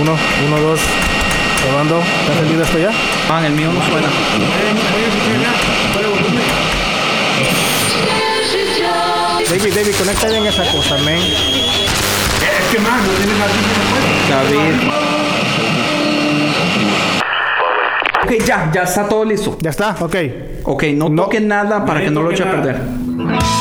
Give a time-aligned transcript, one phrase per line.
[0.00, 0.16] Uno,
[0.46, 0.80] uno, dos.
[1.62, 1.98] Probando.
[1.98, 2.90] ¿Está encendido esto ya?
[3.30, 4.08] Ah, en el mío no suena.
[9.50, 11.18] David, David, conecta bien esa cosa, men.
[11.18, 14.90] Es que más, no tienes la David.
[18.24, 19.56] Ok, ya, ya está todo listo.
[19.60, 20.16] Ya está, ok.
[20.64, 22.62] Ok, no, toquen nada para No que no lo eche a nada.
[22.62, 23.57] perder.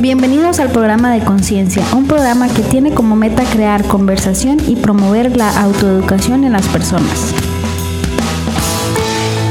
[0.00, 5.34] Bienvenidos al programa de Conciencia, un programa que tiene como meta crear conversación y promover
[5.38, 7.32] la autoeducación en las personas.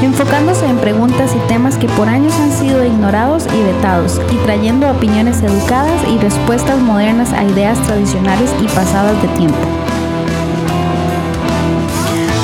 [0.02, 4.88] Enfocándose en preguntas y temas que por años han sido ignorados y vetados, y trayendo
[4.88, 9.58] opiniones educadas y respuestas modernas a ideas tradicionales y pasadas de tiempo.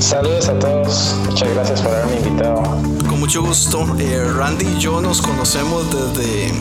[0.00, 2.62] Saludos a todos, muchas gracias por haberme invitado.
[3.08, 3.86] Con mucho gusto.
[4.00, 6.52] Eh, Randy y yo nos conocemos desde,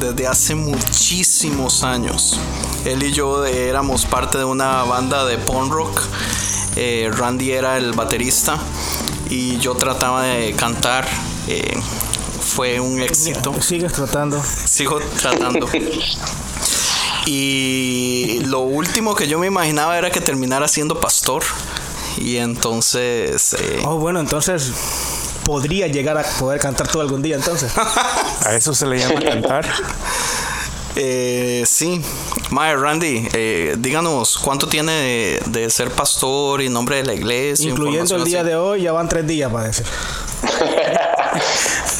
[0.00, 2.40] desde hace muchísimos años.
[2.84, 6.00] Él y yo éramos parte de una banda de punk rock.
[6.74, 8.58] Eh, Randy era el baterista
[9.30, 11.06] y yo trataba de cantar.
[11.48, 11.78] Eh,
[12.40, 13.54] fue un éxito.
[13.62, 14.42] Sigues tratando.
[14.66, 15.66] Sigo tratando.
[17.26, 21.42] Y lo último que yo me imaginaba era que terminara siendo pastor.
[22.16, 23.54] Y entonces...
[23.54, 24.72] eh, Oh, bueno, entonces
[25.44, 27.72] podría llegar a poder cantar todo algún día, entonces.
[28.46, 29.66] A eso se le llama cantar.
[30.96, 32.00] Eh, sí,
[32.50, 37.70] Mae Randy, eh, díganos cuánto tiene de, de ser pastor y nombre de la iglesia.
[37.70, 39.86] Incluyendo el día de hoy, ya van tres días, para decir.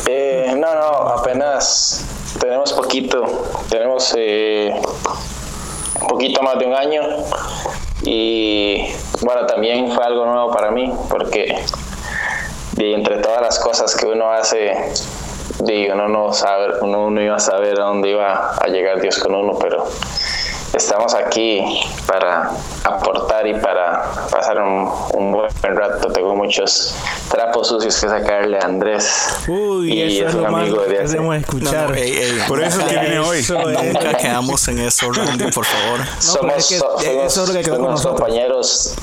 [0.07, 2.05] Eh, no, no, apenas
[2.41, 4.73] tenemos poquito, tenemos eh,
[6.01, 7.03] un poquito más de un año
[8.03, 8.87] y
[9.21, 11.55] bueno, también fue algo nuevo para mí porque
[12.77, 14.73] y entre todas las cosas que uno hace,
[15.65, 19.19] digo, uno no sabe, uno no iba a saber a dónde iba a llegar Dios
[19.19, 19.87] con uno, pero
[20.73, 21.63] estamos aquí
[22.07, 22.51] para
[22.85, 26.09] aportar y para pasar un, un buen rato.
[26.13, 26.95] Tengo muchos
[27.31, 29.37] trapos sucios que sacarle a Andrés.
[29.49, 31.91] Uy, y eso es un lo más amigo que queremos No, escuchar.
[31.91, 33.39] no, ey, ey, Por eso es que viene hoy.
[33.41, 33.83] Eso es.
[33.93, 35.99] Nunca quedamos en eso, Randy, por favor.
[36.01, 38.03] No, somos, es que so- fuimos- eso es lo que nosotros.
[38.21, 38.95] compañeros.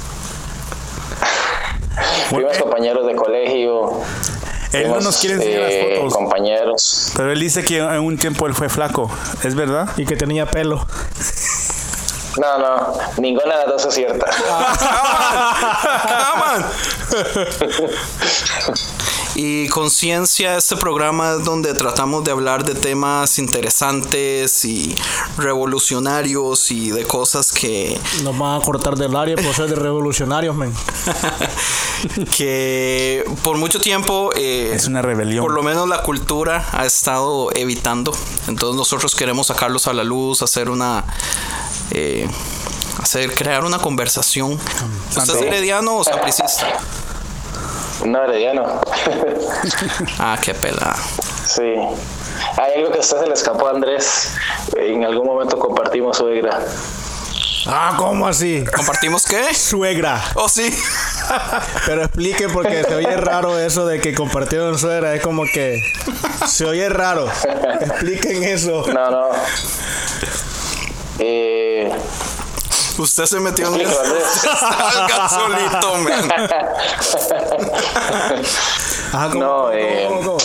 [2.29, 3.91] Fuimos compañeros de colegio.
[4.83, 6.13] Él no nos quiere enseñar las eh, fotos.
[6.13, 7.11] Compañeros.
[7.15, 9.09] Pero él dice que en un tiempo él fue flaco.
[9.43, 9.89] ¿Es verdad?
[9.97, 10.85] Y que tenía pelo.
[12.39, 14.25] No, no, ninguna de las dos es cierta.
[19.39, 24.95] Y Conciencia, este programa es donde tratamos de hablar de temas interesantes y
[25.37, 30.55] revolucionarios y de cosas que, Nos van a cortar del área por ser de revolucionarios,
[30.55, 30.73] men.
[32.35, 35.43] que por mucho tiempo eh, Es una rebelión.
[35.45, 38.17] por lo menos la cultura ha estado evitando.
[38.47, 41.03] Entonces nosotros queremos sacarlos a la luz, hacer una...
[41.91, 42.27] eh,
[42.99, 44.57] hacer, crear una conversación.
[45.15, 46.79] ¿Usted es herediano o sapricista?
[48.05, 48.81] No, Herediano.
[50.19, 50.95] Ah, qué pelada.
[51.45, 51.75] sí.
[52.57, 54.31] Hay algo que a usted se le escapó a Andrés.
[54.75, 56.59] En algún momento compartimos suegra.
[57.65, 58.63] Ah, ¿cómo así?
[58.75, 59.53] ¿Compartimos qué?
[59.55, 60.21] Suegra.
[60.35, 60.69] Oh, sí.
[61.85, 65.13] Pero explique porque se oye raro eso de que compartieron suegra.
[65.15, 65.81] Es como que
[66.45, 67.27] se oye raro.
[67.81, 68.85] Expliquen eso.
[68.93, 69.29] No, no.
[71.19, 71.91] Eh,
[72.97, 73.93] Usted se metió en Andrés.
[74.59, 76.31] Salga solito, man.
[79.13, 80.37] Ajá, ¿cómo, No, cómo, eh, cómo?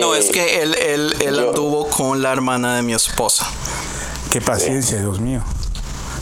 [0.00, 3.46] No, es que él, él, él yo- anduvo con la hermana de mi esposa.
[4.30, 5.42] Qué paciencia, Dios mío.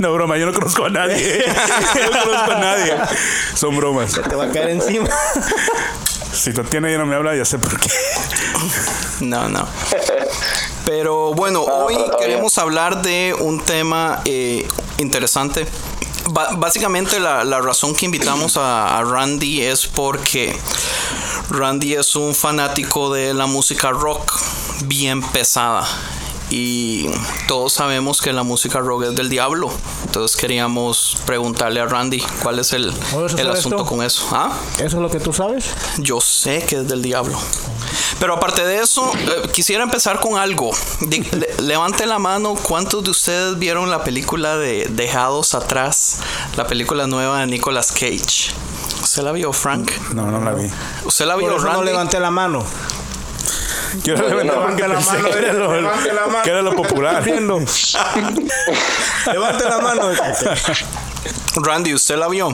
[0.01, 1.45] No, broma, yo no conozco a nadie.
[1.95, 2.97] Yo no conozco a nadie.
[3.55, 4.13] Son bromas.
[4.13, 5.07] Te va a caer encima.
[6.33, 7.91] Si Tatiana ya no me habla, ya sé por qué.
[9.21, 9.69] No, no.
[10.85, 14.67] Pero bueno, No, hoy pero queremos hablar de un tema eh,
[14.99, 15.67] interesante.
[16.31, 20.55] Ba- básicamente la, la razón que invitamos a, a Randy es porque
[21.51, 24.33] Randy es un fanático de la música rock
[24.85, 25.87] bien pesada.
[26.51, 27.09] Y
[27.49, 29.71] todos sabemos que la música rock es del diablo.
[30.05, 34.27] Entonces queríamos preguntarle a Randy cuál es el, ¿Oh, eso el asunto con eso.
[34.33, 34.53] ¿Ah?
[34.77, 35.67] ¿Eso es lo que tú sabes?
[35.99, 37.39] Yo sé que es del diablo.
[38.19, 40.71] Pero aparte de eso, eh, quisiera empezar con algo.
[41.01, 46.19] Di- le- levante la mano, ¿cuántos de ustedes vieron la película de Dejados Atrás?
[46.57, 48.51] La película nueva de Nicolas Cage.
[49.03, 49.91] ¿Usted la vio, Frank?
[50.13, 50.71] No, no la vi.
[51.05, 51.87] ¿Usted la Por vio, eso no Randy?
[51.87, 52.65] levanté la mano.
[54.05, 56.43] Yo la levanté porque levante la mano, era lo, levante la mano.
[56.43, 57.25] que era lo popular.
[57.27, 57.65] Levante
[59.65, 60.11] la mano.
[61.57, 62.51] Randy, ¿usted la vio?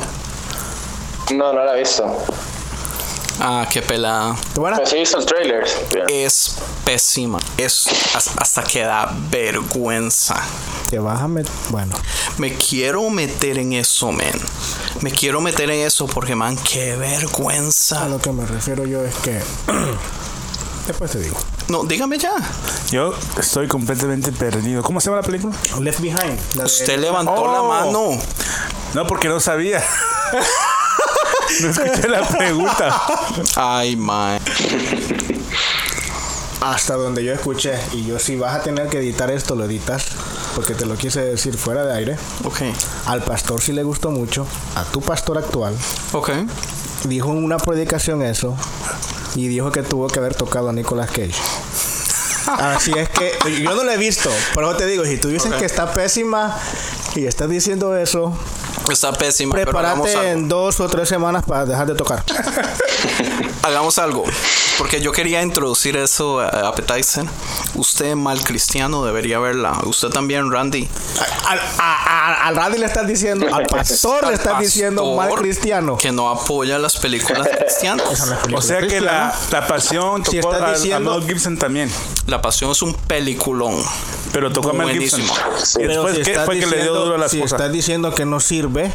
[1.35, 2.25] No, no la he visto.
[3.39, 4.35] Ah, qué pelada.
[4.55, 5.65] ¿Te van a- Pero sí he visto el trailer.
[6.09, 7.39] Es pésima.
[7.59, 10.37] Es has- hasta que da vergüenza.
[10.89, 11.53] Te vas a meter.
[11.69, 11.95] Bueno.
[12.39, 14.33] Me quiero meter en eso, man.
[15.03, 18.09] Me quiero meter en eso porque, man, qué A vergüenza.
[18.09, 19.43] lo que me refiero yo es que.
[20.87, 21.37] Después te digo.
[21.69, 22.33] No, dígame ya.
[22.91, 24.83] Yo estoy completamente perdido.
[24.83, 25.55] ¿Cómo se llama la película?
[25.81, 26.39] Left Behind.
[26.55, 27.69] la de- Usted levantó la Oh.
[27.69, 28.23] mano.
[28.95, 29.83] No, porque no sabía.
[31.61, 33.01] No escuché la pregunta.
[33.55, 34.41] Ay, man.
[36.61, 37.79] Hasta donde yo escuché.
[37.93, 40.07] Y yo, si vas a tener que editar esto, lo editas.
[40.55, 42.19] Porque te lo quise decir fuera de aire.
[42.45, 42.63] Ok,
[43.07, 44.47] Al pastor sí le gustó mucho.
[44.75, 45.77] A tu pastor actual.
[46.13, 46.31] ok.
[47.05, 48.57] Dijo en una predicación eso.
[49.37, 51.35] Y dijo que tuvo que haber tocado a Nicolas Cage.
[52.47, 54.31] Así es que yo no lo he visto.
[54.55, 55.59] Pero te digo, si tú dices Ok.
[55.59, 56.57] que está pésima
[57.15, 58.33] y estás diciendo eso,
[58.91, 59.53] Está pésima.
[59.55, 60.23] pero prepárate algo.
[60.23, 62.23] en dos o tres semanas para dejar de tocar.
[63.63, 64.25] Hagamos algo.
[64.79, 67.25] Porque yo quería introducir eso a Appetizer.
[67.77, 69.81] Usted, mal cristiano, debería verla.
[69.85, 70.87] Usted también, Randy.
[71.49, 75.29] Al, a- a- al Randy le estás diciendo, al pastor le Al estás diciendo mal
[75.29, 75.97] pastor cristiano.
[75.97, 78.07] Que no apoya las películas cristianas.
[78.55, 81.91] O sea que la, la pasión Si tocó estás a, a diciendo- Mel Gibson también.
[82.27, 83.83] La Pasión es un peliculón.
[84.33, 85.23] Pero tocó a Mel Gibson.
[85.23, 87.57] Después, si ¿qué fue que le dio diciendo- duro a la Si esposa?
[87.57, 88.93] estás diciendo que no sirve,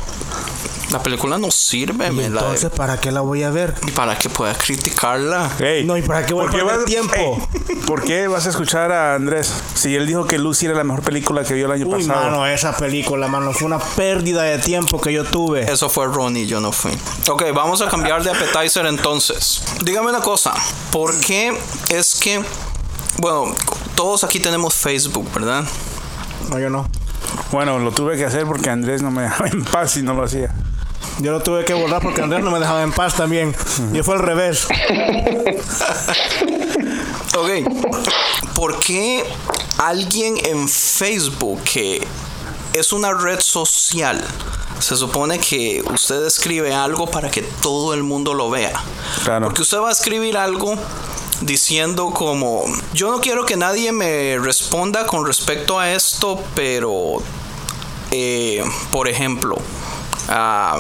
[0.92, 3.74] La película no sirve, ¿y me la entonces para qué la voy a ver?
[3.88, 5.50] y para que pueda criticarla.
[5.60, 7.48] Ey, No, ¿y para qué voy a ¿por perder vas- tiempo?
[7.70, 9.54] ey, ¿Por qué vas a escuchar a Andrés?
[9.74, 12.26] Si él dijo que Lucy era la mejor película que vio el año Uy, pasado.
[12.30, 15.72] mano, esa película, mano, fue una pérdida de tiempo que yo tuve.
[15.72, 16.92] Eso fue Ronnie, yo no fui.
[17.30, 19.64] Ok, vamos a cambiar de appetizer entonces.
[19.84, 20.54] Dígame una cosa,
[20.92, 21.58] ¿por qué
[21.90, 22.44] es que,
[23.18, 23.56] bueno,
[23.96, 25.64] todos aquí tenemos Facebook, ¿verdad?
[26.50, 26.86] No, yo no.
[27.52, 30.24] Bueno, lo tuve que hacer porque Andrés no me dejaba en paz y no lo
[30.24, 30.54] hacía.
[31.20, 33.56] Yo lo tuve que borrar porque Andrés no me dejaba en paz también.
[33.94, 34.68] Y fue al revés.
[37.34, 37.50] Ok,
[38.56, 39.24] ¿por qué
[39.78, 42.06] alguien en Facebook, que
[42.74, 44.22] es una red social,
[44.80, 48.74] se supone que usted escribe algo para que todo el mundo lo vea?
[49.24, 49.46] Claro.
[49.46, 50.76] Porque usted va a escribir algo
[51.40, 57.24] diciendo como, yo no quiero que nadie me responda con respecto a esto, pero,
[58.12, 58.62] eh,
[58.92, 59.56] por ejemplo,
[60.30, 60.78] ah,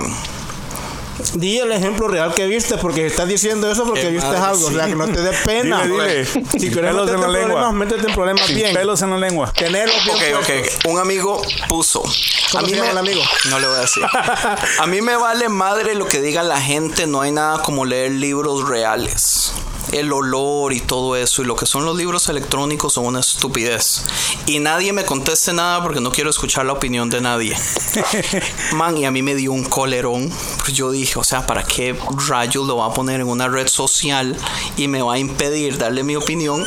[1.35, 4.67] Di el ejemplo real que viste, porque estás diciendo eso porque Eh, viste madre, algo.
[4.67, 5.83] O sea, que no te dé pena.
[5.83, 6.25] Dile, dile.
[6.25, 7.47] Si quieres pelos en la en lengua.
[7.61, 8.73] problemas, métete en problemas Sin bien.
[8.73, 9.53] pelos en la lengua.
[9.53, 10.85] Tenerlos bien Ok, ok.
[10.91, 12.01] Un amigo puso.
[12.51, 13.21] ¿Cómo se llama el amigo?
[13.49, 14.03] No le voy a decir.
[14.79, 17.07] A mí me vale madre lo que diga la gente.
[17.07, 19.53] No hay nada como leer libros reales.
[19.91, 21.41] El olor y todo eso.
[21.41, 24.03] Y lo que son los libros electrónicos son una estupidez.
[24.45, 27.57] Y nadie me conteste nada porque no quiero escuchar la opinión de nadie.
[28.73, 30.31] Man, y a mí me dio un colerón.
[30.61, 31.97] Pues yo dije, o sea, ¿para qué
[32.29, 34.37] rayos lo va a poner en una red social
[34.77, 36.63] y me va a impedir darle mi opinión?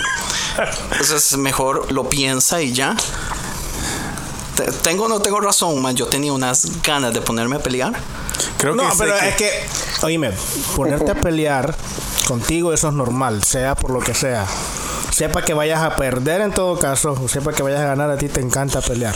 [0.93, 2.97] Entonces mejor lo piensa y ya.
[4.57, 5.95] Te- Tengo o no tengo razón, man.
[5.97, 7.93] Yo tenía unas ganas de ponerme a pelear.
[8.59, 9.51] Creo No, que pero que- es que,
[10.03, 10.33] oíme,
[10.77, 11.75] ponerte a pelear
[12.27, 14.47] contigo eso es normal, sea por lo que sea.
[15.13, 18.17] Sepa que vayas a perder en todo caso, o sepa que vayas a ganar, a
[18.17, 19.15] ti te encanta pelear.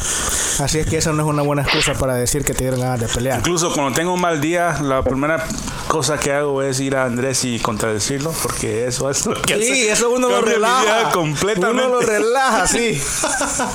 [0.58, 2.98] Así es que esa no es una buena excusa para decir que te dieron ganas
[2.98, 3.38] de pelear.
[3.38, 5.46] Incluso cuando tengo un mal día, la primera
[5.86, 9.64] cosa que hago es ir a Andrés y contradecirlo, porque eso es lo que hace.
[9.64, 11.10] Sí, eso uno lo relaja.
[11.12, 11.86] completamente.
[11.86, 13.00] Uno lo relaja, sí.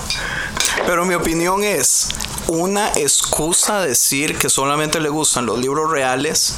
[0.86, 2.10] Pero mi opinión es
[2.48, 6.56] una excusa decir que solamente le gustan los libros reales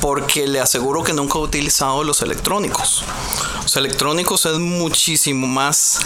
[0.00, 3.02] porque le aseguro que nunca he utilizado los electrónicos.
[3.62, 6.00] Los electrónicos es muchísimo más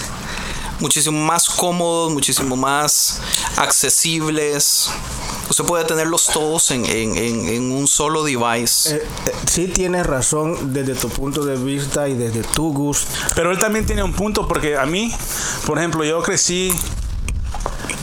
[0.80, 3.20] muchísimo más cómodos, muchísimo más
[3.56, 4.90] accesibles.
[5.50, 8.96] Usted puede tenerlos todos en, en- en- en un solo device.
[8.96, 13.06] Eh, eh, sí tienes razón desde tu punto de vista y desde tu gusto.
[13.34, 15.10] Pero él también tiene un punto, porque a mí,
[15.66, 16.70] por ejemplo, yo crecí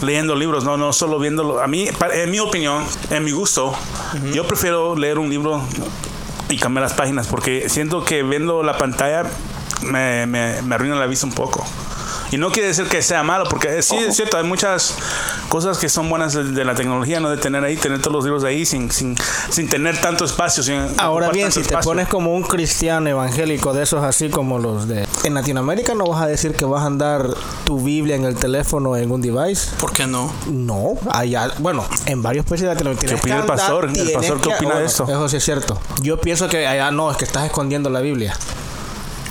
[0.01, 1.61] leyendo libros, no, no solo viéndolo.
[1.61, 3.73] A mí, en mi opinión, en mi gusto,
[4.33, 5.61] yo prefiero leer un libro
[6.49, 9.23] y cambiar las páginas, porque siento que viendo la pantalla
[9.83, 11.63] me, me, me arruina la vista un poco.
[12.31, 14.95] Y no quiere decir que sea malo, porque sí es cierto, hay muchas
[15.49, 17.29] cosas que son buenas de, de la tecnología, ¿no?
[17.29, 19.15] De tener ahí, tener todos los libros ahí sin, sin,
[19.49, 20.63] sin tener tanto espacio.
[20.63, 24.87] Sin Ahora bien, si te pones como un cristiano evangélico de esos así como los
[24.87, 25.05] de...
[25.23, 27.27] En Latinoamérica no vas a decir que vas a andar
[27.63, 29.69] tu Biblia en el teléfono en un device.
[29.79, 30.31] ¿Por qué no?
[30.47, 33.07] No, allá, bueno, en varios países de Latinoamérica.
[33.07, 33.89] tienes opina que el andar, pastor?
[33.95, 35.03] ¿El pastor qué que- opina de esto?
[35.03, 35.79] Eso sí es cierto.
[36.01, 38.35] Yo pienso que allá no, es que estás escondiendo la Biblia.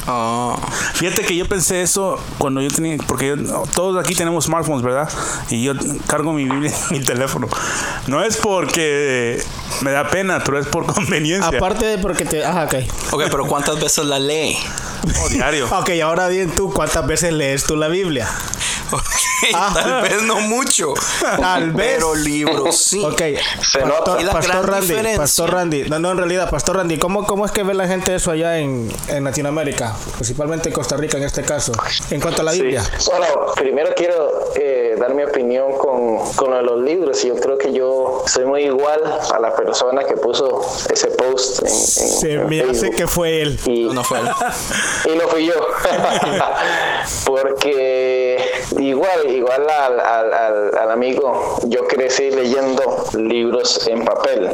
[0.06, 0.56] Ah,
[0.94, 5.08] Fíjate que yo pensé eso cuando yo tenía, porque yo- todos aquí tenemos smartphones, ¿verdad?
[5.50, 5.73] Y yo
[6.06, 7.49] cargo mi Biblia en mi teléfono.
[8.06, 9.42] No es porque
[9.80, 11.56] me da pena, pero es por conveniencia.
[11.56, 12.44] Aparte de porque te...
[12.44, 12.75] Ajá, ok.
[13.12, 14.56] ok, pero ¿cuántas veces la lee?
[15.25, 15.66] O diario.
[15.78, 18.28] Ok, ahora bien tú, ¿cuántas veces lees tú la Biblia?
[19.54, 19.70] Ah.
[19.74, 20.94] tal vez no mucho.
[21.20, 21.94] Tal vez.
[21.96, 23.02] Pero libros sí.
[23.04, 23.22] Ok.
[23.80, 26.98] Pastor, Y la Pastor gran Randy, diferencia- Pastor Randy, no, no, en realidad, Pastor Randy,
[26.98, 29.94] ¿cómo, cómo es que ve la gente eso allá en, en Latinoamérica?
[30.14, 31.72] Principalmente en Costa Rica en este caso,
[32.10, 32.62] en cuanto a la Sí.
[32.62, 32.82] Biblia.
[33.06, 37.22] Bueno, primero quiero eh, dar mi opinión con, con lo de los libros.
[37.24, 39.00] Yo creo que yo soy muy igual
[39.34, 40.60] a la persona que puso
[40.90, 43.58] ese post en, en- Se en me hace que fue él.
[43.66, 44.28] Y, No fue él.
[45.12, 45.54] y no fui yo.
[47.24, 48.38] Porque
[48.88, 50.33] igual, igual al, al-
[50.79, 52.83] al- amigo, yo crecí leyendo
[53.14, 54.50] libros en papel.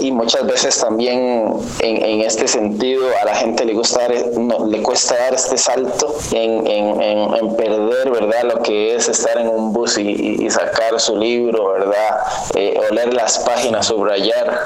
[0.00, 4.66] Y muchas veces también en, en este sentido a la gente le gusta dar, no,
[4.66, 8.42] le cuesta dar este salto en, en- en- perder, ¿verdad?
[8.44, 12.20] Lo que es estar en un bus y sacar su libro, ¿verdad?
[12.54, 14.60] Eh, oler las páginas, subrayar.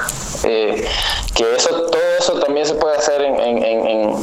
[0.45, 0.85] Eh,
[1.35, 4.15] que eso, todo eso también se puede hacer en,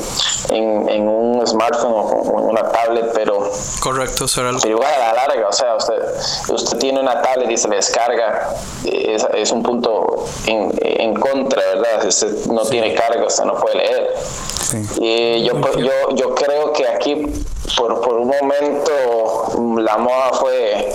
[0.49, 3.49] en- en- un smartphone o en una tablet, pero,
[3.81, 5.95] Correcto, lo pero igual a la larga, o sea, usted,
[6.49, 8.49] usted tiene una tablet y se le descarga,
[8.85, 12.01] es, es un punto en, en contra, ¿verdad?
[12.01, 14.13] Si usted no tiene carga, usted no puede leer.
[14.99, 17.25] Y yo, pues, yo, yo creo que aquí,
[17.77, 20.89] por, por un momento, la moda fue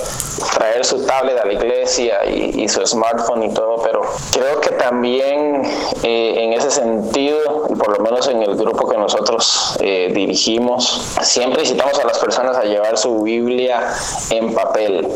[0.55, 4.03] traer su tablet a la iglesia y, y su smartphone y todo, pero
[4.33, 5.63] creo que también
[6.03, 11.63] eh, en ese sentido, por lo menos en el grupo que nosotros eh, dirigimos, siempre
[11.63, 13.95] incitamos a las personas a llevar su Biblia
[14.31, 15.09] en papel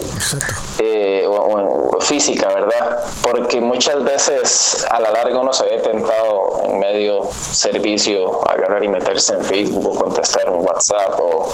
[0.79, 2.99] eh, o, o en física, ¿verdad?
[3.23, 8.85] Porque muchas veces a la larga uno se ve tentado en medio servicio a agarrar
[8.85, 11.48] y meterse en Facebook o contestar un WhatsApp o,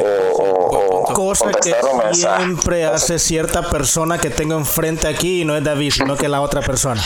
[0.00, 2.14] o- o- o Cosa que mensaje.
[2.42, 6.40] siempre hace cierta persona que tengo enfrente aquí y no es David, sino que la
[6.40, 7.02] otra persona.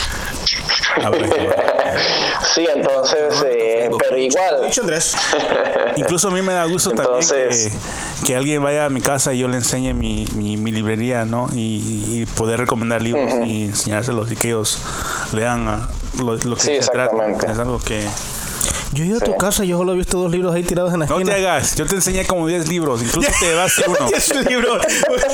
[2.55, 4.61] sí, entonces, eh, pero igual.
[4.65, 5.15] Dicho Andrés.
[5.95, 7.29] Incluso a mí me da gusto Entonces-
[7.63, 7.79] también
[8.21, 11.25] que, que alguien vaya a mi casa y yo le enseñe mi, mi, mi librería,
[11.25, 11.49] ¿no?
[11.53, 14.79] Y, y poder recomendar libros y enseñárselos y que ellos
[15.33, 17.05] lean ah, lo, lo que Sí, se trata.
[17.13, 17.51] exactamente.
[17.51, 18.07] Es algo que...
[18.93, 20.93] Yo he ido a tu casa y yo solo he visto dos libros ahí tirados
[20.93, 21.37] en la No te esquina.
[21.37, 23.97] hagas, yo te enseñé como 10 libros, incluso te llevaste uno.
[24.15, 24.79] Ese libro.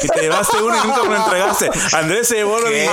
[0.01, 1.69] Y te llevaste uno y nunca me lo entregaste.
[1.93, 2.89] Andrés se llevó lo de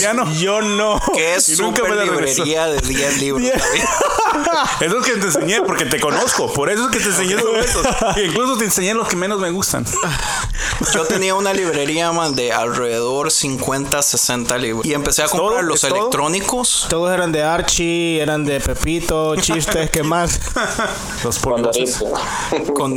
[0.00, 0.32] ¿Qué lo.
[0.32, 1.00] Yo no.
[1.14, 3.42] que es nunca me lo librería de 10 libros.
[4.80, 6.52] Es que te enseñé porque te conozco.
[6.52, 7.86] Por eso es que te enseñé esos.
[8.16, 9.84] Y incluso te enseñé los que menos me gustan.
[10.94, 14.86] Yo tenía una librería man, de alrededor 50, 60 libros.
[14.86, 15.42] Y empecé a todo?
[15.42, 16.86] comprar los electrónicos.
[16.88, 20.40] Todos eran de Archie, eran de Pepito, chistes, ¿qué más?
[21.24, 22.04] Los dice-
[22.74, 22.96] Con,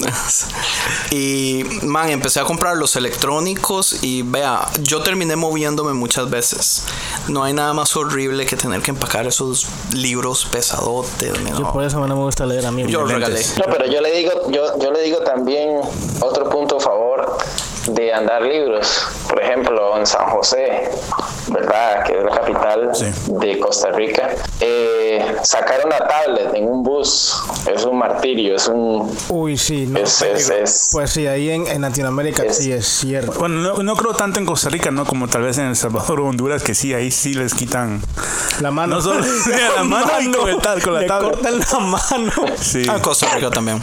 [1.12, 6.84] y, man, empecé a comprar los electrónicos y vea, yo terminé moviéndome muchas veces.
[7.28, 11.34] No hay nada más horrible que tener que empacar esos libros pesadotes.
[11.72, 12.86] Por eso no me gusta leer a mí.
[12.88, 13.42] Yo los regalé.
[13.58, 15.80] No, pero yo le digo, yo, yo le digo también
[16.22, 17.38] otro punto a favor
[17.88, 19.06] de andar libros.
[19.30, 20.90] Por ejemplo, en San José,
[21.48, 22.04] ¿verdad?
[22.06, 23.06] Que es la capital Sí.
[23.28, 24.30] de Costa Rica.
[24.60, 27.36] eh, sacar una tablet en un bus
[27.74, 29.14] es un martirio, es un...
[29.30, 30.00] Uy, sí, no.
[30.00, 33.34] Es, es, es- Pues sí, ahí en, en Latinoamérica Es- sí es cierto.
[33.40, 35.06] Bueno, no, no creo tanto en Costa Rica, ¿no?
[35.06, 38.02] Como tal vez en El Salvador o Honduras, que sí, ahí sí les quitan.
[38.62, 38.96] La mano.
[38.96, 39.20] No solo
[39.76, 41.32] la mano y con, el tal- con la Le tabla.
[41.32, 42.32] cortan la mano.
[42.60, 42.86] Sí.
[42.90, 43.82] Ah, Costa Rica también.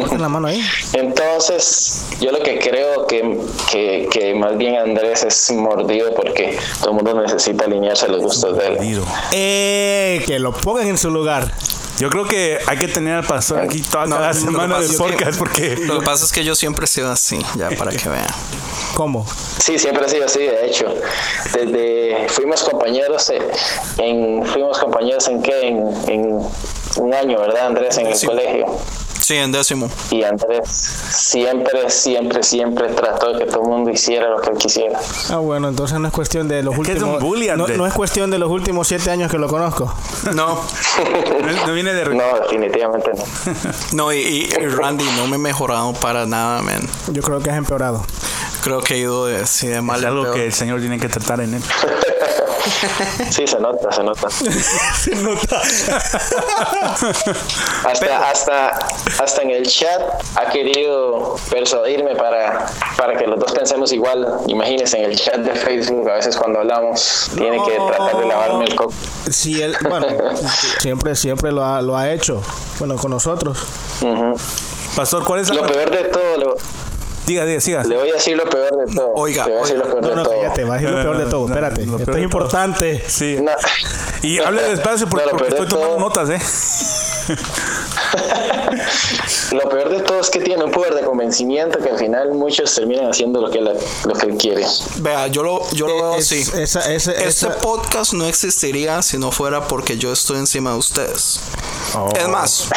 [0.00, 0.62] Cortan la mano ahí.
[0.94, 3.33] Entonces, yo lo que creo que,
[3.70, 8.22] que, que más bien Andrés es mordido porque todo el mundo necesita alinearse a los
[8.22, 9.02] gustos de él.
[9.32, 11.52] Eh, que lo pongan en su lugar.
[11.98, 15.38] Yo creo que hay que tener al pastor aquí toda No, que semana de podcast
[15.38, 18.26] porque Lo que pasa es que yo siempre he sido así, ya para que vean.
[18.94, 19.24] ¿Cómo?
[19.58, 20.92] Sí, siempre ha sido así, de hecho.
[21.52, 23.38] Desde fuimos compañeros eh,
[23.98, 26.40] en fuimos compañeros en qué en, en
[26.96, 28.66] un año, ¿verdad, Andrés, en el colegio?
[29.24, 29.88] Sí, en décimo.
[30.10, 34.58] Y Andrés siempre, siempre, siempre trató de que todo el mundo hiciera lo que él
[34.58, 35.00] quisiera.
[35.30, 37.22] Ah, bueno, entonces no es cuestión de los que es últimos.
[37.22, 39.90] un bully, no, es cuestión de los últimos siete años que lo conozco.
[40.34, 40.60] No,
[41.54, 42.04] No, no viene de...
[42.14, 43.24] No, definitivamente no.
[43.92, 46.82] no, y, y- y Randy no me he mejorado para nada, man.
[47.10, 48.04] Yo creo que has empeorado.
[48.64, 50.34] Creo que he ido de, sí, de mal Es algo peor.
[50.34, 51.62] que el Señor tiene que tratar en él.
[53.30, 54.28] Sí, se nota, se nota.
[55.00, 55.60] Se nota.
[57.84, 58.68] Hasta, hasta,
[59.22, 60.00] hasta en el chat
[60.36, 62.66] ha querido persuadirme para,
[62.96, 64.26] para que los dos pensemos igual.
[64.46, 68.64] Imagínense en el chat de Facebook, a veces cuando hablamos, tiene que tratar de lavarme
[68.64, 68.92] el coco.
[69.30, 70.06] Sí, él, bueno,
[70.80, 72.42] siempre, siempre lo ha, lo ha hecho.
[72.78, 73.58] Bueno, con nosotros.
[74.00, 74.34] Ujú.
[74.96, 75.56] Pastor, ¿cuál es la...
[75.56, 76.56] Lo peor de todo, lo-
[77.26, 77.82] Diga, diga, siga.
[77.84, 79.12] le voy a decir lo peor de todo.
[79.14, 80.32] Oiga, le voy a decir lo peor No, de no, todo.
[80.40, 81.40] cállate, va a decir lo peor de todo.
[81.40, 82.24] No, Espérate, lo peor esto es todo.
[82.24, 83.02] importante.
[83.06, 83.38] Sí.
[83.40, 83.52] No.
[84.22, 87.03] Y hable despacio porque, porque estoy tomando todo- notas, ¿eh?
[89.52, 92.74] Lo peor de todo es que tiene un poder de convencimiento que al final muchos
[92.74, 93.70] terminan haciendo lo que él,
[94.04, 94.64] lo que él quiere.
[94.96, 96.40] Vea, yo lo, yo lo veo Es- así.
[96.60, 100.78] esa- esa- Este esa- podcast no existiría si no fuera porque yo estoy encima de
[100.78, 101.40] ustedes.
[101.96, 102.08] Oh.
[102.16, 102.68] Es más,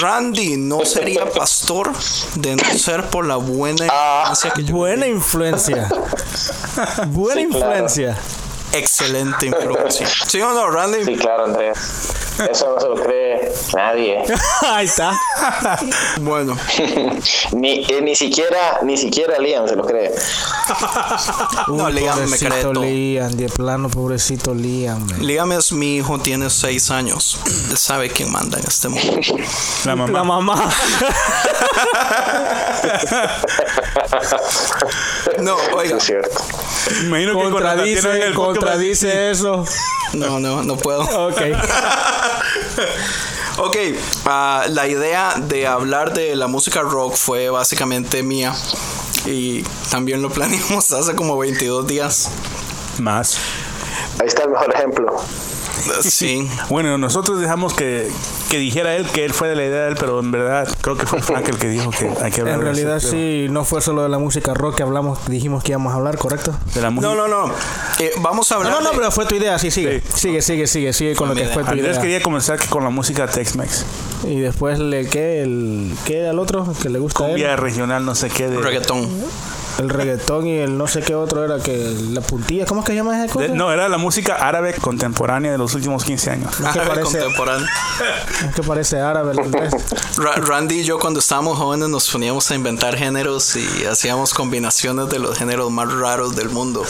[0.00, 1.92] Randy no sería pastor
[2.36, 4.20] de no ser por la buena Ah.
[4.30, 5.88] influencia que yo Buena influencia.
[7.08, 7.74] Buena Sí, claro.
[8.72, 10.06] Excelente influencia.
[10.26, 11.04] ¿Sí o no, Randy?
[11.04, 11.78] Sí, claro, Andrés.
[12.50, 14.22] Eso no se lo cree nadie.
[14.62, 15.12] Ahí está.
[16.20, 16.56] Bueno,
[17.52, 20.12] ni, eh, ni siquiera ni siquiera Liam se lo cree.
[21.68, 22.82] no, Uy, Liam me cree pobrecito todo.
[22.84, 25.06] Liam, de plano, pobrecito Liam.
[25.06, 25.26] man.
[25.26, 27.38] Liam es mi hijo, tiene seis años.
[27.70, 29.20] Él sabe quién manda en este mundo.
[29.84, 30.12] La mamá.
[30.12, 30.70] La mamá.
[35.38, 36.42] No, oiga, es cierto.
[37.02, 39.64] Me imagino que con contradice, el podcast, contradice eso.
[40.14, 41.02] no, no, no puedo.
[41.28, 41.40] Ok.
[43.62, 43.76] Ok,
[44.24, 48.54] ah, la idea de hablar de la música rock fue básicamente mía
[49.26, 52.30] y también lo planeamos hace como 22 días.
[52.98, 53.36] Más.
[54.18, 55.14] Ahí está el mejor ejemplo.
[56.02, 58.08] Sí, Bueno, nosotros dejamos que,
[58.50, 60.96] que dijera él que él fue de la idea de él, pero en verdad creo
[60.96, 63.46] que fue Frank el que dijo que hay que hablar En de realidad eso, sí,
[63.50, 66.54] no fue solo de la música rock que hablamos, dijimos que íbamos a hablar, ¿correcto?
[66.74, 67.14] De la música.
[67.14, 67.52] no, no, no.
[67.98, 68.72] Eh, vamos a No, hablar.
[68.74, 70.00] no, no, de- pero fue tu idea, sí, sigue.
[70.00, 70.20] Sí.
[70.30, 72.00] Sigue, sigue, sigue, sigue con lo que fue tu Andrés idea.
[72.02, 73.84] quería comenzar con la música Tex-Mex.
[74.24, 75.42] Y después le ¿qué?
[75.42, 77.36] El ¿qué al otro que le gusta a él?
[77.36, 78.48] Vía regional, no sé qué.
[78.48, 79.08] De, reggaetón.
[79.78, 82.94] El reggaetón y el no sé qué otro era que la puntilla, ¿cómo es que
[82.94, 83.46] llama esa cosa?
[83.46, 86.52] de- no, era la música árabe contemporánea de los últimos 15 años.
[86.52, 87.66] Es que Árabe parece, contemporáneo.
[88.48, 89.72] es que parece árabe el Andrés.
[90.16, 95.08] Ra- Randy y yo cuando estábamos jóvenes nos poníamos a inventar géneros y hacíamos combinaciones
[95.08, 96.84] de los géneros más raros del mundo.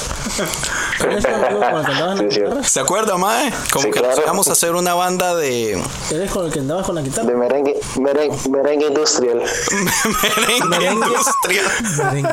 [2.65, 3.53] ¿Se acuerda, Mae?
[3.73, 4.49] Como Sí, que claro.
[4.49, 7.27] a hacer una banda de ¿Eres con el que andabas con la guitarra?
[7.29, 9.43] De merengue, merengue, merengue industrial.
[10.69, 11.67] merengue industrial
[11.97, 12.31] Merengue.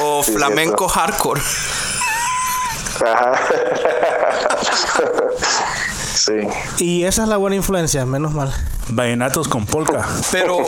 [0.00, 1.40] O Sí, flamenco hardcore.
[3.04, 3.32] Ajá.
[6.24, 6.32] Sí.
[6.82, 8.50] Y esa es la buena influencia, menos mal.
[8.88, 10.06] Vallenatos con polka.
[10.30, 10.58] Pero,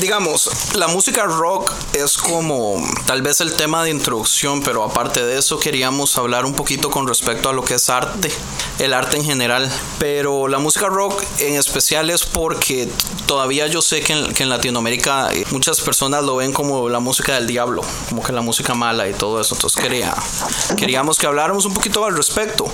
[0.00, 5.38] digamos, la música rock es como tal vez el tema de introducción, pero aparte de
[5.38, 8.30] eso queríamos hablar un poquito con respecto a lo que es arte,
[8.78, 9.70] el arte en general.
[9.98, 12.88] Pero la música rock en especial es porque
[13.26, 17.00] todavía yo sé que en, que en Latinoamérica eh, muchas personas lo ven como la
[17.00, 19.54] música del diablo, como que la música mala y todo eso.
[19.54, 20.14] Entonces quería,
[20.76, 22.66] queríamos que habláramos un poquito al respecto.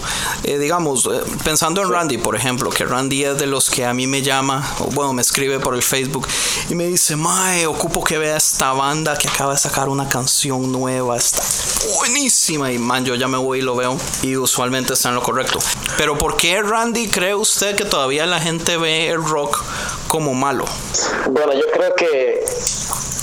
[0.45, 3.95] Eh, digamos, eh, pensando en Randy, por ejemplo, que Randy es de los que a
[3.95, 6.27] mí me llama, o bueno, me escribe por el Facebook
[6.69, 10.71] y me dice, Mae, ocupo que vea esta banda que acaba de sacar una canción
[10.73, 11.43] nueva, está
[11.99, 12.73] buenísima.
[12.73, 15.59] Y man, yo ya me voy y lo veo y usualmente está en lo correcto.
[15.97, 19.63] Pero ¿por qué Randy cree usted que todavía la gente ve el rock
[20.09, 20.65] como malo?
[21.31, 22.45] Bueno, yo creo que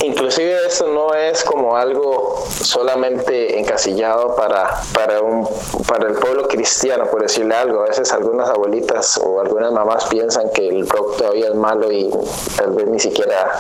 [0.03, 5.47] inclusive eso no es como algo solamente encasillado para, para, un,
[5.88, 7.81] para el pueblo cristiano, por decirle algo.
[7.81, 12.10] A veces algunas abuelitas o algunas mamás piensan que el rock todavía es malo y
[12.58, 13.51] tal vez ni siquiera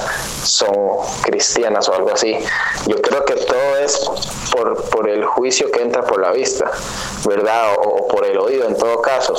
[0.43, 0.75] son
[1.23, 2.37] cristianas o algo así.
[2.87, 4.09] Yo creo que todo es
[4.51, 6.71] por, por el juicio que entra por la vista,
[7.25, 7.75] ¿verdad?
[7.77, 9.33] O, o por el oído en todo caso,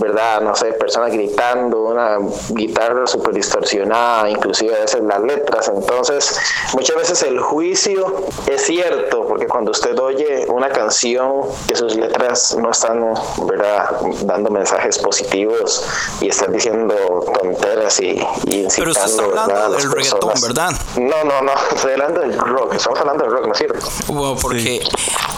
[0.00, 0.40] ¿verdad?
[0.40, 2.18] No sé, personas gritando, una
[2.50, 5.68] guitarra súper distorsionada, inclusive a veces las letras.
[5.68, 6.35] Entonces,
[6.74, 11.32] muchas veces el juicio es cierto, porque cuando usted oye una canción
[11.68, 13.02] que sus letras no están,
[13.46, 13.90] ¿verdad?
[14.22, 15.84] Dando mensajes positivos
[16.20, 16.94] y están diciendo
[17.40, 18.10] tonteras y,
[18.46, 19.70] y Pero usted está incitando, hablando ¿verdad?
[19.78, 20.42] del reggaetón, personas.
[20.42, 20.70] ¿verdad?
[20.96, 23.88] No, no, no, estoy hablando del rock, estamos hablando del rock, ¿no es cierto?
[24.08, 24.76] Bueno, porque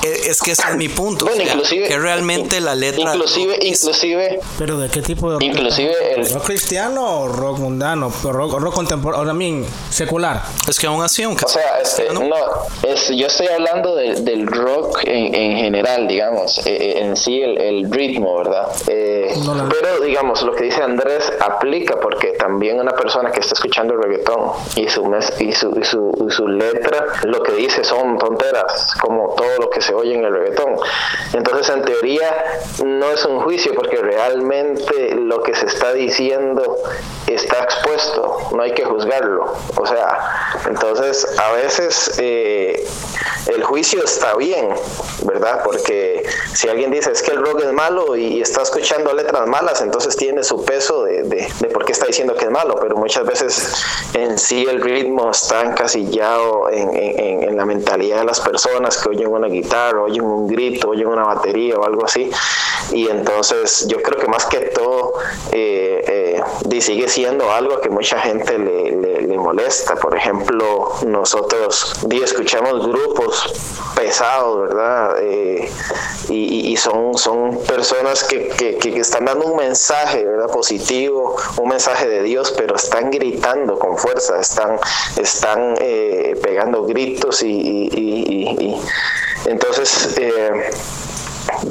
[0.02, 1.24] e- es que ese es mi punto.
[1.26, 3.14] Bueno, o sea, inclusive- que realmente la letra.
[3.14, 5.42] Inclusive, inclusive, Pero ¿de qué tipo de rock?
[5.42, 8.12] inclusive el, ¿Rock cristiano o rock mundano?
[8.24, 10.42] Rock, rock contemporáneo, también secular.
[10.68, 12.24] Es que aún así, aunque O sea, este, no,
[12.82, 17.40] es, yo estoy hablando de- del rock en, en general, digamos, eh, eh, en sí
[17.42, 18.68] el, el ritmo, ¿verdad?
[18.88, 19.68] Eh, No, no.
[19.68, 24.02] Pero, digamos, lo que dice Andrés aplica porque también una persona que está escuchando el
[24.02, 28.18] reggaetón y su, mes- y su, y su, y su letra, lo que dice son
[28.18, 30.76] tonteras, como todo lo que se oye en el reggaetón.
[31.34, 32.44] Entonces, en teoría,
[32.84, 36.76] no es un juicio porque realmente lo que se está diciendo
[37.26, 39.52] está expuesto, no hay que juzgarlo.
[39.76, 40.18] O sea,
[40.66, 42.86] entonces a veces eh,
[43.46, 44.68] el juicio está bien,
[45.24, 45.62] ¿verdad?
[45.64, 46.22] Porque
[46.54, 50.16] si alguien dice es que el rock es malo y está escuchando letras malas, entonces
[50.16, 53.72] tiene su peso de, de, por qué está diciendo que es malo, pero muchas veces
[54.14, 58.98] en sí el ritmo está encasillado en, en- en- en la mentalidad de las personas
[58.98, 62.30] que oyen una guitarra, oyen un grito, oyen una batería o algo así.
[62.92, 65.12] Y entonces yo creo que más que todo
[65.52, 66.42] eh, eh,
[66.80, 69.96] sigue siendo algo que mucha gente le, le- le molesta.
[69.96, 73.52] Por ejemplo, nosotros escuchamos grupos
[73.94, 75.16] pesados, ¿verdad?
[75.20, 75.70] Eh,
[76.28, 80.46] y, y- son, son personas que, que- que están dando un mensaje, ¿verdad?
[80.50, 84.78] Positivo, un mensaje de Dios, pero están gritando con fuerza, están,
[85.16, 85.74] están
[86.42, 87.48] pegando gritos y-
[87.92, 88.80] y- y-
[89.46, 90.14] entonces...
[90.18, 90.70] eh,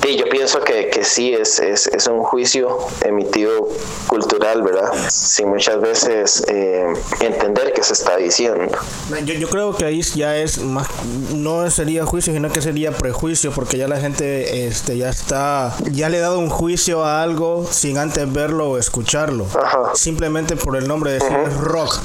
[0.02, 3.68] Sí, yo pienso que, que sí es, es, es un juicio emitido
[4.08, 4.92] cultural, ¿verdad?
[5.10, 6.86] Sin muchas veces eh,
[7.22, 8.72] entender qué se está diciendo.
[9.24, 10.88] Yo, yo creo que ahí ya es más,
[11.34, 16.10] no sería juicio, sino que sería prejuicio, porque ya la gente este, ya está, ya
[16.10, 19.46] le ha dado un juicio a algo sin antes verlo o escucharlo.
[19.62, 19.92] Ajá.
[19.96, 22.00] Simplemente por el nombre de decir es rock.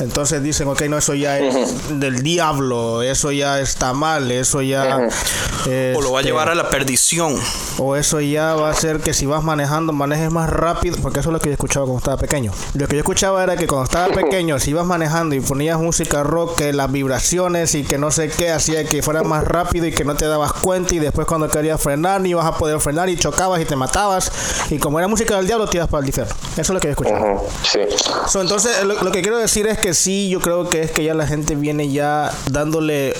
[0.00, 5.08] Entonces dicen, ok, no, eso ya es del diablo, eso ya está mal, eso ya...
[5.96, 7.17] o lo va a este, llevar a la perdición.
[7.78, 11.30] O eso ya va a hacer que si vas manejando, manejes más rápido, porque eso
[11.30, 12.52] es lo que yo escuchaba cuando estaba pequeño.
[12.74, 16.22] Lo que yo escuchaba era que cuando estaba pequeño, si ibas manejando y ponías música
[16.22, 19.92] rock, que las vibraciones y que no sé qué hacía que fuera más rápido y
[19.92, 23.08] que no te dabas cuenta y después cuando querías frenar ni ibas a poder frenar
[23.08, 24.30] y chocabas y te matabas
[24.70, 26.34] y como era música del diablo te ibas para el infierno.
[26.52, 27.40] Eso es lo que yo escuchaba.
[27.62, 27.80] Sí.
[28.28, 31.04] So, entonces, lo, lo que quiero decir es que sí, yo creo que es que
[31.04, 33.14] ya la gente viene ya dándole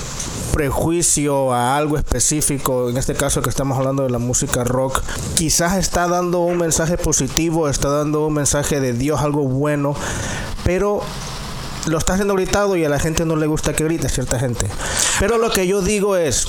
[0.49, 5.01] prejuicio a algo específico, en este caso que estamos hablando de la música rock,
[5.35, 9.95] quizás está dando un mensaje positivo, está dando un mensaje de Dios, algo bueno,
[10.63, 11.01] pero
[11.87, 14.67] lo está haciendo gritado y a la gente no le gusta que grite, cierta gente.
[15.19, 16.47] Pero lo que yo digo es,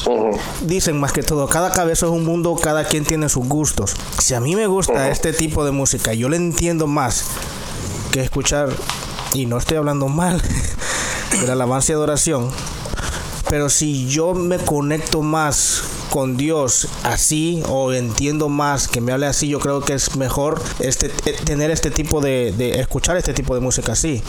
[0.60, 3.94] dicen más que todo, cada cabeza es un mundo, cada quien tiene sus gustos.
[4.18, 7.24] Si a mí me gusta este tipo de música, yo le entiendo más
[8.12, 8.68] que escuchar,
[9.32, 10.42] y no estoy hablando mal,
[11.40, 12.50] de la alabanza y adoración,
[13.48, 19.26] pero si yo me conecto más con Dios así o entiendo más que me hable
[19.26, 23.54] así, yo creo que es mejor este eh, tener este tipo de, escuchar este tipo
[23.54, 24.22] de música así.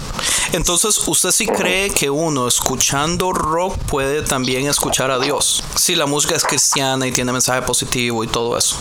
[0.54, 5.63] Entonces, ¿usted sí cree que uno escuchando rock puede también escuchar a Dios?
[5.76, 8.76] Si la música es cristiana y tiene mensaje positivo y todo eso.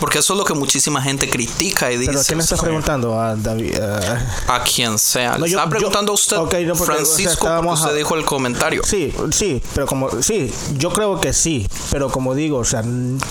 [0.00, 2.12] Porque eso es lo que muchísima gente critica y dice.
[2.12, 3.74] Pero ¿qué me estás "Sí, preguntando a David?
[4.48, 5.32] A quien sea.
[5.36, 7.90] No, Le yo- estaba yo- preguntando a usted, no, porque, o sea, Francisco, porque usted
[7.90, 8.82] a- dijo el comentario.
[8.84, 12.82] Sí, sí, pero como sí, yo creo que sí, pero como digo, o sea,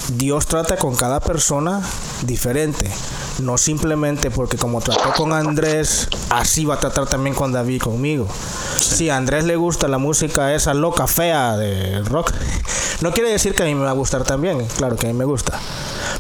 [0.10, 1.82] Dios trata con cada persona
[2.24, 2.90] diferente,
[3.40, 8.28] no simplemente porque como trató con Andrés, así va a tratar también con David conmigo.
[8.80, 12.32] Si a Andrés le gusta la música esa loca fea de rock,
[13.02, 15.18] no quiere decir que a mí me va a gustar también, claro que a mí
[15.18, 15.60] me gusta.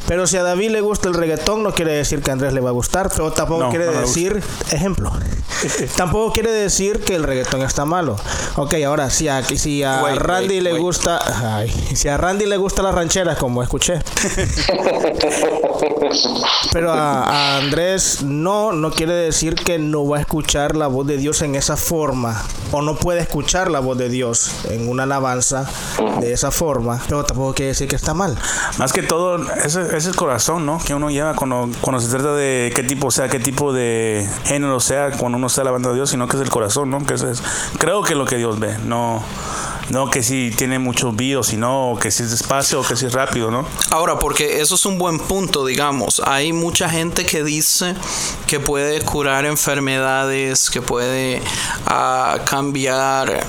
[0.07, 2.61] Pero si a David le gusta el reggaetón, no quiere decir que a Andrés le
[2.61, 5.11] va a gustar, pero tampoco No, quiere no decir, ejemplo,
[5.97, 8.15] tampoco quiere decir que el reggaetón está malo.
[8.55, 10.81] Ok, ahora si a, si a Wait, Randy wait, le wait.
[10.81, 13.99] gusta, ay, si a Randy le gusta las rancheras, como escuché,
[16.73, 21.07] pero a, a Andrés no, no quiere decir que no va a escuchar la voz
[21.07, 25.03] de Dios en esa forma, o no puede escuchar la voz de Dios en una
[25.03, 25.69] alabanza
[26.19, 28.37] de esa forma, pero tampoco quiere decir que está mal.
[28.77, 30.79] Más que todo, ese es el corazón, ¿no?
[30.79, 34.79] Que uno lleva cuando, cuando se trata de qué tipo sea, qué tipo de género
[34.79, 37.05] sea, cuando uno está alabando a Dios, sino que es el corazón, ¿no?
[37.05, 37.43] Que ese es,
[37.77, 39.23] creo que es lo que Dios ve, no,
[39.89, 43.13] no que si tiene muchos videos, sino que si es despacio o que si es
[43.13, 43.65] rápido, ¿no?
[43.89, 46.21] Ahora, porque eso es un buen punto, digamos.
[46.25, 47.95] Hay mucha gente que dice
[48.47, 51.41] que puede curar enfermedades, que puede
[51.85, 53.45] ah, cambiar,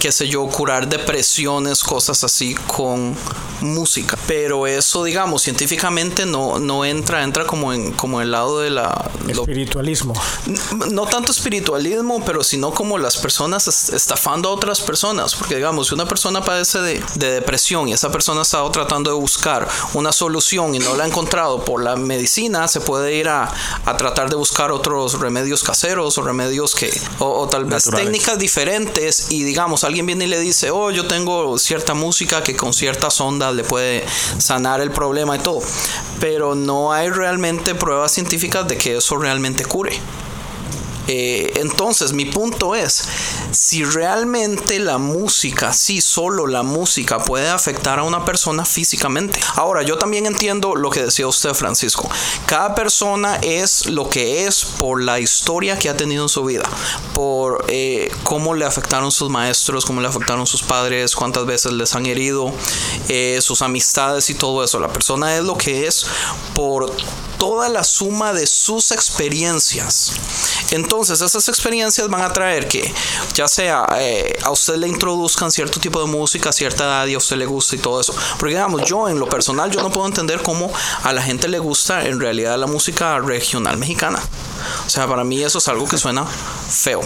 [0.00, 3.16] qué sé yo, curar depresiones, cosas así con
[3.60, 4.16] música.
[4.26, 9.10] Pero eso, digamos, científicamente no, no entra, entra como en como el lado de la...
[9.26, 10.14] lo- Espiritualismo.
[10.90, 15.34] no tanto espiritualismo, pero sino como las personas es- estafando a otras personas.
[15.34, 19.10] Porque digamos, si una persona padece de, de depresión y esa persona ha estado tratando
[19.10, 23.28] de buscar una solución y no la ha encontrado por la medicina, se puede ir
[23.28, 23.52] a,
[23.84, 28.06] a tratar de buscar otros remedios caseros o remedios que, o, o tal vez Naturales.
[28.12, 32.54] técnicas diferentes y digamos, alguien viene y le dice, oh, yo tengo cierta música que
[32.54, 34.04] con ciertas ondas le puede
[34.38, 35.60] sanar el problema y todo.
[36.20, 39.98] Pero no hay realmente pruebas científicas de que eso realmente cure.
[41.08, 43.02] Eh, entonces, mi punto es,
[43.50, 49.40] si realmente la música, sí, solo la música puede afectar a una persona físicamente.
[49.54, 52.08] Ahora, yo también entiendo lo que decía usted, Francisco.
[52.46, 56.64] Cada persona es lo que es por la historia que ha tenido en su vida,
[57.14, 61.94] por eh, cómo le afectaron sus maestros, cómo le afectaron sus padres, cuántas veces les
[61.94, 62.52] han herido,
[63.08, 64.78] eh, sus amistades y todo eso.
[64.78, 66.06] La persona es lo que es
[66.54, 66.94] por
[67.38, 70.12] toda la suma de sus experiencias.
[70.70, 72.92] Entonces, esas experiencias van a traer que,
[73.34, 77.14] ya sea eh, a usted le introduzcan cierto tipo de música a cierta edad y
[77.14, 78.14] a usted le gusta y todo eso.
[78.38, 80.70] Porque, digamos, yo en lo personal, yo no puedo entender cómo
[81.04, 84.20] a la gente le gusta en realidad la música regional mexicana.
[84.86, 87.00] O sea, para mí eso es algo que suena feo.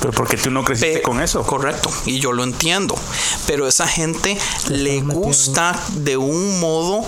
[0.00, 1.42] Pero porque tú no creciste Pe- con eso.
[1.42, 2.94] Correcto, y yo lo entiendo.
[3.46, 4.36] Pero esa gente
[4.68, 7.04] le gusta de un modo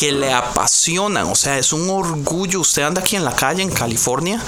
[0.00, 1.26] que le apasiona.
[1.26, 2.60] O sea, es un orgullo.
[2.60, 4.42] Usted anda aquí en la calle en California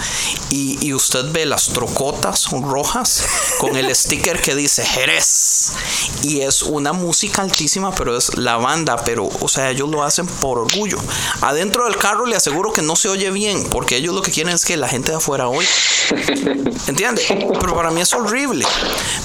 [0.48, 3.26] y, y usted ve las trocotas rojas
[3.58, 5.74] con el sticker que dice Jerez.
[6.22, 8.96] Y es una música altísima, pero es la banda.
[9.04, 10.98] Pero, o sea, ellos lo hacen por orgullo.
[11.42, 14.54] Adentro del carro le aseguro que no se oye bien, porque ellos lo que quieren
[14.54, 15.68] es que la gente de afuera oiga.
[16.86, 17.26] ¿Entiendes?
[17.28, 18.64] Pero para mí es horrible.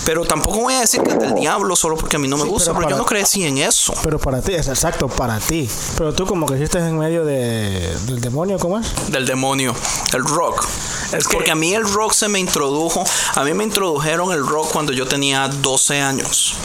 [0.05, 2.43] Pero tampoco voy a decir que es del diablo solo porque a mí no me
[2.43, 3.93] gusta, pero pero, yo no crecí en eso.
[4.03, 5.69] Pero para ti, es exacto, para ti.
[5.97, 8.87] Pero tú como que hiciste en medio de, del demonio, ¿cómo es?
[9.11, 9.75] Del demonio,
[10.13, 10.65] el rock.
[11.13, 13.03] Es que- Porque a mí el rock se me introdujo,
[13.35, 16.55] a mí me introdujeron el rock cuando yo tenía 12 años.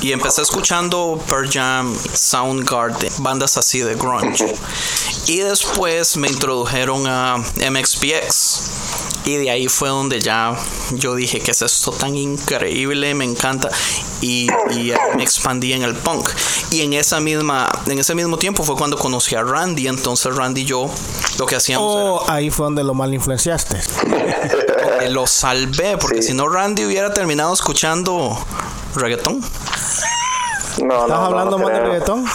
[0.00, 4.54] Y empecé escuchando Pearl Jam, Soundgarden, bandas así de grunge.
[5.26, 8.70] Y después me introdujeron a MXPX.
[9.26, 10.56] Y de ahí fue donde ya
[10.92, 13.68] yo dije que es esto tan increíble, me encanta.
[14.22, 14.48] Y,
[15.16, 16.30] me expandí en el punk.
[16.70, 19.86] Y en esa misma, en ese mismo tiempo fue cuando conocí a Randy.
[19.86, 20.90] Entonces Randy y yo
[21.38, 23.78] lo que hacíamos era O ahí fue donde lo mal influenciaste.
[25.10, 26.28] lo salvé, porque Sí.
[26.28, 28.36] si no Randy hubiera terminado escuchando
[28.94, 29.42] reggaetón.
[30.78, 32.24] No, ¿Estás no, hablando no más de reggaetón?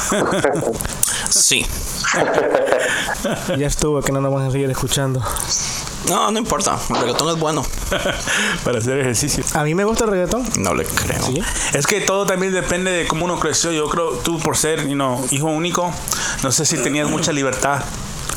[1.30, 1.66] Sí.
[3.58, 5.22] ya estuvo, que no nos vamos a seguir escuchando.
[6.10, 6.78] No, no importa.
[6.90, 7.66] El reggaetón es bueno.
[8.64, 9.44] Para hacer ejercicio.
[9.54, 10.46] A mí me gusta el reggaetón.
[10.60, 11.24] No le creo.
[11.24, 11.42] Sí.
[11.74, 13.72] Es que todo también depende de cómo uno creció.
[13.72, 15.92] Yo creo, tú por ser you know, hijo único,
[16.44, 17.82] no sé si tenías mucha libertad.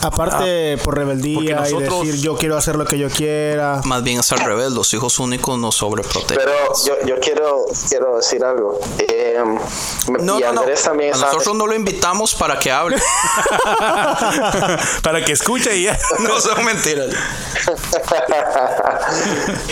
[0.02, 3.80] Aparte, por rebeldía y decir yo quiero hacer lo que yo quiera.
[3.84, 4.72] Más bien es al revés.
[4.72, 6.36] Los hijos únicos nos sobreprotegen.
[6.38, 6.52] Pero
[6.86, 8.78] yo, yo quiero, quiero decir algo.
[8.98, 9.42] Eh,
[10.20, 10.60] No, y no, no.
[10.60, 12.96] Andrés también A está- nosotros no lo invitamos para que hable.
[15.02, 15.98] Para que escuche y ya.
[16.20, 17.08] no son mentiras.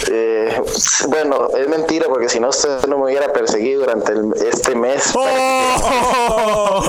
[0.09, 0.61] Eh,
[1.09, 5.11] bueno, es mentira porque si no usted no me hubiera perseguido durante el- este mes.
[5.15, 6.85] ¡Oh!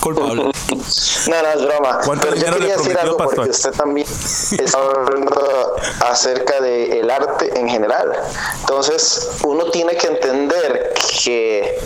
[0.00, 0.44] Culpable.
[0.44, 1.89] No, no, es broma.
[2.04, 4.06] ¿Cuánto Pero yo le quería decir algo porque usted también
[4.58, 5.76] está hablando
[6.08, 8.12] acerca del arte en general.
[8.60, 11.78] Entonces, uno tiene que entender que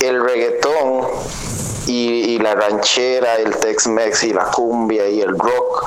[0.00, 1.08] el reggaetón
[1.86, 5.86] y, y la ranchera, el Tex-Mex y la cumbia y el rock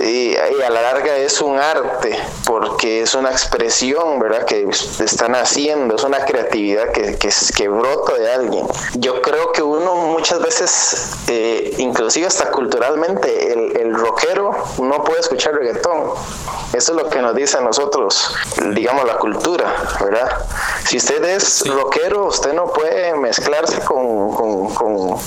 [0.00, 5.96] y, a la larga es un arte porque es una expresión verdad que están haciendo
[5.96, 8.66] es una creatividad que, que, que brota de alguien.
[8.94, 15.20] Yo creo que uno muchas veces eh, inclusive hasta culturalmente el, el rockero no puede
[15.20, 16.10] escuchar reggaetón.
[16.72, 18.34] Eso es lo que nos dice a nosotros
[18.74, 20.46] digamos la cultura verdad
[20.86, 25.18] si usted es rockero usted no puede mezclarse con, con, con,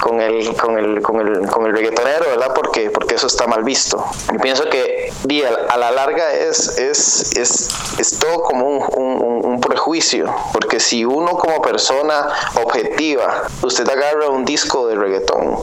[0.00, 3.64] con el con el con el con el reggaetonero verdad porque porque eso está mal
[3.64, 4.04] visto.
[4.32, 5.10] Yo pienso que
[5.44, 7.68] a, a la larga es, es, es,
[7.98, 12.28] es todo como un, un, un, prejuicio, porque si uno como persona
[12.62, 15.58] objetiva, usted agarra un disco de reggaetón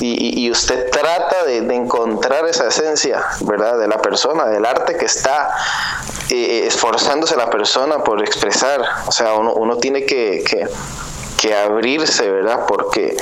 [0.00, 3.78] y, y usted trata de, de, encontrar esa esencia, ¿verdad?
[3.78, 5.54] De la persona, del arte que está
[6.30, 10.66] eh, esforzándose la persona por expresar, o sea, uno, uno tiene que, que,
[11.38, 12.66] que abrirse, ¿verdad?
[12.66, 13.16] Porque,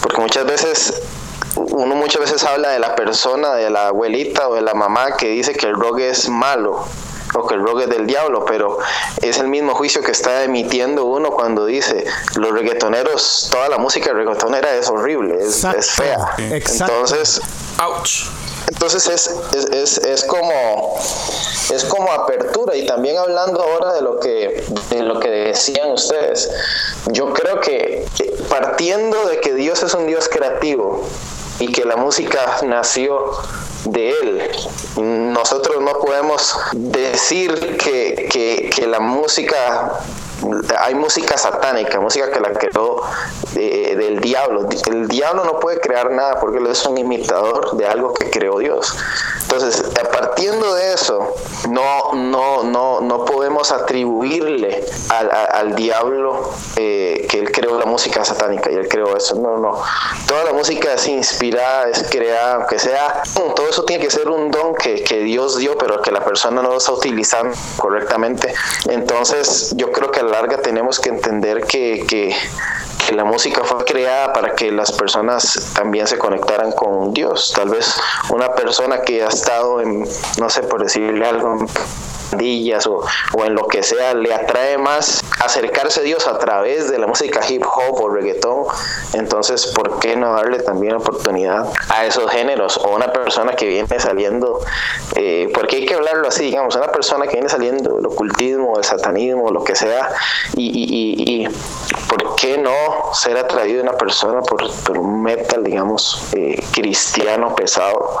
[0.00, 0.94] porque muchas veces
[1.56, 5.28] uno muchas veces habla de la persona, de la abuelita o de la mamá que
[5.28, 6.86] dice que el rock es malo.
[7.34, 8.78] o que el rock es del diablo, pero
[9.20, 14.12] es el mismo juicio que está emitiendo uno cuando dice los reggaetoneros, toda la música
[14.12, 16.18] reggaetonera es horrible, es, es fea.
[16.38, 16.94] Exacto.
[16.94, 17.40] Entonces,
[17.78, 18.24] Ouch.
[18.68, 20.98] Entonces es, es, es, es como
[21.72, 22.76] es como apertura.
[22.76, 26.50] Y también hablando ahora de lo que de lo que decían ustedes
[27.06, 31.04] yo creo que que partiendo de que Dios es un Dios creativo
[31.58, 33.32] y que la música nació
[33.84, 34.50] de él
[34.96, 40.00] nosotros no podemos decir que, que, que la música
[40.78, 43.02] hay música satánica, música que la creó
[43.56, 44.68] eh, del diablo.
[44.86, 48.58] El diablo no puede crear nada porque él es un imitador de algo que creó
[48.58, 48.96] Dios.
[49.50, 49.82] Entonces,
[50.12, 51.34] partiendo de eso,
[51.70, 58.26] no, no, no, no podemos atribuirle al, al diablo eh, que él creó la música
[58.26, 59.36] satánica y él creó eso.
[59.36, 59.80] No, no.
[60.26, 63.22] Toda la música es inspirada, es creada, aunque sea,
[63.56, 66.60] todo eso tiene que ser un don que, que Dios dio, pero que la persona
[66.60, 68.52] no lo está utilizando correctamente.
[68.90, 72.36] Entonces, yo creo que a la larga tenemos que entender que, que,
[73.08, 77.54] que la música fue creada para que las personas también se conectaran con Dios.
[77.56, 80.06] Tal vez una persona que ha estado en,
[80.38, 81.56] no sé, por decirle algo,
[82.30, 86.90] pandillas o, o en lo que sea, le atrae más acercarse a Dios a través
[86.90, 88.64] de la música hip hop o reggaetón.
[89.14, 92.76] Entonces, ¿por qué no darle también oportunidad a esos géneros?
[92.78, 94.60] O una persona que viene saliendo,
[95.16, 98.84] eh, porque hay que hablarlo así, digamos, una persona que viene saliendo del ocultismo, del
[98.84, 100.10] satanismo, lo que sea,
[100.54, 101.48] y, y, y, y
[102.08, 102.72] ¿por qué no
[103.14, 108.18] ser atraído una persona por, por un metal, digamos, eh, cristiano pesado,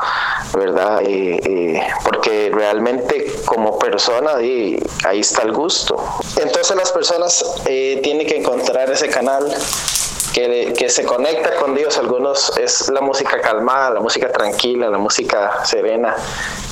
[0.54, 1.02] ¿verdad?
[1.02, 3.97] Eh, eh, porque realmente como persona
[4.38, 5.96] di, ahí está el gusto.
[6.40, 9.52] Entonces las personas eh, tienen que encontrar ese canal
[10.32, 11.98] que, que se conecta con Dios.
[11.98, 16.14] Algunos es la música calmada, la música tranquila, la música serena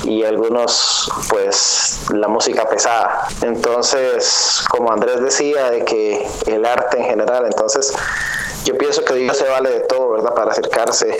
[0.04, 3.26] y algunos pues la música pesada.
[3.42, 7.92] Entonces, como Andrés decía, de que el arte en general, entonces
[8.64, 10.34] yo pienso que Dios se vale de todo, ¿verdad?
[10.34, 11.16] Para acercarse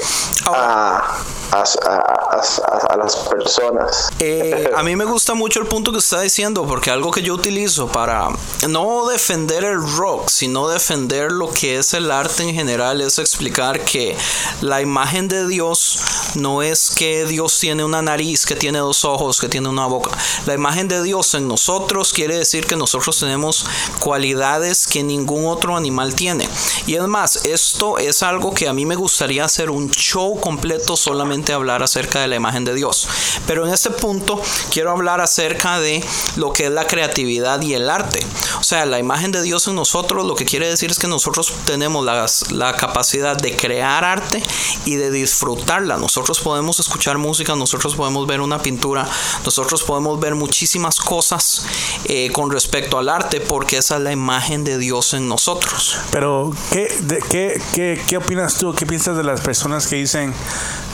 [0.47, 1.17] a,
[1.53, 4.09] a, a- a- a las personas.
[4.19, 7.35] Eh, a mí me gusta mucho el punto que está diciendo, porque algo que yo
[7.35, 8.29] utilizo para
[8.69, 13.81] no defender el rock, sino defender lo que es el arte en general, es explicar
[13.85, 14.17] que
[14.61, 15.99] la imagen de Dios
[16.35, 20.11] no es que Dios tiene una nariz, que tiene dos ojos, que tiene una boca.
[20.47, 23.65] La imagen de Dios en nosotros quiere decir que nosotros tenemos
[24.01, 26.49] cualidades que ningún otro animal tiene.
[26.87, 30.97] Y es más, esto es algo que a mí me gustaría hacer un show completo
[30.97, 33.09] solamente hablar acerca de la imagen de Dios.
[33.47, 34.41] Pero en este punto
[34.73, 36.05] quiero hablar acerca de
[36.37, 38.25] lo que es la creatividad y el arte.
[38.61, 41.53] O sea, la imagen de Dios en nosotros lo que quiere decir es que nosotros
[41.65, 42.05] tenemos
[42.51, 44.43] la capacidad de crear arte
[44.85, 45.97] y de disfrutarla.
[45.97, 49.09] Nosotros podemos escuchar música, nosotros podemos ver una pintura,
[49.45, 51.67] nosotros podemos ver muchísimas cosas
[52.05, 55.99] eh, con respecto al arte porque esa es la imagen de Dios en nosotros.
[56.11, 56.89] Pero, ¿qué,
[57.31, 58.75] qué, qué, qué opinas tú?
[58.75, 60.35] ¿Qué piensas de las personas que dicen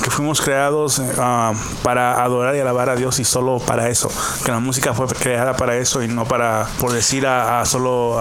[0.03, 4.11] que fuimos creados ah, para adorar y alabar a Dios y solo para eso?
[4.45, 8.19] Que la música fue creada para eso y no para, por decir, a, a solo,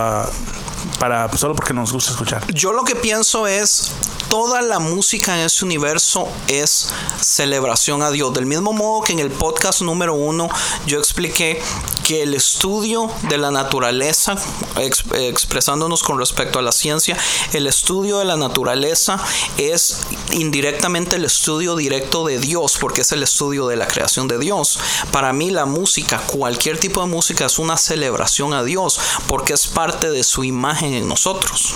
[1.00, 2.46] para, solo porque nos gusta escuchar.
[2.54, 3.91] Yo lo que pienso es
[4.30, 6.88] toda la música en este universo es
[7.20, 8.34] celebración a Dios.
[8.34, 10.50] Del mismo modo que en el podcast número uno
[10.86, 11.62] yo expliqué
[12.06, 14.36] que el estudio de la naturaleza,
[14.78, 17.17] ex- expresándonos con respecto a la ciencia,
[17.54, 19.20] el estudio de la naturaleza
[19.58, 24.39] es indirectamente el estudio directo de Dios, porque es el estudio de la creación de
[24.39, 24.80] Dios.
[25.12, 29.67] Para mí la música, cualquier tipo de música es una celebración a Dios, porque es
[29.67, 31.75] parte de su imagen en nosotros.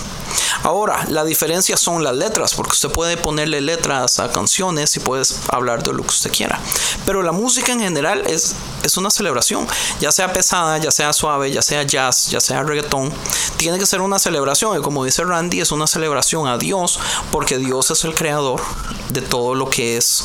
[0.63, 5.41] Ahora, la diferencia son las letras, porque usted puede ponerle letras a canciones y puedes
[5.49, 6.59] hablar de lo que usted quiera.
[7.05, 9.67] Pero la música en general es, es una celebración,
[9.99, 13.13] ya sea pesada, ya sea suave, ya sea jazz, ya sea reggaetón,
[13.57, 14.79] tiene que ser una celebración.
[14.79, 16.99] Y como dice Randy, es una celebración a Dios,
[17.31, 18.61] porque Dios es el creador
[19.09, 20.23] de todo lo que es.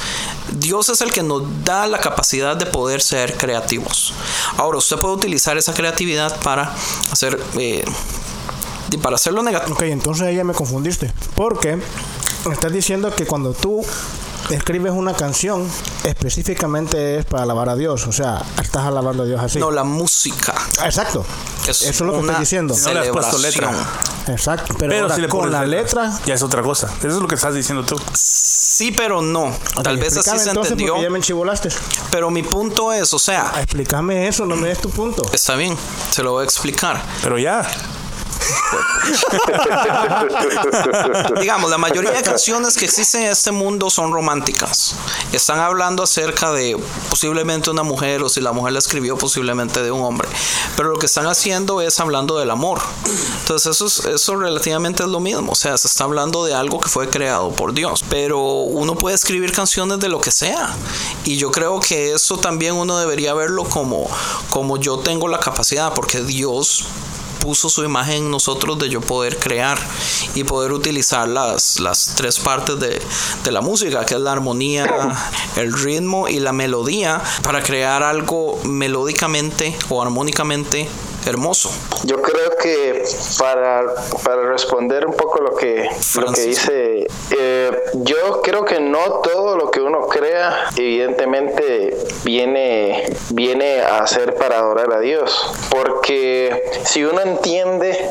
[0.53, 4.15] Dios es el que nos da la capacidad de poder ser creativos.
[4.57, 6.75] Ahora, usted puede utilizar esa creatividad para
[7.13, 7.39] hacer...
[7.59, 7.85] eh,
[8.91, 9.75] y para hacerlo negativo.
[9.75, 11.13] Ok, entonces ahí ya me confundiste.
[11.35, 11.77] Porque
[12.47, 13.85] me estás diciendo que cuando tú
[14.51, 15.69] escribes una canción,
[16.05, 18.07] específicamente es para alabar a Dios.
[18.07, 19.59] O sea, estás alabando a Dios así.
[19.59, 20.55] No, la música.
[20.85, 21.25] Exacto.
[21.67, 22.75] Es Eso es lo que estoy diciendo.
[22.83, 23.73] No le has puesto letra.
[24.27, 24.75] Exacto.
[24.79, 26.13] Pero, Pero ahora, si le con pones la letra.
[26.27, 26.89] ya es otra cosa.
[26.99, 27.97] Eso es lo que estás diciendo tú.
[28.15, 29.53] Sí, pero no.
[29.83, 30.95] Tal vez así se entonces entendió.
[30.95, 31.69] porque ya me enchivolaste.
[32.11, 35.23] Pero mi punto es, o sea, Explícame eso, no me des tu punto.
[35.33, 35.77] está bien,
[36.11, 37.03] se lo voy a explicar.
[37.23, 37.67] Pero ya.
[41.41, 44.95] Digamos, la mayoría de canciones que existen en este mundo son románticas.
[45.33, 49.91] Están hablando acerca de posiblemente una mujer o si la mujer la escribió posiblemente de
[49.91, 50.29] un hombre.
[50.77, 52.81] Pero lo que están haciendo es hablando del amor.
[53.41, 55.53] Entonces eso, es- eso relativamente es lo mismo.
[55.53, 58.05] O sea, se está hablando de algo que fue creado por Dios.
[58.09, 60.75] Pero uno puede escribir canciones de lo que sea.
[61.25, 64.09] Y yo creo que eso también uno debería verlo como,
[64.51, 66.85] como yo tengo la capacidad, porque Dios
[67.41, 69.79] puso su imagen en nosotros de yo poder crear
[70.35, 73.03] y poder utilizar las, las tres partes de,
[73.45, 74.87] de la música, que es la armonía,
[75.57, 80.89] el ritmo y la melodía, para crear algo melódicamente o armónicamente
[81.27, 81.71] hermoso.
[82.05, 83.05] Yo creo que
[83.39, 83.85] para,
[84.25, 89.57] para responder un poco lo que, lo que dice, eh, yo creo que no todo
[89.57, 95.47] lo que uno crea evidentemente viene, viene a ser para adorar a Dios.
[95.71, 98.11] Porque si uno entiende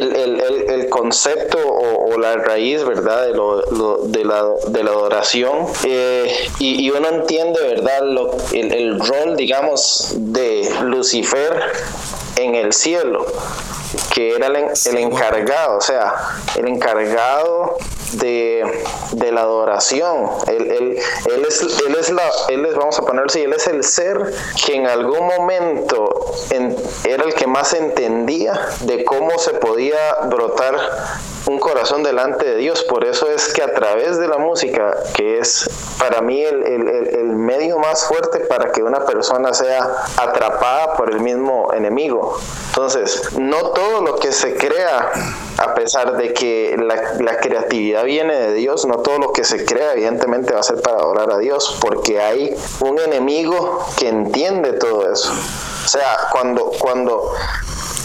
[0.00, 3.26] el, el- el- el concepto o, o la raíz, ¿verdad?
[3.26, 8.02] De, lo- lo- de, la, de la adoración eh, y, y uno entiende, ¿verdad?
[8.02, 11.60] Lo, el, el rol, digamos, de Lucifer
[12.36, 13.26] en el cielo,
[14.12, 16.14] que era el, el encargado, o sea,
[16.56, 17.76] el encargado
[18.12, 18.64] de,
[19.12, 20.28] de la adoración.
[20.46, 20.98] Él, él-
[21.34, 24.32] él es, él es la, él es, vamos a ponerlo así, él es el ser
[24.64, 30.76] que en algún momento en- era el que más entendía de cómo se podía brotar
[31.46, 32.82] un corazón delante de Dios.
[32.84, 36.88] Por eso es que a través de la música, que es para mí el, el-
[36.88, 42.38] el- el medio más fuerte para que una persona sea atrapada por el mismo enemigo.
[42.68, 45.12] Entonces, no todo lo que se crea,
[45.58, 49.64] a pesar de que la, la creatividad viene de Dios, no todo lo que se
[49.64, 54.72] crea evidentemente va a ser para adorar a Dios, porque hay un enemigo que entiende
[54.72, 55.32] todo eso.
[55.32, 57.32] O sea, cuando, cuando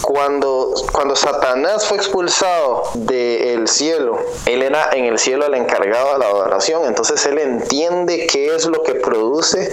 [0.01, 4.17] cuando, cuando Satanás fue expulsado del cielo,
[4.47, 8.65] él era en el cielo el encargado de la adoración, entonces él entiende qué es
[8.65, 9.71] lo que produce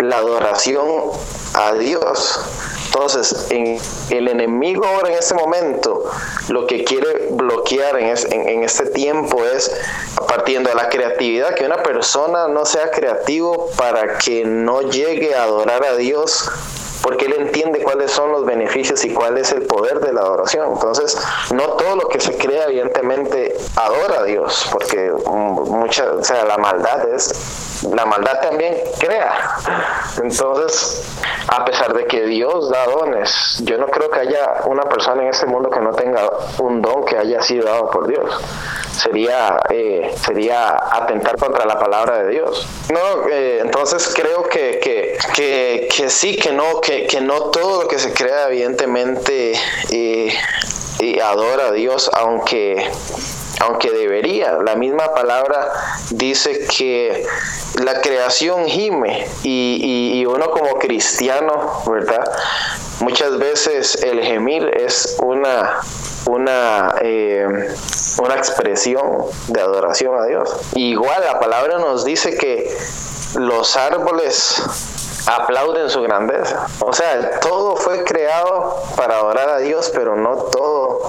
[0.00, 0.86] la adoración
[1.54, 2.40] a Dios.
[2.92, 3.78] Entonces, en,
[4.10, 6.10] el enemigo ahora en este momento
[6.48, 9.70] lo que quiere bloquear en, es- en- en este tiempo es,
[10.26, 15.44] partiendo de la creatividad, que una persona no sea creativo para que no llegue a
[15.44, 16.50] adorar a Dios
[17.02, 20.70] porque él entiende cuáles son los beneficios y cuál es el poder de la adoración.
[20.70, 21.16] Entonces,
[21.50, 26.58] no todo lo que se crea evidentemente adora a Dios, porque mucha, o sea, la
[26.58, 27.32] maldad es
[27.82, 29.32] la maldad también crea.
[30.22, 31.02] Entonces,
[31.48, 35.28] a pesar de que Dios da dones, yo no creo que haya una persona en
[35.28, 36.28] este mundo que no tenga
[36.58, 38.40] un don que haya sido dado por Dios.
[38.92, 42.66] Sería eh, sería atentar contra la palabra de Dios.
[42.92, 47.82] No, eh, entonces creo que, que, que, que sí, que no, que, que no todo
[47.82, 49.52] lo que se crea evidentemente
[49.90, 50.32] eh,
[51.00, 52.90] eh, adora a Dios, aunque
[53.60, 54.58] aunque debería.
[54.64, 55.70] La misma palabra
[56.10, 57.24] dice que
[57.82, 62.24] la creación gime y, y- uno como cristiano, ¿verdad?
[63.00, 65.80] Muchas veces el gemir es una,
[66.26, 67.46] una, eh,
[68.18, 70.50] una expresión de adoración a Dios.
[70.74, 72.76] Igual la palabra nos dice que
[73.38, 74.62] los árboles
[75.26, 76.66] aplauden su grandeza.
[76.80, 81.00] O sea, todo fue creado para adorar a Dios, pero no todo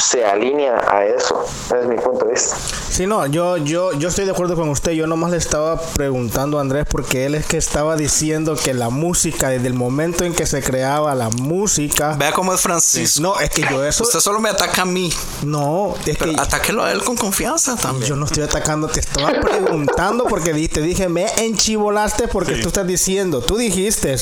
[0.00, 1.44] se alinea a eso.
[1.78, 2.56] Es mi punto de vista.
[2.90, 4.92] Sí, no, yo, yo, yo estoy de acuerdo con usted.
[4.92, 8.88] Yo nomás le estaba preguntando a Andrés porque él es que estaba diciendo que la
[8.90, 12.14] música, desde el momento en que se creaba la música.
[12.18, 13.22] Vea cómo es Francisco.
[13.22, 14.02] No, es que yo eso.
[14.04, 17.76] Usted solo me ataca a mí, No, es pero que atáquelo a él con confianza
[17.76, 18.08] también.
[18.08, 22.86] yo no estoy atacando, te estaba preguntando porque te dije, me enchivolaste porque tú estás
[22.86, 24.16] diciendo, tú dijiste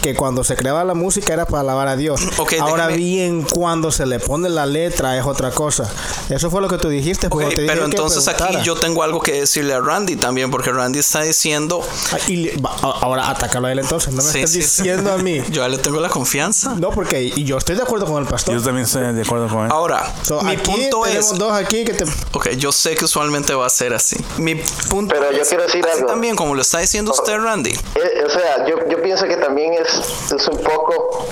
[0.00, 2.20] que cuando se creaba la música era para alabar a Dios.
[2.38, 5.90] Ok, Ahora déjame- bien, cuando se le pone la letra es otra cosa.
[6.28, 7.26] Eso fue lo que tú dijiste.
[7.26, 10.50] Ok, porque te dije pero entonces aquí yo tengo algo que decirle a Randy también,
[10.50, 11.80] porque Randy está diciendo.
[12.12, 12.50] Ah, y
[12.82, 14.82] ahora atácalo a él entonces, no me Sí, estás sí, sí.
[14.82, 15.40] diciendo a mí.
[15.50, 16.74] Yo ya le tengo la confianza.
[16.76, 18.54] No, porque y yo estoy de acuerdo con el pastor.
[18.54, 19.70] Yo también estoy de acuerdo con él.
[19.72, 21.38] Ahora, So, mi aquí punto tenemos es.
[21.38, 24.16] dos aquí que te Ok, yo sé que usualmente va a ser así.
[24.38, 24.54] Mi
[24.88, 26.06] punto Pero yo es, quiero decir así algo.
[26.08, 27.70] también, como lo está diciendo usted, Randy.
[27.72, 31.26] Eh, o sea, yo, yo pienso que también es, es un poco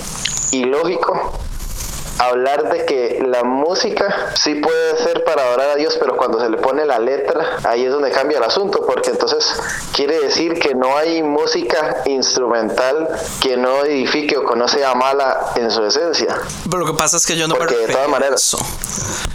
[0.52, 1.38] ilógico
[2.18, 6.48] hablar de que la música sí puede ser para adorar a Dios, pero cuando se
[6.50, 9.44] le pone la letra, ahí es donde cambia el asunto, porque entonces
[9.94, 13.08] quiere decir que no hay música instrumental
[13.40, 16.36] que no edifique o que no sea mala en su esencia.
[16.64, 18.58] Pero lo que pasa es que yo no Porque me de todas a maneras- eso.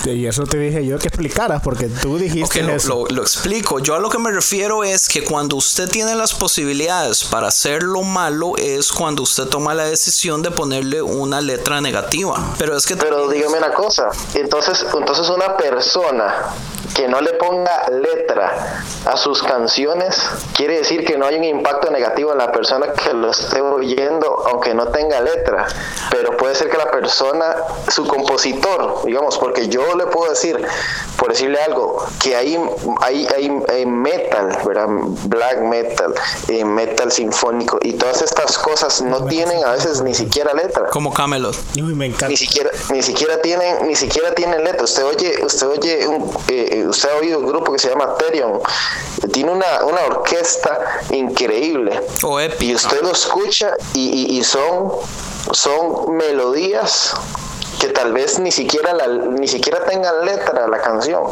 [0.05, 2.87] Y eso te dije yo que explicaras, porque tú dijiste Ok, lo, eso.
[2.89, 3.79] lo- lo explico.
[3.79, 7.81] Yo a lo que me refiero es que cuando usted tiene las posibilidades para hacer
[7.83, 12.53] lo malo es cuando usted toma la decisión de ponerle una letra negativa.
[12.59, 16.53] Pero es que Pero dígame una cosa, entonces, entonces una persona
[16.95, 20.17] que no le ponga letra a sus canciones
[20.55, 24.43] quiere decir que no hay un impacto negativo en la persona que lo esté oyendo,
[24.47, 25.67] aunque no tenga letra.
[26.09, 27.55] Pero puede ser que la persona,
[27.89, 30.65] su compositor, digamos, porque yo le puedo decir,
[31.17, 32.57] por decirle algo, que hay,
[33.01, 34.87] hay, hay, hay metal, ¿verdad?
[35.25, 36.13] Black metal,
[36.47, 41.13] eh, metal sinfónico y todas estas cosas no tienen a veces ni siquiera letra como
[41.13, 41.55] Camelot.
[41.75, 42.27] Uy, me encanta.
[42.29, 44.83] ni siquiera ni siquiera tienen ni siquiera tienen letra.
[44.83, 48.59] Usted oye usted oye un, eh, usted ha oído un grupo que se llama Therion.
[49.33, 50.79] Tiene una, una orquesta
[51.11, 51.99] increíble.
[52.23, 52.63] O épica.
[52.63, 54.91] y usted lo escucha y, y- y son
[55.51, 57.13] son melodías
[57.79, 61.23] que tal vez ni siquiera la, ni siquiera tengan letra la canción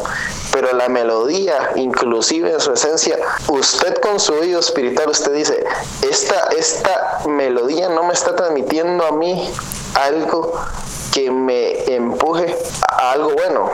[0.52, 3.18] pero la melodía inclusive en su esencia
[3.48, 5.64] usted con su oído espiritual usted dice
[6.08, 9.50] esta esta melodía no me está transmitiendo a mí
[9.94, 10.52] algo
[11.14, 12.54] que me empuje
[12.90, 13.70] a algo bueno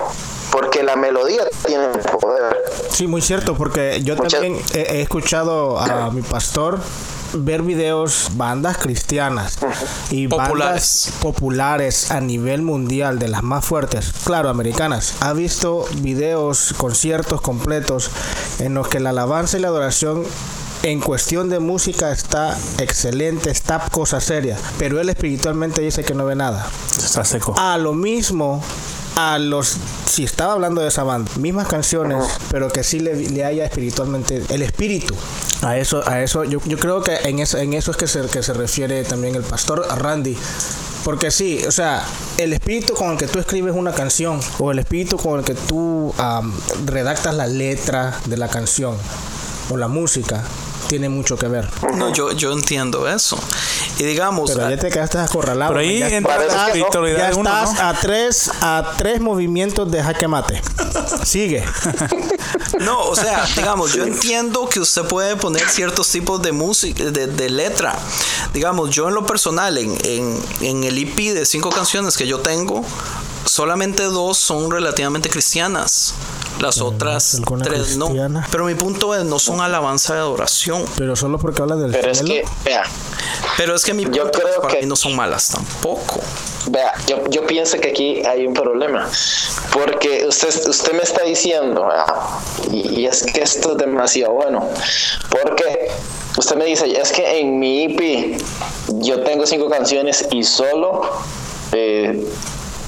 [0.52, 1.86] porque la melodía tiene
[2.20, 2.56] poder
[2.90, 6.80] Sí, muy cierto, porque yo Muchas- también he, he escuchado a mi pastor
[7.32, 9.58] ver videos, bandas cristianas
[10.10, 10.58] y Populares.
[10.58, 15.14] bandas populares a nivel mundial de las más fuertes, claro, americanas.
[15.20, 18.10] Ha visto videos, conciertos completos
[18.58, 20.24] en los que la alabanza y la adoración
[20.82, 26.24] en cuestión de música está excelente, está cosa seria, pero él espiritualmente dice que no
[26.24, 26.66] ve nada.
[26.96, 27.54] Está seco.
[27.58, 28.62] a lo mismo
[29.16, 29.76] a los
[30.06, 34.42] si estaba hablando de esa banda mismas canciones pero que sí le, le haya espiritualmente
[34.48, 35.14] el espíritu.
[35.62, 38.26] A eso a eso yo, yo creo que en eso en eso es que se,
[38.28, 40.36] que se refiere también el pastor Randy.
[41.04, 42.04] Porque sí, o sea,
[42.36, 45.54] el espíritu con el que tú escribes una canción o el espíritu con el que
[45.54, 46.52] tú am,
[46.84, 48.96] redactas la letra de la canción
[49.70, 50.44] o la música
[50.90, 51.68] tiene mucho que ver.
[51.94, 53.38] No, yo, yo entiendo eso.
[53.96, 55.70] Y digamos, Pero ya te quedaste acorralado.
[55.70, 57.88] Pero ahí ya entra la espiritualidad ya uno, estás ¿no?
[57.88, 60.60] a tres a tres movimientos de jaque mate.
[61.24, 61.64] Sigue.
[62.80, 67.26] No, o sea, digamos, yo entiendo que usted puede poner ciertos tipos de música, de,
[67.26, 67.98] de letra.
[68.54, 72.38] Digamos, yo en lo personal, en, en, en el EP de cinco canciones que yo
[72.40, 72.82] tengo,
[73.44, 76.14] solamente dos son relativamente cristianas.
[76.60, 78.12] Las otras tres no.
[78.50, 80.84] Pero mi punto es, no son alabanza de adoración.
[80.98, 82.82] Pero solo porque hablas del pero es que vea
[83.56, 86.20] Pero es que mi Yo punto es, creo para que- mí no son malas tampoco.
[86.66, 89.08] Vea, yo, yo pienso que aquí hay un problema,
[89.72, 92.38] porque usted, usted me está diciendo, ah,
[92.70, 94.68] y, y es que esto es demasiado bueno,
[95.30, 95.90] porque
[96.36, 98.38] usted me dice, es que en mi EP
[99.00, 101.00] yo tengo cinco canciones y solo
[101.72, 102.22] eh,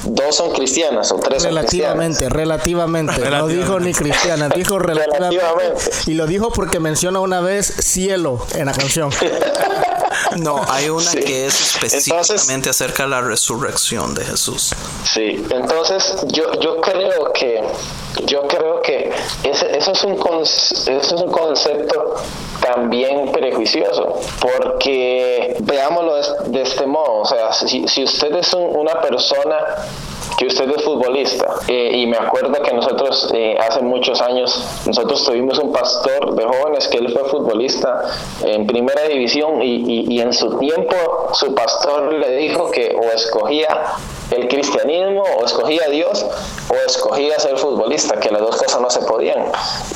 [0.04, 3.12] dos son cristianas o tres son Relativamente, relativamente.
[3.12, 3.60] No Relativamente.
[3.62, 5.38] dijo ni cristiana, dijo relativamente.
[5.38, 5.90] Relativamente.
[6.06, 9.10] Y lo dijo porque menciona una vez cielo en la canción.
[10.38, 11.20] No, hay una Sí.
[11.20, 14.72] que es específicamente Entonces- acerca de la resurrección de Jesús.
[15.12, 17.62] Sí, entonces yo, yo creo que
[18.26, 19.10] yo creo que
[19.42, 22.14] ese, eso, es un eso es un concepto
[22.62, 26.14] también prejuicioso, porque veámoslo
[26.46, 29.56] de, este modo, o sea, si, si usted es un- una persona
[30.38, 35.24] que usted es futbolista eh, y me acuerdo que nosotros eh, hace muchos años nosotros
[35.24, 38.02] tuvimos un pastor de jóvenes que él fue futbolista
[38.42, 40.96] en primera división y- y en su tiempo
[41.34, 43.68] su pastor le dijo que o escogía
[44.36, 46.24] el cristianismo o escogía a Dios
[46.68, 49.44] o escogía ser futbolista, que las dos cosas no se podían.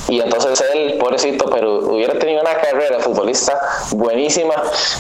[0.09, 3.59] Y entonces él, pobrecito, pero hubiera tenido una carrera futbolista
[3.93, 4.55] buenísima,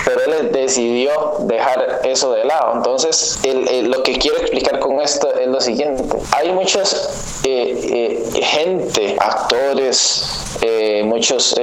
[0.05, 2.72] pero él decidió dejar eso de lado.
[2.76, 3.39] Entonces,
[3.84, 6.03] lo que quiero explicar con esto es lo siguiente.
[6.32, 10.24] Hay muchos eh, eh, gente, actores,
[10.62, 11.55] eh, muchas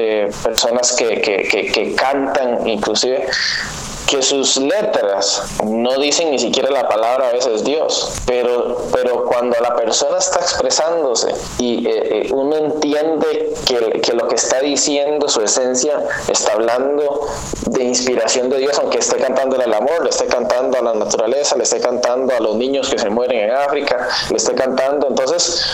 [0.43, 3.25] personas que, que- que- que cantan inclusive
[4.13, 9.57] que sus letras no dicen ni siquiera la palabra a veces Dios, pero, pero cuando
[9.59, 15.27] la persona está expresándose y eh, eh, uno entiende que, que lo que está diciendo,
[15.27, 17.27] su esencia, está hablando
[17.71, 21.55] de inspiración de Dios, aunque esté cantando el amor, le esté cantando a la naturaleza,
[21.55, 25.65] le esté cantando a los niños que se mueren en África, le esté cantando, entonces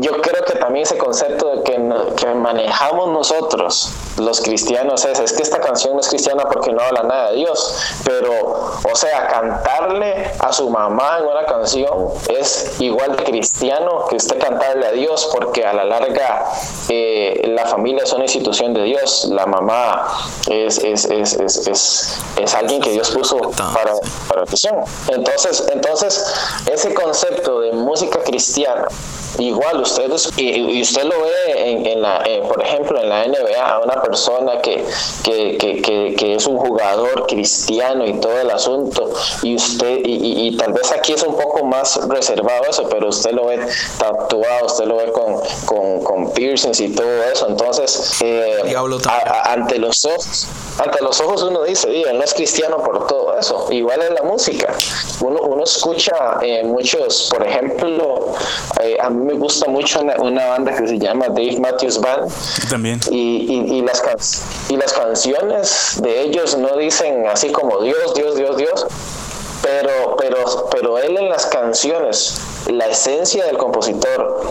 [0.00, 1.72] yo creo que también ese concepto de que,
[2.16, 6.80] que manejamos nosotros, los cristianos, es, es que esta canción no es cristiana porque no
[6.80, 12.80] habla nada de Dios, pero, o sea, cantarle a su mamá en una canción es
[12.80, 16.44] igual de cristiano que usted cantarle a Dios, porque a la larga
[16.88, 20.06] eh, la familia es una institución de Dios, la mamá
[20.48, 23.94] es, es, es, es, alguien que Dios puso para,
[24.28, 24.76] para misión.
[25.08, 26.34] Entonces, entonces,
[26.66, 28.86] ese concepto de música cristiana
[29.38, 33.26] igual ustedes y, y usted lo ve en, en la eh, por ejemplo en la
[33.26, 34.84] NBA una persona que
[35.24, 39.10] que, que, que, es un jugador cristiano y todo el asunto
[39.42, 43.32] y usted y, y, tal vez aquí es un poco más reservado eso pero usted
[43.32, 43.66] lo ve
[43.98, 48.74] tatuado usted lo ve con, con, con piercings y todo eso entonces eh,
[49.44, 50.46] ante los ojos
[50.78, 54.22] ante los ojos uno dice él no es cristiano por todo eso igual en la
[54.22, 54.74] música
[55.20, 58.32] uno, uno escucha eh, muchos por ejemplo
[58.80, 62.30] eh, a mí me gusta mucho una, banda que se llama Dave Matthews Band.
[62.68, 63.00] También.
[63.10, 64.02] Y, y, las,
[64.68, 68.86] y las canciones de ellos no dicen así como Dios, Dios, Dios, Dios.
[69.62, 74.50] Pero, pero, pero él en las canciones, la esencia del compositor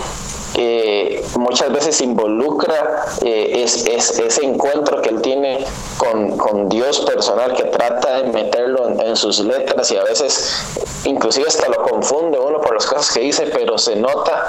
[0.56, 5.66] eh, muchas veces involucra eh, es, ese encuentro que él tiene
[5.98, 10.64] con, con, Dios personal que trata de meterlo en, sus letras y a veces
[11.06, 14.46] inclusive hasta lo confunde uno por las cosas que dice pero se nota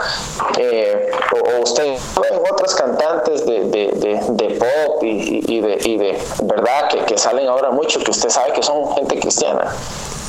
[0.59, 6.19] eh, o, usted en otras cantantes de, de, de, pop y, y, de, y de
[6.43, 9.73] verdad que, que salen ahora mucho que usted sabe que son gente cristiana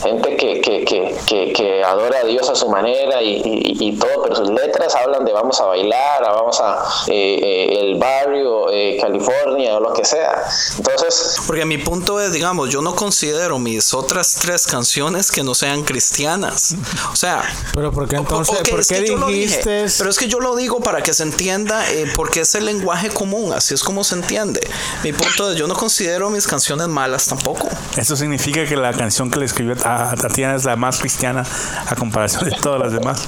[0.04, 4.36] gente que, que, que, que, adora a Dios a su manera y, y, todo, pero
[4.36, 9.78] sus letras hablan de vamos a bailar, vamos a eh, eh, el barrio, eh, California
[9.78, 10.44] o lo que sea.
[10.78, 11.38] Entonces...
[11.48, 15.84] Porque mi punto es, digamos, yo no considero mis otras tres canciones que no sean
[15.84, 16.76] cristianas.
[17.12, 17.44] O sea...
[17.74, 19.86] Pero porque entonces, ¿por qué dijiste?
[19.98, 21.84] pero es que yo lo digo para que se entienda,
[22.16, 24.60] porque es el lenguaje común, así es como se entiende.
[25.04, 27.70] Mi punto es, yo no considero mis canciones malas tampoco.
[27.96, 29.76] Eso significa que la canción que le escribió
[30.20, 31.44] Tatiana es la más cristiana
[31.88, 33.28] a comparación de todas las demás.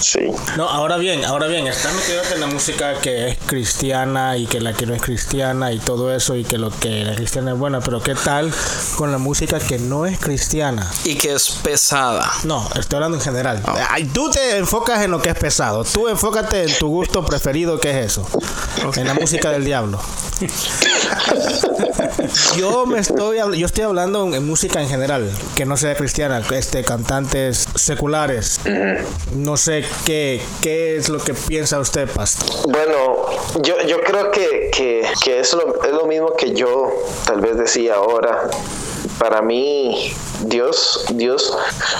[0.00, 0.30] Sí.
[0.56, 4.60] No, ahora bien, ahora bien, está metido en la música que es cristiana y que
[4.60, 7.58] la que no es cristiana y todo eso y que lo que la cristiana es
[7.58, 8.52] buena, pero ¿qué tal
[8.96, 10.90] con la música que no es cristiana?
[11.04, 12.30] Y que es pesada.
[12.44, 13.62] No, estoy hablando en general.
[13.90, 15.84] Ay, tú te enfocas en lo que es pesado.
[15.84, 18.26] Tú enfócate en tu gusto preferido, que es eso.
[18.96, 20.00] En la música del diablo.
[22.56, 26.82] yo me estoy yo estoy hablando en música en general que no sea cristiana este
[26.84, 28.60] cantantes seculares.
[29.34, 32.70] No sé qué qué es lo que piensa usted pastor.
[32.70, 33.26] Bueno
[33.62, 36.90] yo, yo creo que, que, que es, lo, es lo mismo que yo
[37.26, 38.48] tal vez decía ahora.
[39.18, 40.12] Para mí
[40.48, 41.56] Dios, Dios,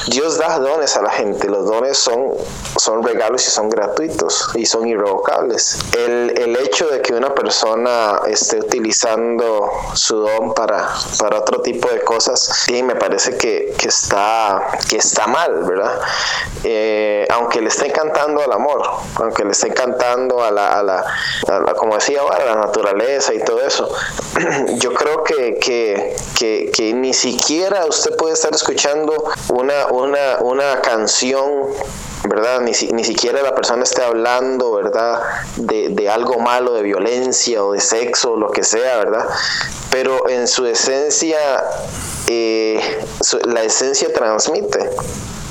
[0.08, 1.48] Dios da dones a la gente.
[1.48, 2.32] Los dones son,
[2.76, 5.78] son regalos y son gratuitos y son irrevocables.
[5.96, 10.88] El, el hecho de que una persona esté utilizando su don para,
[11.18, 16.00] para otro tipo de cosas, sí, me parece que, que está, que está mal, ¿verdad?
[16.64, 18.82] Eh, aunque le esté encantando al amor,
[19.16, 21.04] aunque le esté encantando a la, a la,
[21.76, 23.88] como decía a la naturaleza y todo eso,
[24.78, 29.12] yo creo que, que, que ni siquiera usted puede estar escuchando
[29.48, 31.72] una, una, una canción
[32.28, 32.60] ¿verdad?
[32.60, 35.20] Ni, ni, siquiera la persona esté hablando, ¿verdad?
[35.56, 39.26] De, de, algo malo, de violencia o de sexo, o lo que sea, ¿verdad?
[39.90, 41.38] Pero en su esencia,
[42.26, 42.80] eh,
[43.44, 44.90] la esencia transmite.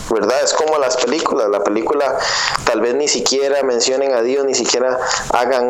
[0.09, 0.43] ¿Verdad?
[0.43, 2.17] Es como las películas, la película
[2.65, 4.99] tal vez ni siquiera mencionen a Dios, ni siquiera
[5.31, 5.69] hagan,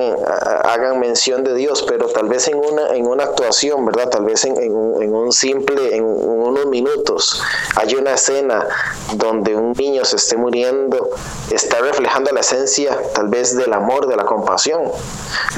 [0.63, 4.09] hagan mención de Dios, pero tal vez en una, en una actuación, ¿verdad?
[4.09, 7.41] Tal vez en, un simple, en unos minutos,
[7.75, 8.65] hay una escena
[9.13, 11.09] donde un niño se esté muriendo,
[11.51, 14.91] está reflejando la esencia tal vez del amor, de la compasión.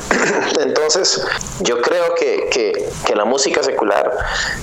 [0.59, 1.23] Entonces,
[1.59, 4.11] yo creo que, que, que la música secular,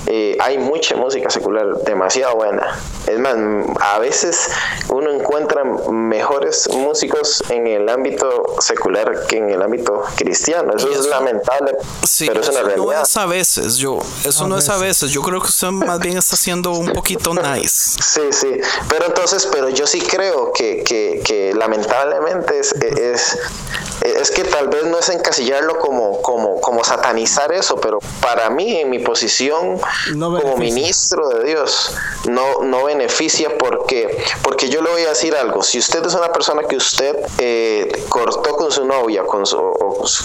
[0.07, 2.79] eh, hay mucha música secular demasiado buena.
[3.07, 3.35] Es más,
[3.79, 4.49] a veces
[4.89, 10.73] uno encuentra mejores músicos en el ámbito secular que en el ámbito cristiano.
[10.75, 11.75] Eso, es lamentable,
[12.27, 12.85] pero es una realidad.
[12.85, 15.11] No es a veces, yo, eso no es a veces.
[15.11, 17.97] Yo creo que usted más bien está siendo un poquito nice.
[18.01, 23.37] Sí, sí, pero entonces, pero yo sí creo que, que, que lamentablemente es, es,
[24.01, 28.77] es que tal vez no es encasillarlo como, como, como satanizar eso, pero para mí,
[28.77, 29.79] en mi posición
[30.11, 31.91] como ministro de Dios,
[32.25, 33.94] no, no beneficia porque,
[34.41, 35.63] porque yo le voy a decir algo.
[35.63, 39.57] Si usted es una persona que usted eh, cortó con su novia, con su,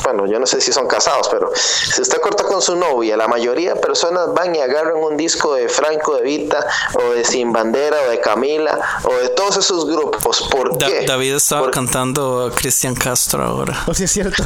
[0.03, 3.29] bueno, yo no sé si son casados, pero si usted cortó con su novia, la
[3.29, 7.53] mayoría de personas van y agarran un disco de Franco de Vita o de Sin
[7.53, 10.47] Bandera o de Camila o de todos esos grupos.
[10.51, 11.05] ¿Por qué?
[11.07, 13.85] David estaba cantando Cristian Castro ahora.
[13.87, 14.43] O si es cierto.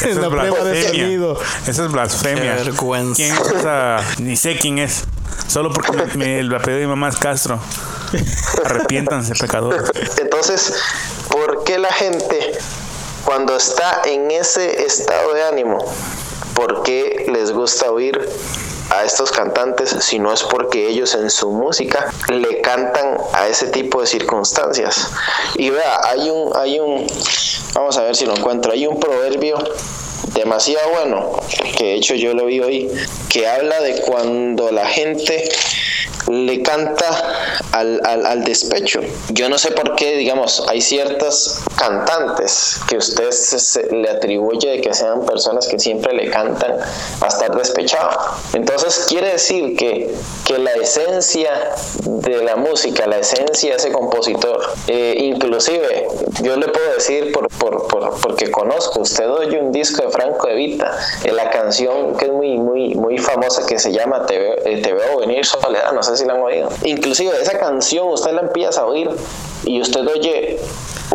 [0.00, 1.36] Eso es blasfemia.
[1.66, 2.54] Eso es blasfemia.
[2.56, 3.14] vergüenza.
[3.14, 4.00] ¿Quién es esa?
[4.18, 5.04] Ni sé quién es.
[5.48, 7.60] Solo porque me, el apellido de mi mamá es Castro.
[8.64, 9.90] Arrepiéntanse, pecadores.
[10.18, 10.74] Entonces,
[11.30, 12.52] ¿por qué la gente,
[13.24, 15.78] cuando está en ese estado de ánimo,
[16.54, 18.18] por qué les gusta oír
[18.90, 24.00] a estos cantantes, sino es porque ellos en su música le cantan a ese tipo
[24.00, 25.10] de circunstancias.
[25.56, 27.06] Y vea, hay un, hay un,
[27.74, 29.58] vamos a ver si lo encuentro, hay un proverbio
[30.34, 31.32] demasiado bueno,
[31.76, 32.90] que de hecho yo lo vi hoy,
[33.28, 35.48] que habla de cuando la gente
[36.28, 39.00] le canta al, al, al, despecho.
[39.30, 43.30] Yo no sé por qué, digamos, hay ciertos cantantes que usted
[43.92, 46.76] le atribuye de que sean personas que siempre le cantan
[47.20, 48.10] a estar despechado.
[48.54, 50.14] Entonces quiere decir que,
[50.46, 51.74] que la esencia
[52.04, 56.08] de la música, la esencia de ese compositor, eh, inclusive
[56.42, 60.48] yo le puedo decir por, por, por, porque conozco, usted oye un disco de Franco
[60.48, 64.38] de Vita, en la canción que es muy, muy, muy famosa que se llama Te
[64.38, 66.68] veo, eh, venir soledad, no sé si la han oído.
[66.84, 69.10] Inclusive esa canción usted la empieza a oír
[69.64, 70.58] y usted oye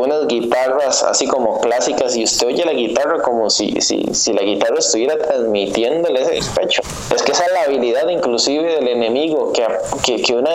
[0.04, 4.42] unas guitarras así como clásicas y usted oye la guitarra como si, si, si la
[4.42, 6.82] guitarra estuviera transmitiéndole ese despecho.
[7.14, 9.66] Es que esa es la habilidad inclusive del enemigo, que,
[10.04, 10.52] que, que, una,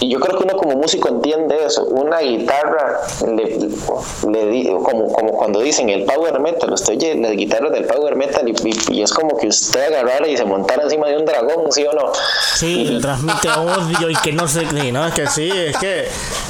[0.00, 3.58] y yo creo que uno como músico entiende eso, una guitarra, le,
[4.30, 8.48] le, como, como cuando dicen el power metal, usted oye las guitarras del power metal
[8.48, 11.70] y, y, y es como que usted agarrara y se montara encima de un dragón,
[11.70, 12.12] ¿sí o no?
[12.56, 16.02] Sí, le transmite odio y que no sé, no, es que sí, es que...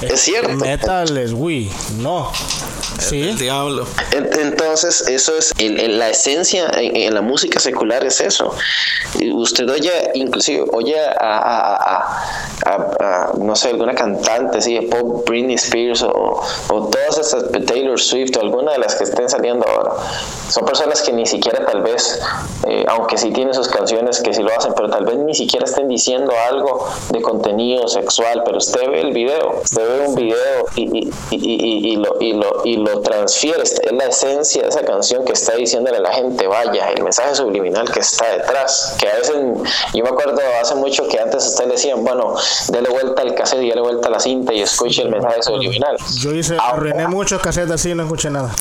[0.03, 0.57] Es, es cierto.
[0.57, 2.32] Metal es Wii, no.
[2.99, 3.23] Sí.
[3.23, 3.87] El diablo.
[4.13, 8.55] Entonces, eso es el, el, la esencia en, en, la música secular es eso.
[9.33, 12.17] Usted oye, inclusive, oye a, a,
[12.65, 18.01] a, a no sé, alguna cantante, sí, pop, Britney Spears o, o todas esas, Taylor
[18.01, 19.93] Swift o alguna de las que estén saliendo ahora.
[20.49, 22.21] Son personas que ni siquiera tal vez,
[22.69, 25.65] eh, aunque sí tienen sus canciones que sí lo hacen, pero tal vez ni siquiera
[25.65, 30.67] estén diciendo algo de contenido sexual, pero usted ve el video, usted ve un video
[30.77, 34.83] y, y, y, y lo, y, lo, y lo transfiere, es la esencia de esa
[34.85, 39.09] canción que está diciéndole a la gente, vaya, el mensaje subliminal que está detrás, que
[39.09, 39.37] a veces,
[39.95, 42.35] yo me acuerdo hace mucho que antes ustedes decían, bueno,
[42.69, 45.97] dele vuelta al cassette y dele vuelta a la cinta y escuche el mensaje subliminal.
[46.21, 48.55] Yo hice, arruiné muchos cassettes así y no escuché nada.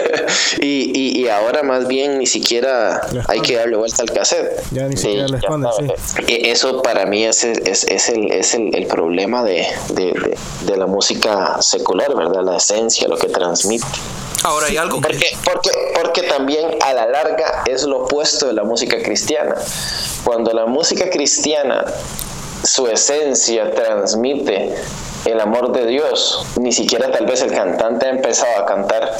[0.60, 4.62] y, y, y, ahora más bien ni siquiera hay que darle vuelta al cassette.
[4.72, 6.24] Ya ni siquiera sí, le esconde, sí.
[6.26, 10.76] Eso para mí es, es, es el, es el, el problema de, de, de, de
[10.76, 12.42] la música secular, ¿verdad?
[12.42, 13.86] La esencia, lo que transmite.
[14.44, 15.36] Ahora hay algo porque, que...
[15.44, 19.54] porque, porque también a la larga es lo opuesto de la música cristiana.
[20.24, 21.84] Cuando la música cristiana,
[22.62, 24.74] su esencia transmite
[25.24, 29.18] el amor de Dios, ni siquiera tal vez el cantante ha empezado a cantar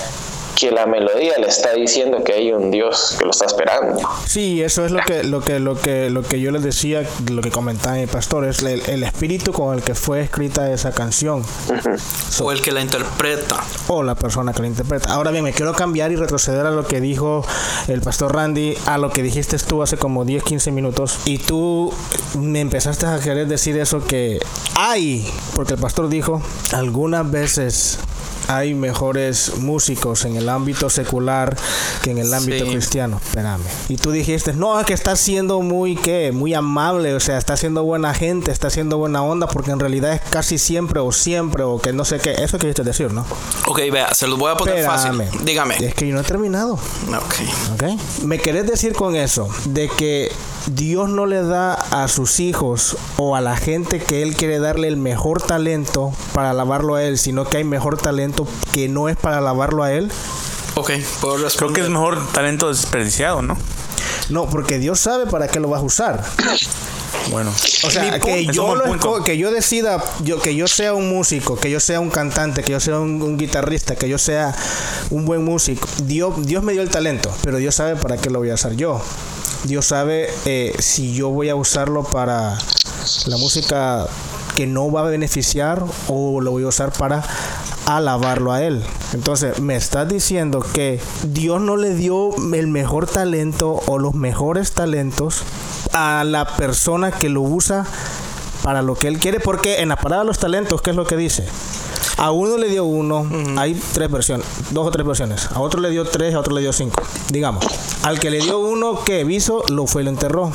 [0.59, 4.01] que la melodía le está diciendo que hay un Dios que lo está esperando.
[4.27, 7.43] Sí, eso es lo que lo que lo que lo que yo les decía, lo
[7.43, 11.41] que comentaba mi pastor es el, el espíritu con el que fue escrita esa canción.
[11.69, 11.99] Uh -huh.
[12.31, 13.63] so, o el que la interpreta.
[13.87, 15.13] O la persona que la interpreta.
[15.13, 17.45] Ahora bien, me quiero cambiar y retroceder a lo que dijo
[17.87, 21.93] el pastor Randy, a lo que dijiste tú hace como 10, 15 minutos y tú
[22.39, 24.41] me empezaste a querer decir eso que
[24.77, 26.43] hay, porque el pastor dijo,
[26.73, 27.99] algunas veces
[28.49, 31.57] hay mejores músicos en el ámbito secular
[32.03, 32.71] que en el ámbito sí.
[32.73, 33.21] cristiano.
[33.23, 33.63] Espérame.
[33.89, 36.33] Y tú dijiste, no, es que está siendo muy, ¿qué?
[36.33, 40.15] Muy amable, o sea, está siendo buena gente, está siendo buena onda, porque en realidad
[40.15, 42.33] es casi siempre o siempre o que no sé qué.
[42.33, 43.27] Eso quisiste decir, ¿no?
[43.67, 45.19] Ok, vea, se los voy a poner Espérame.
[45.27, 45.45] fácil.
[45.45, 45.77] Dígame.
[45.77, 46.75] Es que yo no he terminado.
[46.75, 47.35] Ok.
[47.75, 47.83] Ok.
[48.25, 50.33] ¿Me querés decir con eso de que
[50.71, 54.89] Dios no le da a sus hijos o a la gente que Él quiere darle
[54.89, 59.17] el mejor talento para alabarlo a Él, sino que hay mejor talento que no es
[59.17, 60.11] para alabarlo a Él?
[60.75, 61.57] Ok, puedo responder.
[61.57, 63.57] Creo que es mejor talento desperdiciado, ¿no?
[64.29, 66.25] No, porque Dios sabe para qué lo vas a usar.
[67.31, 71.57] Bueno, o sea, que yo, lo, que yo decida, yo, que yo sea un músico,
[71.57, 74.55] que yo sea un cantante, que yo sea un, un, guitarrista, que yo sea
[75.11, 75.87] un buen músico.
[76.05, 78.75] Dios, Dios me dio el talento, pero Dios sabe para qué lo voy a usar
[78.75, 79.03] yo.
[79.65, 82.57] Dios sabe eh, si yo voy a usarlo para
[83.27, 84.07] la música
[84.57, 87.25] que no va a beneficiar o lo voy a usar para
[87.87, 88.83] alabarlo a él.
[89.13, 94.73] Entonces, me estás diciendo que Dios no le dio el mejor talento o los mejores
[94.73, 95.43] talentos
[95.93, 97.87] a la persona que lo usa
[98.63, 101.07] para lo que él quiere, porque en la parada de los talentos, ¿qué es lo
[101.07, 101.47] que dice?
[102.19, 103.59] A uno le dio uno, uh -huh.
[103.59, 105.49] hay tres versiones, dos o tres versiones.
[105.53, 107.01] A otro le dio tres, a otro le dio cinco.
[107.31, 107.65] Digamos,
[108.03, 109.63] al que le dio uno, que hizo?
[109.69, 110.53] Lo fue y lo enterró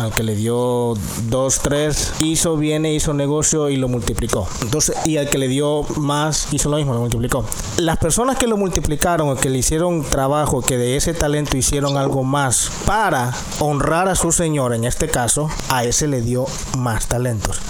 [0.00, 0.94] al que le dio
[1.28, 4.48] 2, 3, hizo, viene, hizo negocio y lo multiplicó.
[4.62, 7.44] Entonces, y al que le dio más, hizo lo mismo, lo multiplicó.
[7.76, 11.96] Las personas que lo multiplicaron o que le hicieron trabajo, que de ese talento hicieron
[11.96, 16.46] algo más para honrar a su Señor, en este caso, a ese le dio
[16.78, 17.60] más talentos.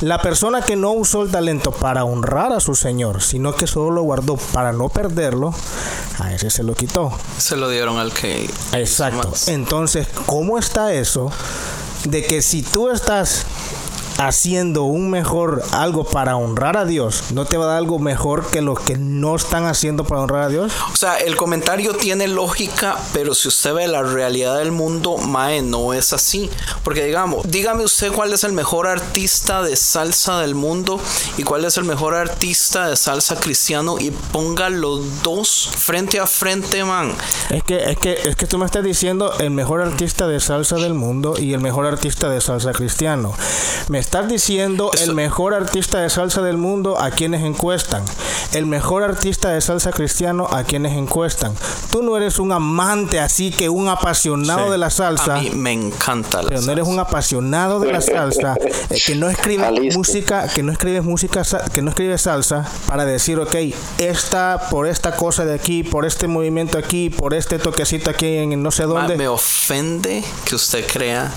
[0.00, 3.92] La persona que no usó el talento para honrar a su Señor, sino que solo
[3.92, 5.54] lo guardó para no perderlo,
[6.18, 7.12] a ese se lo quitó.
[7.38, 8.50] Se lo dieron al que.
[8.72, 9.32] Exacto.
[9.46, 11.30] Entonces, ¿cómo está eso?
[12.04, 13.46] De que si tú estás
[14.18, 18.50] haciendo un mejor algo para honrar a Dios, no te va a dar algo mejor
[18.50, 20.72] que los que no están haciendo para honrar a Dios.
[20.92, 25.62] O sea, el comentario tiene lógica, pero si usted ve la realidad del mundo, Mae,
[25.62, 26.50] no es así.
[26.84, 31.00] Porque digamos, dígame usted cuál es el mejor artista de salsa del mundo
[31.36, 36.26] y cuál es el mejor artista de salsa cristiano y ponga los dos frente a
[36.26, 37.12] frente, man.
[37.50, 40.76] Es que, es que, es que tú me estás diciendo el mejor artista de salsa
[40.76, 43.34] del mundo y el mejor artista de salsa cristiano.
[43.88, 48.04] Me estás diciendo Eso- el mejor artista de salsa del mundo a quienes encuestan.
[48.52, 51.54] El mejor artista de salsa cristiano a quienes encuestan.
[51.90, 54.70] Tú no eres un amante así que un apasionado Sí.
[54.72, 55.36] de la salsa.
[55.36, 58.54] A mí me encanta la Pero no eres un apasionado de la salsa,
[58.90, 61.42] eh, que no escribe música, que no escribes música,
[61.72, 63.54] que no escribe salsa para decir, ok,
[63.96, 68.62] esta por esta cosa de aquí, por este movimiento aquí, por este toquecito aquí en
[68.62, 69.16] no sé dónde.
[69.16, 71.32] me ofende que usted crea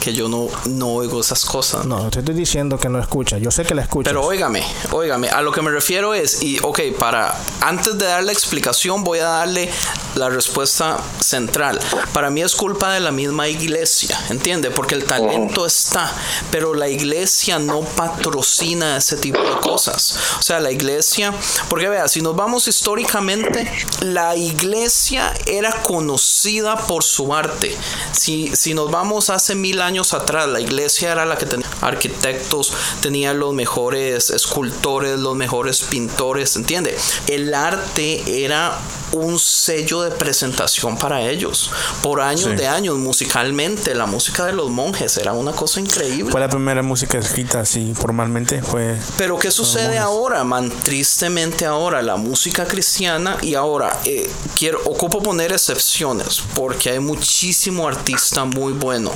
[0.00, 1.84] que yo no, no oigo esas cosas.
[1.84, 3.38] No, te estoy diciendo que no escucha.
[3.38, 4.10] Yo sé que la escucha.
[4.10, 8.24] Pero óigame, óigame, a lo que me refiero es, y ok, para, antes de dar
[8.24, 9.70] la explicación voy a darle
[10.16, 11.78] la respuesta central.
[12.12, 14.70] Para mí es culpa de la misma iglesia, ¿entiende?
[14.70, 16.12] Porque el talento está,
[16.50, 20.18] pero la iglesia no patrocina ese tipo de cosas.
[20.38, 21.32] O sea, la iglesia,
[21.68, 27.76] porque vea, si nos vamos históricamente, la iglesia era conocida por su arte.
[28.12, 31.68] Si, si nos vamos hace mil años atrás, la iglesia era la que tenía
[32.00, 32.72] arquitectos,
[33.02, 36.96] tenía los mejores escultores, los mejores pintores, ¿entiende?
[37.28, 38.78] El arte era
[39.12, 41.70] un sello de presentación para ellos.
[42.00, 42.54] Por años Sí.
[42.54, 46.30] de años, musicalmente, la música de los monjes era una cosa increíble.
[46.30, 48.62] Fue la primera música escrita así formalmente.
[48.62, 50.72] Fue Pero ¿qué sucede ahora, man?
[50.84, 57.88] Tristemente ahora, la música cristiana y ahora, eh, quiero, ocupo poner excepciones porque hay muchísimo
[57.88, 59.10] artista muy bueno,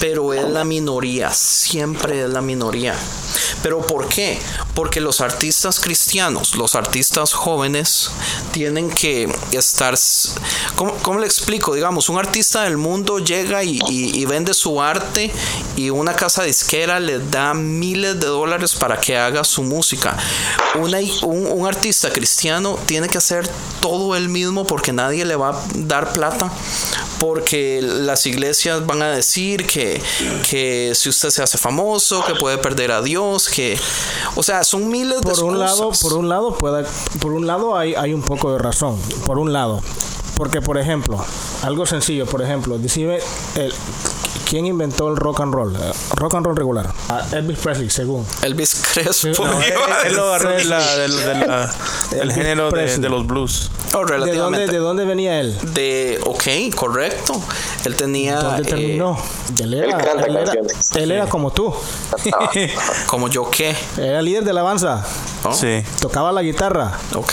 [0.00, 2.94] pero es la minoría, siempre es la minoría.
[3.62, 4.38] ¿Pero por qué?
[4.74, 8.10] Porque los artistas cristianos, los artistas jóvenes,
[8.52, 9.94] tienen que estar...
[10.76, 11.74] ¿Cómo, le explico?
[11.74, 15.32] Digamos, un artista del mundo llega y, vende su arte
[15.76, 20.16] y una casa disquera le da miles de dólares para que haga su música.
[20.74, 23.48] Un, artista cristiano tiene que hacer
[23.80, 26.52] todo él mismo porque nadie le va a dar plata.
[27.18, 30.00] Porque las iglesias van a decir que
[30.94, 33.78] si usted se hace famoso, que puede perder a Dios, que...
[34.34, 36.86] O sea, son miles de por un lado, por un lado pueda,
[37.20, 38.98] por un lado hay, hay un poco de razón.
[39.26, 39.80] Por un lado,
[40.36, 41.24] porque por ejemplo,
[41.62, 43.18] algo sencillo, por ejemplo, decime
[43.56, 43.72] el
[44.48, 45.74] ¿Quién inventó el rock and roll?
[45.74, 46.92] Eh, rock and roll regular.
[47.08, 48.24] Ah, Elvis Presley, según.
[48.42, 49.44] Elvis Crespo.
[49.44, 49.60] No,
[50.04, 50.68] Él- lo agarró del,
[52.28, 53.70] de género de, los blues.
[53.92, 54.72] Oh, ¿De dónde, relativamente.
[54.72, 55.58] ¿De dónde venía él?
[55.74, 57.40] De, ok, correcto.
[57.84, 58.40] Él tenía.
[58.40, 59.18] ¿Dónde eh, terminó?
[59.58, 60.38] Él era, Él
[60.94, 61.74] él era, como tú.
[63.06, 63.74] como yo qué.
[63.96, 65.04] Era líder de la alabanza.
[65.42, 65.52] ¿no?
[65.52, 65.82] Sí.
[66.00, 66.98] Tocaba la guitarra.
[67.14, 67.32] Ok.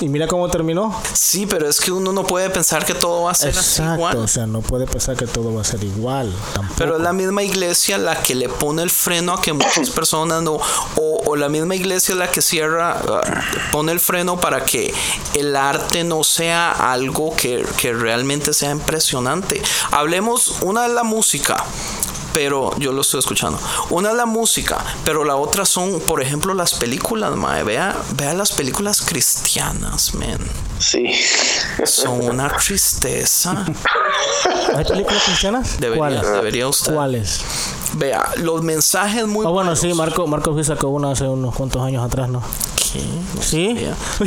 [0.00, 0.94] Y mira cómo terminó.
[1.14, 3.94] Sí, pero es que uno no puede pensar que todo va a ser así Exacto.
[3.94, 4.16] igual.
[4.18, 6.32] O sea, no puede pensar que todo va a ser igual.
[6.52, 6.74] Tampoco.
[6.76, 10.42] Pero es la misma iglesia la que le pone el freno a que muchas personas
[10.42, 10.58] no.
[10.96, 13.42] O, o la misma iglesia la que cierra, ah,
[13.72, 14.92] pone el freno para que
[15.34, 19.62] el arte no sea algo que, que realmente sea impresionante.
[19.90, 21.64] Hablemos, una es la música.
[22.36, 23.58] Pero yo lo estoy escuchando.
[23.88, 24.76] Una es la música,
[25.06, 27.62] pero la otra son, por ejemplo, las películas, mae.
[27.64, 30.38] Vea, vea las películas cristianas, man.
[30.78, 31.14] Sí.
[31.84, 33.64] Son una tristeza.
[34.76, 35.80] ¿Hay películas cristianas?
[35.80, 36.30] Debería, ¿Cuáles?
[36.30, 36.92] debería usted.
[36.92, 37.40] ¿Cuáles?
[37.94, 39.80] Vea, los mensajes muy Ah, bueno, buenos.
[39.80, 42.42] sí, Marco, Marco sí sacó una hace unos cuantos años atrás, ¿no?
[43.02, 43.96] No.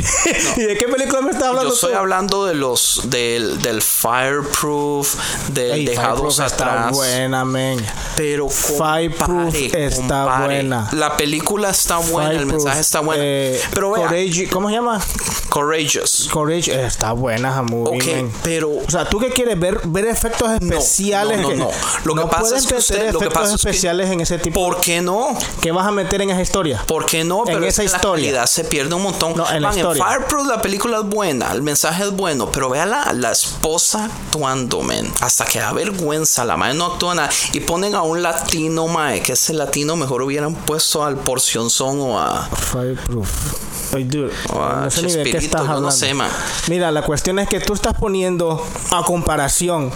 [0.56, 1.98] ¿Y de qué película me estás hablando Yo estoy tú?
[1.98, 5.14] hablando de los del, del fireproof,
[5.48, 6.92] del Ey, dejados Fireproof está atrás.
[6.96, 7.84] buena, men.
[8.16, 10.44] Pero Fireproof está compare.
[10.46, 10.88] buena.
[10.92, 13.22] La película está buena, el mensaje está bueno.
[13.24, 15.00] eh, pero vea, Courage- ¿Cómo se llama?
[15.48, 16.28] Courageous.
[16.32, 20.50] Courage eh, está buena, movie, Ok, pero O sea, ¿tú qué quieres ver ver efectos
[20.52, 21.38] especiales?
[21.38, 21.70] no, no, que- no.
[22.04, 24.10] Lo que pasa puedes es que meter usted- lo que efectos pasa es que- especiales
[24.10, 24.60] en ese tipo.
[24.64, 25.36] ¿por qué no?
[25.60, 26.82] ¿Qué vas a meter en esa historia?
[26.86, 27.40] ¿Por qué no?
[27.40, 28.28] En Pero es esa historia.
[28.62, 29.34] Se pierde un montón.
[29.36, 30.04] No, en la Man, historia.
[30.04, 34.82] Fireproof la película es buena, el mensaje es bueno, pero vea la, la esposa actuando,
[34.82, 35.10] men.
[35.20, 37.30] Hasta que da vergüenza, la madre no actúa nada.
[37.52, 42.18] Y ponen a un latino, mae, que ese latino mejor hubieran puesto al porcionzón o
[42.18, 42.48] a...
[42.48, 43.94] Fireproof.
[43.94, 45.90] Oye, dude, Ah, no sé ni de qué estás yo no hablando.
[45.90, 46.30] sé, man.
[46.68, 49.90] Mira, la cuestión es que tú estás poniendo a comparación.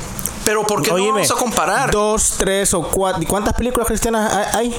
[0.45, 1.91] Pero ¿por qué no Óyeme, vamos a comparar?
[1.91, 3.23] Dos, tres o cuatro.
[3.23, 4.75] ¿y ¿Cuántas películas cristianas hay?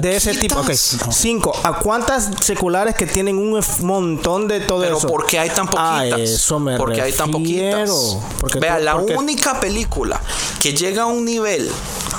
[0.00, 0.70] De ese tipo, ok.
[0.72, 1.52] Cinco.
[1.62, 5.06] ¿A cuántas seculares que tienen un montón de todo Pero eso?
[5.08, 6.12] ¿por qué hay tan poquitas?
[6.12, 7.90] A eso me porque hay tan poquitas.
[8.40, 10.20] Porque Vea, tú- la porque- única película
[10.60, 11.70] que llega a un nivel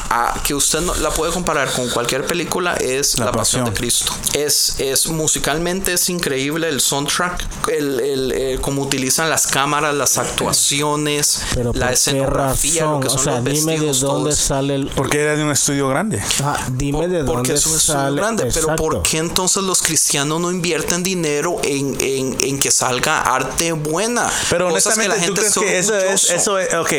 [0.10, 3.66] ah, que usted no, la puede comparar con cualquier película es La, La Pasión.
[3.66, 3.74] de.
[3.74, 4.12] Cristo.
[4.34, 10.18] Es, es musicalmente es increíble el soundtrack, el, el, eh, cómo utilizan las cámaras, las
[10.18, 14.00] actuaciones, Pero la ¿por qué escenografía, lo que O son sea, los dime de vestidos,
[14.02, 14.48] dónde todo eso.
[14.48, 14.88] sale el...
[14.88, 16.20] Porque era de un estudio grande.
[16.20, 18.16] Ajá, dime de Porque dónde es un estudio sale...
[18.22, 18.84] grande, pero Exacto.
[18.84, 24.30] ¿por qué entonces los cristianos no invierten dinero en, en, en que salga arte buena?
[24.50, 26.34] Pero Cosas que honestamente, la ¿tú gente crees que eso es, orgulloso.
[26.34, 26.94] eso es, ok.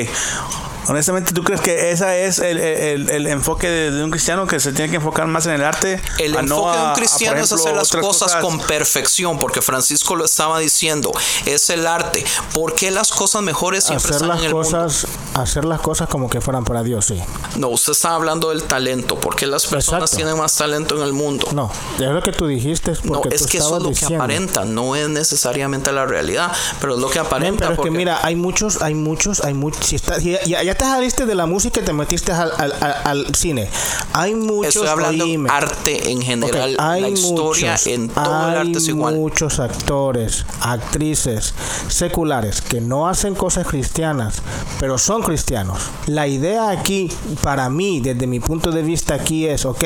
[0.88, 4.58] Honestamente, ¿tú crees que ese es el, el- el enfoque de, de un cristiano que
[4.60, 6.00] se tiene que enfocar más en el arte?
[6.18, 8.36] El a enfoque no de a- un a, cristiano es ejemplo, hacer las otras cosas,
[8.36, 11.12] con perfección, porque Francisco lo estaba diciendo,
[11.46, 12.24] es el arte.
[12.54, 14.66] ¿Por qué las cosas mejores siempre Hacer están las en el mundo?
[14.68, 17.20] cosas, hacer las cosas como que fueran para Dios, sí.
[17.56, 19.16] No, usted está hablando del talento.
[19.16, 20.16] ¿Por qué las personas Exacto.
[20.16, 21.48] tienen más talento en el mundo?
[21.52, 23.88] No, es lo que tú dijiste, es No, porque es tú que eso es lo
[23.90, 24.24] que diciendo.
[24.24, 27.58] aparenta, no es necesariamente la realidad, pero es lo que aparenta.
[27.60, 29.84] pero es que porque- mira, hay muchos, hay muchos, hay muchos.
[29.86, 32.96] Si está, ya, ya te saliste de la música y te metiste al, al- al-
[33.04, 33.68] al cine.
[34.12, 34.76] Hay muchos.
[34.76, 35.50] Estoy hablando oíme.
[35.50, 39.14] arte en general, hay la historia muchos, en todo el hay arte es igual.
[39.16, 41.52] muchos actores, actrices
[41.88, 44.36] seculares que no hacen cosas cristianas,
[44.80, 45.78] pero son cristianos.
[46.06, 47.10] La idea aquí,
[47.42, 49.84] para mí, desde mi punto de vista aquí es, ok,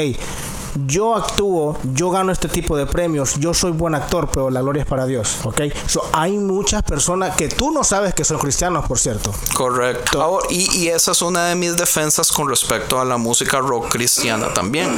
[0.86, 4.82] yo actúo, yo gano este tipo de premios, yo soy buen actor, pero la gloria
[4.82, 5.62] es para Dios, ¿ok?
[5.86, 9.32] So, hay muchas personas que tú no sabes que son cristianos, por cierto.
[9.54, 10.22] Correcto.
[10.22, 13.90] Ahora, y, y esa es una de mis defensas con respecto a la música rock
[13.90, 14.90] cristiana también.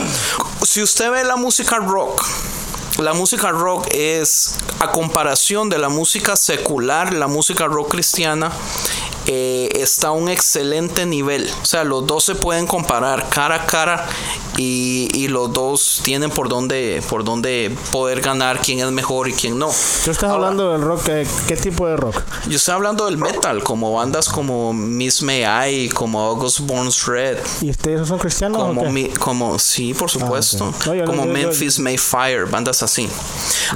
[0.62, 2.24] Si usted ve la música rock,
[2.98, 8.52] la música rock es, a comparación de la música secular, la música rock cristiana
[9.26, 11.50] eh, está a un excelente nivel.
[11.62, 14.06] O sea, los dos se pueden comparar cara a cara
[14.56, 19.32] y, y los dos tienen por dónde, por dónde poder ganar quién es mejor y
[19.32, 19.70] quién no.
[20.04, 22.22] Tú estás hablando del rock, ¿qué, qué tipo de rock?
[22.48, 25.44] Yo estoy hablando del metal, como bandas como Miss May
[25.84, 28.88] I, como August Burns Red, ¿Y ustedes son cristianos o como, qué?
[28.90, 33.08] mi- como sí, por supuesto, yo no- como Memphis Mayfire, bandas así.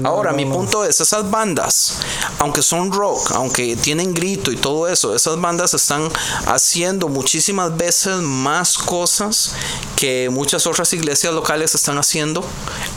[0.04, 1.94] Ahora, mi punto es, esas bandas,
[2.38, 6.08] aunque son rock, aunque tienen grito y todo eso, esas bandas están
[6.46, 9.54] haciendo muchísimas veces más cosas
[9.96, 12.44] que muchas otras iglesias locales están haciendo.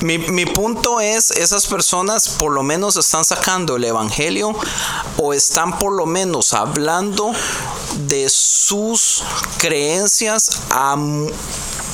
[0.01, 4.55] Mi, mi punto es, esas personas por lo menos están sacando el evangelio
[5.17, 7.31] o están por lo menos hablando
[8.07, 9.23] de sus
[9.57, 10.95] creencias a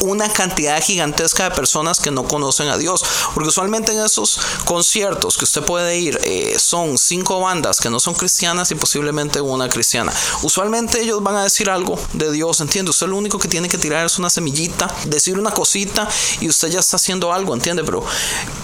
[0.02, 3.04] una cantidad gigantesca de personas que no conocen a Dios.
[3.34, 8.00] Porque usualmente en esos conciertos que usted puede ir eh, son cinco bandas que no
[8.00, 10.12] son cristianas y posiblemente una cristiana.
[10.44, 12.92] Usualmente ellos van a decir algo de Dios, ¿entiende?
[12.92, 16.08] Usted lo único que tiene que tirar es una semillita, decir una cosita
[16.40, 17.84] y usted ya está haciendo algo, ¿entiende?
[17.84, 18.04] Pero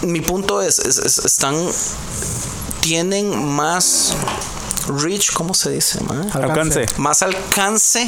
[0.01, 1.55] mi punto es, es- es- están,
[2.81, 4.13] tienen más
[4.87, 6.01] reach, ¿cómo se dice?
[6.03, 6.29] man?
[6.33, 6.85] Alcance.
[6.97, 8.05] Más alcance.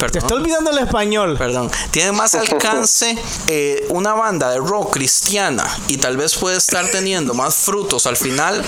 [0.00, 0.24] Men, te Perdón.
[0.24, 1.36] está olvidando el español.
[1.38, 3.16] Perdón, tiene más alcance
[3.46, 8.16] eh, una banda de rock cristiana y tal vez puede estar teniendo más frutos al
[8.16, 8.64] final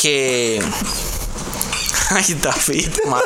[0.00, 0.62] que.
[2.10, 3.20] Ay, David, pena.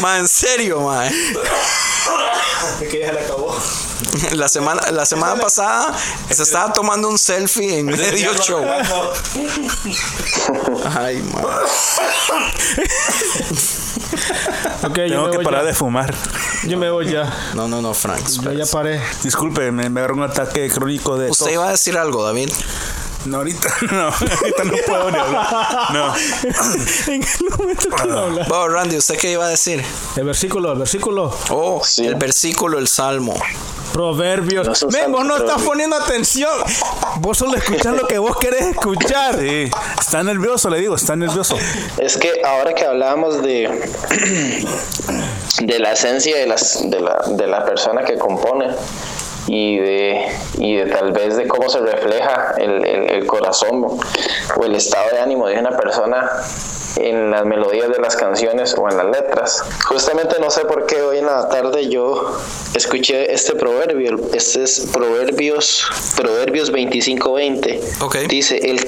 [0.00, 1.08] Ma, en serio, man.
[2.80, 3.56] que ya le acabó.
[4.32, 5.96] La semana, la semana pasada
[6.28, 8.64] se estaba tomando un selfie en medio show.
[10.96, 11.22] Ay,
[14.12, 14.20] man.
[14.90, 15.66] Ok, yo Tengo me que voy parar ya.
[15.68, 16.14] de fumar.
[16.66, 17.32] Yo me voy ya.
[17.54, 18.26] No, no, no, Frank.
[18.42, 19.00] Yo ya paré.
[19.22, 21.52] Disculpe, me, me agarró un ataque crónico de Usted tos.
[21.54, 22.50] iba a decir algo, David.
[23.26, 24.08] No, ahorita no.
[24.08, 25.46] Ahorita no puedo ni hablar.
[25.92, 26.14] No.
[27.12, 28.46] en el momento que lo habla.
[28.48, 29.82] Bueno, Randy, ¿usted qué iba a decir?
[30.16, 31.34] El versículo, el versículo.
[31.50, 32.06] Oh, Sí.
[32.06, 33.34] el versículo, el salmo.
[33.92, 34.66] Proverbios.
[34.66, 36.50] No vos no estás poniendo atención.
[37.20, 39.38] Vos solo escuchás lo que vos querés escuchar.
[39.38, 39.70] Sí.
[39.98, 41.56] Está nervioso, le digo, está nervioso.
[41.96, 43.70] Es que ahora que hablábamos de,
[45.62, 48.66] de la esencia de, las, de, la, de la persona que compone
[49.48, 50.26] y de,
[50.58, 53.84] y de tal vez de cómo se refleja el, el- el corazón
[54.56, 56.28] o el estado de ánimo de una persona
[56.96, 59.62] en las melodías de las canciones o en las letras.
[59.84, 62.38] Justamente no sé por qué hoy en la tarde yo
[62.74, 65.86] escuché este proverbio, este es Proverbios,
[66.16, 68.02] Proverbios 25-20.
[68.02, 68.16] Ok.
[68.28, 68.80] Dice, el,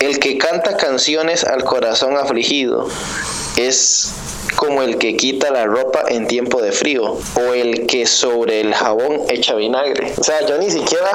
[0.00, 2.86] el que canta canciones al corazón afligido
[3.58, 4.12] es
[4.56, 8.74] como el que quita la ropa en tiempo de frío o el que sobre el
[8.74, 10.12] jabón echa vinagre.
[10.18, 11.08] O sea, yo ni siquiera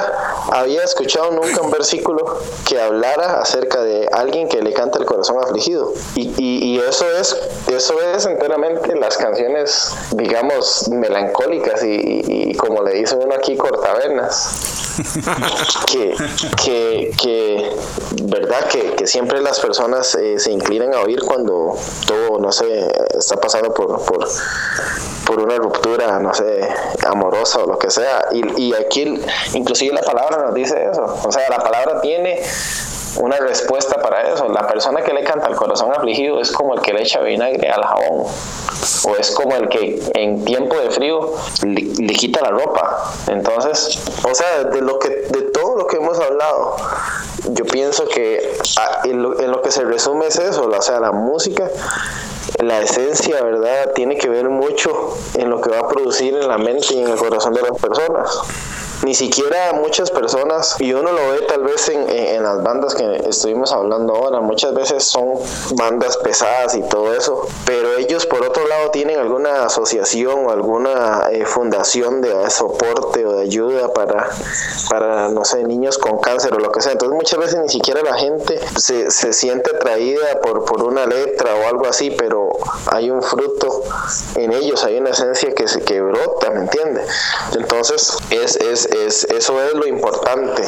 [0.50, 5.36] había escuchado nunca un versículo que hablara acerca de alguien que le canta el corazón
[5.42, 5.92] afligido.
[6.14, 7.36] Y, y- y eso es
[7.66, 14.94] eso es enteramente las canciones, digamos, melancólicas y, y- como le dice uno aquí, cortavenas
[15.92, 16.14] que,
[16.64, 17.70] que, que
[18.22, 21.76] verdad que, que siempre las personas eh, se inclinan a oír cuando
[22.06, 24.28] todo no sé, está pasando por, por,
[25.26, 26.68] por una ruptura, no sé,
[27.06, 28.26] amorosa o lo que sea.
[28.32, 29.20] Y, y aquí,
[29.54, 31.04] inclusive la palabra nos dice eso.
[31.24, 32.40] O sea, la palabra tiene
[33.16, 34.48] una respuesta para eso.
[34.48, 37.68] La persona que le canta al corazón afligido es como el que le echa vinagre
[37.68, 38.26] al jabón.
[39.04, 43.12] O es como el que en tiempo de frío le, quita la ropa.
[43.28, 43.98] Entonces,
[44.28, 46.76] o sea, de, lo que, de todo lo que hemos hablado,
[47.50, 50.66] yo pienso que ah, en lo, en lo que se resume es eso.
[50.66, 51.70] O sea, la música
[52.62, 53.92] la esencia, ¿verdad?
[53.94, 57.08] Tiene que ver mucho en lo que va a producir en la mente y en
[57.08, 58.30] el corazón de las personas
[59.04, 63.16] ni siquiera muchas personas, y uno lo ve tal vez en, en, las bandas que
[63.28, 65.34] estuvimos hablando ahora, muchas veces son
[65.76, 71.28] bandas pesadas y todo eso, pero ellos por otro lado tienen alguna asociación o alguna
[71.30, 74.30] eh, fundación de soporte o de ayuda para,
[74.88, 76.92] para, no sé, niños con cáncer o lo que sea.
[76.92, 81.54] Entonces muchas veces ni siquiera la gente se, se siente atraída por, por una letra
[81.54, 82.50] o algo así, pero
[82.90, 83.82] hay un fruto
[84.36, 87.08] en ellos, hay una esencia que, se, que brota, ¿me entiendes?
[87.54, 90.62] Entonces es, es, es, eso es lo importante.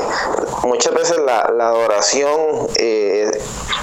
[0.63, 3.31] Muchas veces la, la adoración, eh,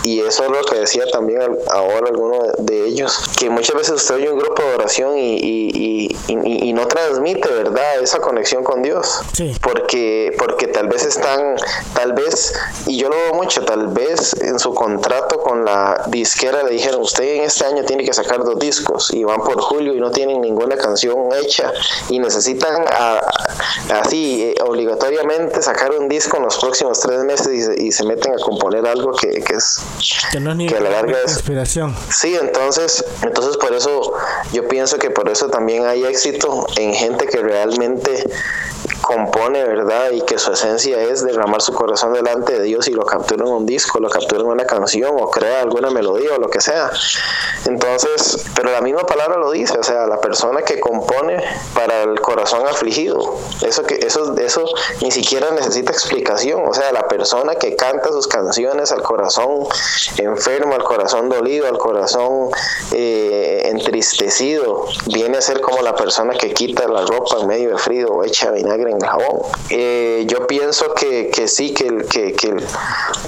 [0.03, 4.15] y eso es lo que decía también ahora alguno de ellos, que muchas veces usted
[4.15, 8.81] oye un grupo de oración y, y, y, y no transmite, ¿verdad?, esa conexión con
[8.81, 9.21] Dios.
[9.33, 9.55] Sí.
[9.61, 11.55] Porque, porque tal vez están,
[11.93, 12.53] tal vez,
[12.85, 17.01] y yo lo veo mucho, tal vez en su contrato con la disquera le dijeron,
[17.01, 20.11] usted en este año tiene que sacar dos discos, y van por julio y no
[20.11, 21.71] tienen ninguna canción hecha,
[22.09, 23.21] y necesitan a,
[24.01, 24.32] así
[24.65, 28.37] obligatoriamente sacar un disco en los próximos tres meses y se, y se meten a
[28.37, 29.79] componer algo que, que es
[30.31, 31.95] Que no es ni que a la larga es inspiración.
[32.09, 34.13] Sí, entonces, entonces por eso
[34.51, 38.23] yo pienso que por eso también hay éxito en gente que realmente
[39.03, 40.11] compone, ¿verdad?
[40.11, 43.51] Y que su esencia es derramar su corazón delante de Dios y lo captura en
[43.51, 46.89] un disco, lo captura en una canción o crea alguna melodía o lo que sea.
[47.65, 51.43] Entonces, pero la misma palabra lo dice, o sea, la persona que compone
[51.75, 54.65] para el corazón afligido, eso que eso eso
[55.01, 59.67] ni siquiera necesita explicación, o sea, la persona que canta sus canciones al corazón
[60.17, 62.49] enfermo, al corazón dolido, al corazón
[62.91, 67.77] eh, entristecido, viene a ser como la persona que quita la ropa en medio de
[67.77, 69.41] frío o echa vinagre en jabón.
[69.69, 72.55] Eh, yo pienso que, que sí, que, que, que,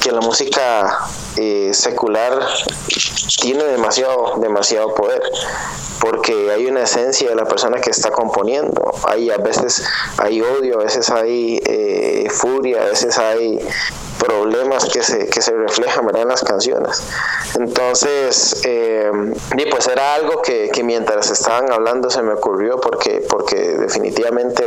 [0.02, 1.00] que la música
[1.38, 2.40] eh, secular
[3.42, 5.22] tiene demasiado, demasiado poder
[6.00, 8.94] porque hay una esencia de la persona que está componiendo.
[9.08, 9.84] Hay a veces
[10.18, 13.60] hay odio, a veces hay eh, furia, a veces hay
[14.18, 17.04] problemas que se, que se reflejan en las canciones.
[17.56, 19.12] Entonces, eh,
[19.58, 24.66] y pues era algo que, que, mientras estaban hablando se me ocurrió porque, porque definitivamente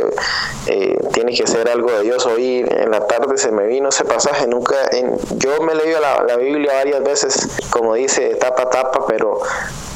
[0.67, 2.25] eh, tiene que ser algo de Dios.
[2.25, 5.99] Hoy en la tarde se me vino ese pasaje, nunca, en, yo me he leído
[5.99, 9.41] la, la Biblia varias veces, como dice, tapa tapa, pero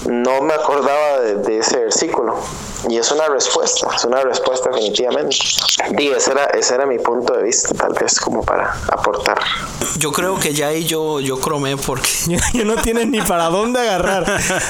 [0.06, 2.36] no me acordaba de, de, ese versículo.
[2.89, 5.36] Y es una respuesta, es una respuesta definitivamente.
[5.97, 9.39] Y ese era, ese era mi punto de vista, tal vez como para aportar.
[9.97, 12.10] Yo creo que ya ahí yo, yo cromé porque...
[12.54, 14.26] yo no tienes ni para dónde agarrar.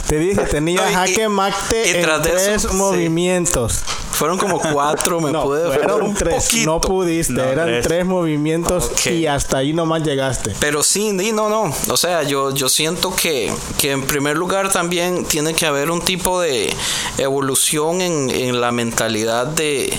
[0.08, 2.76] Te dije, tenía No, jaque mate y en tres eso, sí.
[2.76, 3.82] movimientos.
[4.12, 6.36] Fueron como cuatro, me No, pude fueron un tres.
[6.44, 6.72] poquito.
[6.72, 7.88] No pudiste, No, eran tres.
[7.88, 10.54] tres movimientos y hasta ahí nomás llegaste.
[10.60, 11.74] Pero sí, no, no.
[11.90, 16.02] O sea, yo, yo siento que, que en primer lugar también tiene que haber un
[16.02, 16.74] tipo de
[17.18, 19.98] evolución en, en la mentalidad de,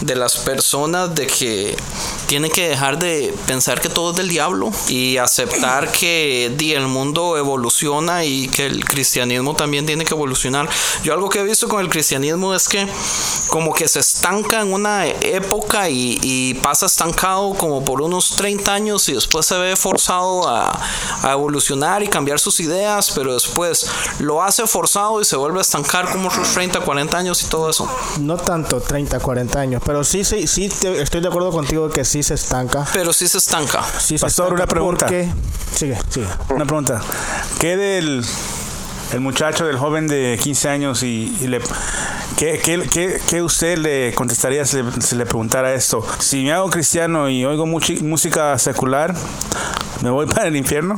[0.00, 1.76] de las personas de que
[2.26, 7.36] tienen que dejar de pensar que todo es del diablo y aceptar que el mundo
[7.36, 10.68] evoluciona y que el cristianismo también tiene que evolucionar.
[11.02, 12.86] Yo algo que he visto con el cristianismo es que
[13.48, 18.72] como que se estanca en una época y, y pasa estancado como por unos 30
[18.72, 20.80] años y después se ve forzado a,
[21.22, 23.86] a evolucionar y cambiar sus ideas, pero después
[24.18, 27.70] lo hace forzado y se vuelve a estancar como otros 30, 40 años y todo
[27.70, 27.88] eso.
[28.20, 32.04] No tanto 30, 40 años, pero sí, sí, sí te- estoy de acuerdo contigo que
[32.04, 32.86] sí se estanca.
[32.92, 33.82] Pero sí se estanca.
[33.98, 35.06] Sí se Pastor, estanca una pregunta.
[35.06, 35.32] porque-
[35.74, 36.26] Sigue, sigue.
[36.50, 37.00] Una pregunta.
[37.58, 38.24] ¿Qué del
[39.12, 41.60] el muchacho, del joven de 15 años y, y le...
[42.38, 46.04] ¿Qué, qué, qué, qué usted le contestaría si le, si le preguntara esto?
[46.18, 49.14] Si me hago cristiano y oigo muchi- música secular,
[50.00, 50.96] ¿me voy para el infierno?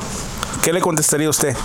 [0.63, 1.57] ¿Qué le contestaría usted?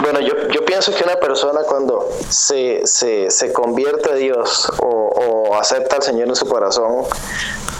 [0.00, 4.86] Bueno, yo, yo pienso que una persona cuando se, se, se convierte a Dios o,
[4.86, 7.04] o acepta al Señor en su corazón,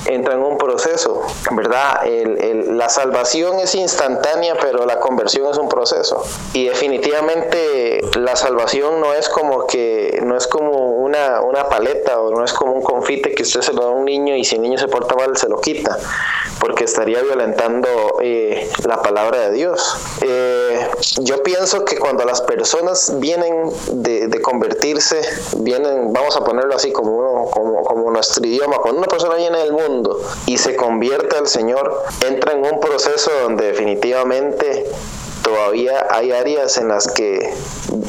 [0.08, 2.06] entra en un proceso, ¿verdad?
[2.06, 6.22] El, el- la salvación es instantánea, pero la conversión es un proceso.
[6.52, 12.30] Y definitivamente la salvación no es como que, no es como una, una paleta o
[12.30, 14.56] no es como un confite que usted se lo da a un niño y si
[14.56, 15.98] el niño se porta mal se lo quita,
[16.60, 17.88] porque estaría violentando
[18.20, 19.96] eh, la palabra de Dios.
[20.22, 20.88] Eh,
[21.20, 25.20] yo pienso que cuando las personas vienen de, de convertirse,
[25.58, 29.58] vienen, vamos a ponerlo así como, uno, como, como nuestro idioma, cuando una persona viene
[29.58, 29.97] del mundo
[30.46, 34.86] y se convierte al Señor, entra en un proceso donde definitivamente
[35.42, 37.54] todavía hay áreas en las que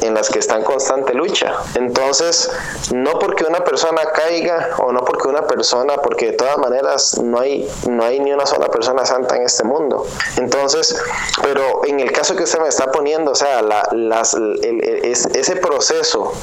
[0.02, 1.54] en las que está en constante lucha.
[1.76, 2.50] Entonces,
[2.94, 7.40] no porque una persona caiga o no porque una persona, porque de todas maneras no
[7.40, 10.06] hay no hay ni una sola persona santa en este mundo.
[10.38, 10.96] Entonces,
[11.42, 16.34] pero en el caso que usted me está poniendo, o sea, la, las, ese proceso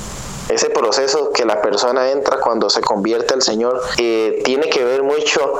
[0.49, 5.03] ese proceso que la persona entra cuando se convierte al Señor eh, tiene que ver
[5.03, 5.55] mucho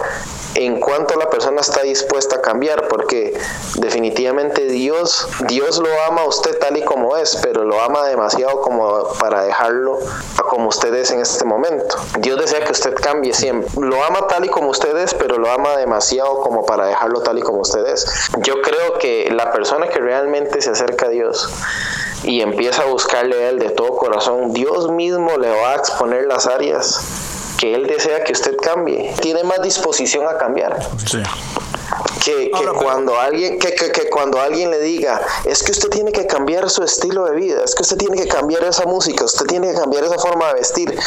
[0.57, 3.39] en cuanto la persona está dispuesta a cambiar, porque
[3.75, 8.61] definitivamente Dios, Dios lo ama a usted tal y como es, pero lo ama demasiado
[8.63, 9.99] como para dejarlo
[10.49, 11.97] como usted es en este momento.
[12.19, 13.71] Dios desea que usted cambie siempre.
[13.79, 17.39] Lo ama tal y como usted es, pero lo ama demasiado como para dejarlo tal
[17.39, 18.07] y como usted es.
[18.39, 21.51] Yo creo que la persona que realmente se acerca a Dios
[22.27, 26.27] y empieza a buscarle a Él de todo corazón, Dios mismo le va a exponer
[26.27, 27.01] las áreas
[27.57, 29.15] que Él desea que usted cambie.
[29.21, 30.79] Tiene más disposición a cambiar.
[31.07, 31.23] Sí.
[32.25, 36.13] Que, que cuando alguien que, que, que, cuando alguien le diga es que usted tiene
[36.13, 39.47] que cambiar su estilo de vida es que usted tiene que cambiar esa música usted
[39.47, 40.99] tiene que cambiar esa forma de vestir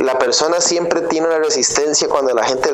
[0.00, 2.70] la persona siempre tiene una resistencia cuando la gente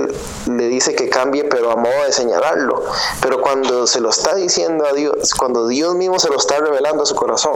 [0.47, 2.85] le dice que cambie pero a modo de señalarlo.
[3.23, 7.03] Pero cuando se lo está diciendo a Dios cuando Dios mismo se lo está revelando
[7.03, 7.55] a su corazón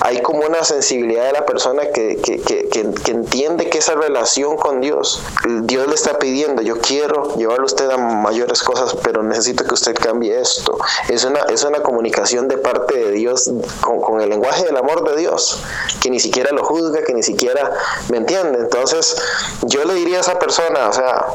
[0.00, 4.56] hay como una sensibilidad de la persona que, que, que, que entiende que esa relación
[4.56, 5.22] con Dios
[5.62, 9.94] Dios le está pidiendo yo quiero llevarlo usted a mayores cosas pero necesito que usted
[9.94, 10.76] cambie esto.
[11.08, 13.50] Es una, es una comunicación de parte de Dios
[13.80, 15.58] con, con, el lenguaje del amor de Dios,
[16.02, 17.72] que ni siquiera lo juzga, que ni siquiera
[18.08, 18.58] me entiende.
[18.58, 19.16] Entonces,
[19.62, 21.26] yo le diría a esa persona, o sea,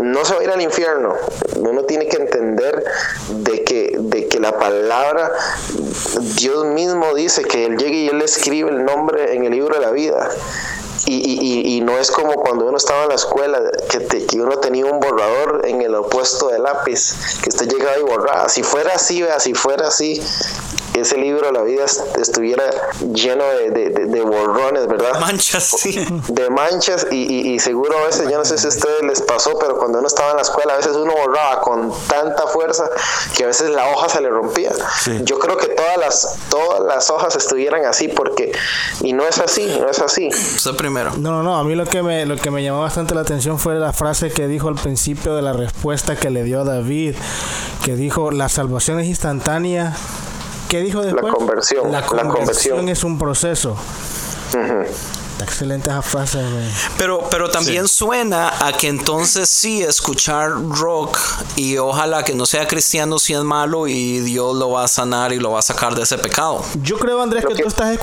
[0.00, 1.14] no se va a ir al infierno.
[1.56, 2.84] Uno tiene que entender
[3.28, 5.32] de que, de que la palabra,
[6.36, 9.80] Dios mismo dice que Él llegue y Él escribe el nombre en el libro de
[9.80, 10.28] la vida.
[11.06, 13.60] Y, y, y, no es como cuando uno estaba en la escuela,
[13.90, 17.98] que, te, que, uno tenía un borrador en el opuesto del lápiz, que usted llegaba
[17.98, 18.48] y borraba.
[18.48, 20.22] Si fuera así, vea, si fuera así,
[20.94, 21.84] ese libro de la vida
[22.18, 22.64] estuviera
[23.12, 25.20] lleno de, de, de, de borrones, ¿verdad?
[25.20, 26.04] Manchas, sí.
[26.28, 29.58] De manchas y, y, seguro a veces, yo no sé si a ustedes les pasó,
[29.58, 32.88] pero cuando uno estaba en la escuela, a veces uno borraba con tanta fuerza
[33.36, 34.72] que a veces la hoja se le rompía.
[35.00, 35.20] Sí.
[35.24, 38.52] Yo creo que todas las, todas las hojas estuvieran así porque,
[39.00, 40.28] y no es así, no es así.
[40.28, 41.12] Usted primero.
[41.16, 43.58] No, no, no, a mí lo que, me, lo que me llamó bastante la atención
[43.58, 47.14] fue la frase que dijo al principio de la respuesta que le dio David,
[47.84, 49.96] que dijo, la salvación es instantánea
[50.70, 51.24] ¿Qué dijo después?
[51.24, 51.90] La conversión.
[51.90, 52.88] La conversión, la conversión.
[52.88, 53.72] es un proceso.
[53.72, 54.86] Uh -huh.
[55.42, 56.38] Excelente esa frase.
[56.38, 56.70] Man.
[56.96, 57.94] Pero, pero también sí.
[57.94, 61.18] suena a que entonces sí escuchar rock
[61.56, 65.32] y ojalá que no sea cristiano si es malo y Dios lo va a sanar
[65.32, 66.64] y lo va a sacar de ese pecado.
[66.82, 67.98] Yo creo, Andrés, que, que, tú estás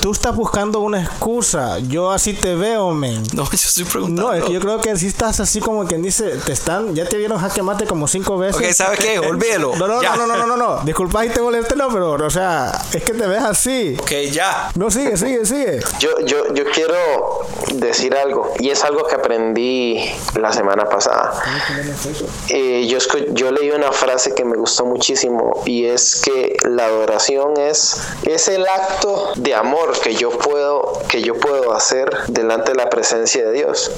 [0.00, 1.78] tú estás buscando una excusa.
[1.80, 3.22] Yo así te veo, men.
[3.32, 4.30] No, yo estoy preguntando.
[4.30, 7.08] No, es que yo creo que si estás así como quien dice, te están, ya
[7.08, 8.56] te vieron jaque mate como cinco veces.
[8.56, 9.18] Ok, ¿sabe qué?
[9.18, 9.74] Olvídelo.
[9.76, 10.80] No, no, no, no, no, no, no, no.
[10.84, 13.96] Disculpa y te moleste, no, pero, o sea, es que te ves así.
[14.00, 14.70] Ok, ya.
[14.74, 15.80] No, sigue, sigue, sigue.
[15.98, 16.96] Yo, yo, yo quiero
[17.74, 20.00] decir algo y es algo que aprendí
[20.38, 21.32] la semana pasada.
[22.48, 22.98] Eh, yo,
[23.32, 28.48] yo leí una frase que me gustó muchísimo y es que la adoración es, es
[28.48, 33.46] el acto de amor que yo puedo que yo puedo hacer delante de la presencia
[33.46, 33.90] de Dios.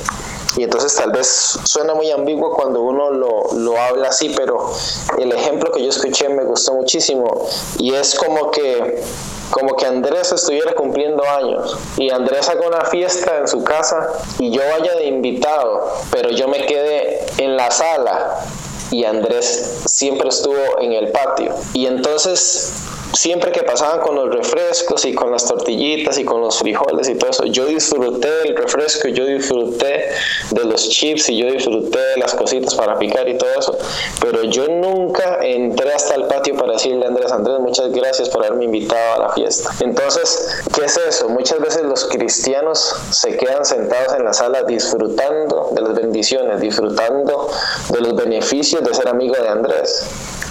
[0.57, 4.73] Y entonces tal vez suena muy ambiguo cuando uno lo, lo habla así, pero
[5.19, 7.47] el ejemplo que yo escuché me gustó muchísimo
[7.79, 9.03] y es como que
[9.51, 14.09] como que Andrés estuviera cumpliendo años y Andrés haga una fiesta en su casa
[14.39, 18.45] y yo vaya de invitado, pero yo me quede en la sala
[18.91, 21.55] y Andrés siempre estuvo en el patio.
[21.73, 22.73] Y entonces
[23.13, 27.15] siempre que pasaban con los refrescos y con las tortillitas y con los frijoles y
[27.17, 30.05] todo eso, yo disfruté del refresco, yo disfruté
[30.51, 33.79] de los chips y yo disfruté de las cositas para picar y todo eso,
[34.21, 38.45] pero yo nunca entré hasta el patio para decirle a Andrés, Andrés, muchas gracias por
[38.45, 39.71] haberme invitado a la fiesta.
[39.81, 41.29] Entonces, ¿qué es eso?
[41.29, 47.49] Muchas veces los cristianos se quedan sentados en la sala disfrutando de las bendiciones, disfrutando
[47.91, 50.05] de los beneficios de ser amigo de Andrés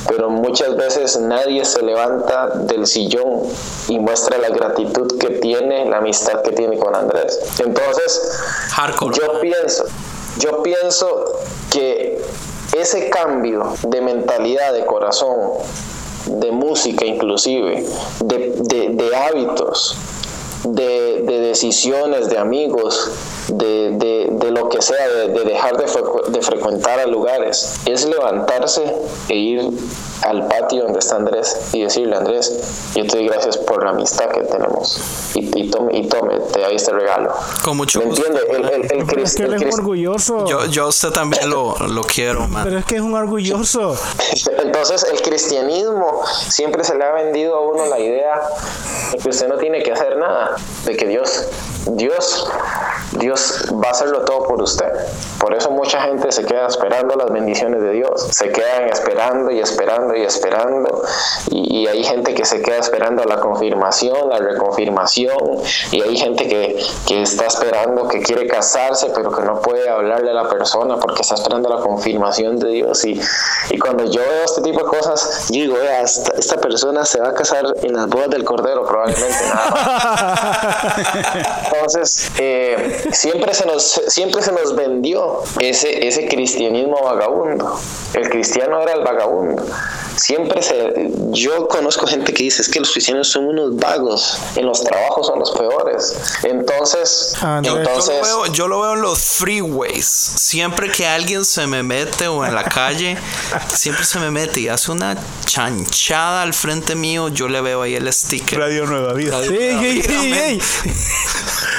[0.08, 3.42] pero muchas veces nadie se levanta del sillón
[3.88, 7.40] y muestra la gratitud que tiene, la amistad que tiene con Andrés.
[7.60, 8.40] Entonces,
[8.72, 9.18] Hardcore.
[9.18, 9.86] yo pienso,
[10.40, 11.26] yo pienso
[11.72, 12.22] que
[12.78, 15.54] ese cambio de mentalidad, de corazón,
[16.26, 17.86] de música inclusive,
[18.22, 19.98] de, de, de hábitos,
[20.64, 23.12] de, de decisiones, de amigos,
[23.48, 27.76] de, de, de lo que sea, de, de dejar de, frecu- de frecuentar a lugares,
[27.86, 28.94] es levantarse
[29.30, 29.70] e ir
[30.24, 32.54] al patio donde está Andrés y decirle, Andrés,
[32.94, 35.00] yo te doy gracias por la amistad que tenemos
[35.34, 37.34] y, y tome, y tome, te doy este regalo.
[37.64, 38.26] Con mucho ¿Me gusto.
[38.28, 38.52] entiende?
[38.54, 40.46] El, el, el, Pero es que él es orgulloso.
[40.46, 42.66] Yo, yo a usted también lo, lo quiero, man.
[42.66, 43.96] Pero es que es un orgulloso.
[44.62, 48.42] Entonces el cristianismo siempre se le ha vendido a uno la idea
[49.14, 50.49] de que usted no tiene que hacer nada,
[50.86, 51.48] de que Dios,
[51.88, 52.50] Dios,
[53.14, 54.92] Dios va a hacerlo todo por usted.
[55.40, 59.60] Por eso mucha gente se queda esperando las bendiciones de Dios, se quedan esperando y
[59.60, 61.04] esperando y esperando,
[61.50, 65.38] y, hay gente que se queda esperando la confirmación, la reconfirmación,
[65.92, 70.30] y hay gente que, que está esperando, que quiere casarse, pero que no puede hablarle
[70.32, 73.06] a la persona porque está esperando la confirmación de Dios.
[73.06, 73.20] Y,
[73.70, 77.34] y cuando yo veo este tipo de cosas, digo, "Vea, esta, persona se va a
[77.34, 80.39] casar en las bodas del Cordero, probablemente nada más".
[81.66, 87.80] Entonces, eh, siempre, se nos, siempre se nos vendió ese, ese cristianismo vagabundo.
[88.14, 89.66] El cristiano era el vagabundo.
[90.16, 91.12] Siempre se.
[91.32, 95.28] Yo conozco gente que dice es que los cristianos son unos vagos, en los trabajos
[95.28, 96.20] son los peores.
[96.44, 97.74] Entonces, Andrés.
[97.74, 100.06] Yo entonces lo, veo, yo lo veo en los freeways.
[100.06, 103.18] Siempre que alguien se me mete o en la calle,
[103.74, 107.96] siempre se me mete y hace una chanchada al frente mío, yo le veo ahí
[107.96, 108.60] el sticker.
[108.60, 109.42] Radio Nueva Vida.
[109.44, 110.29] Ey, ey, ey,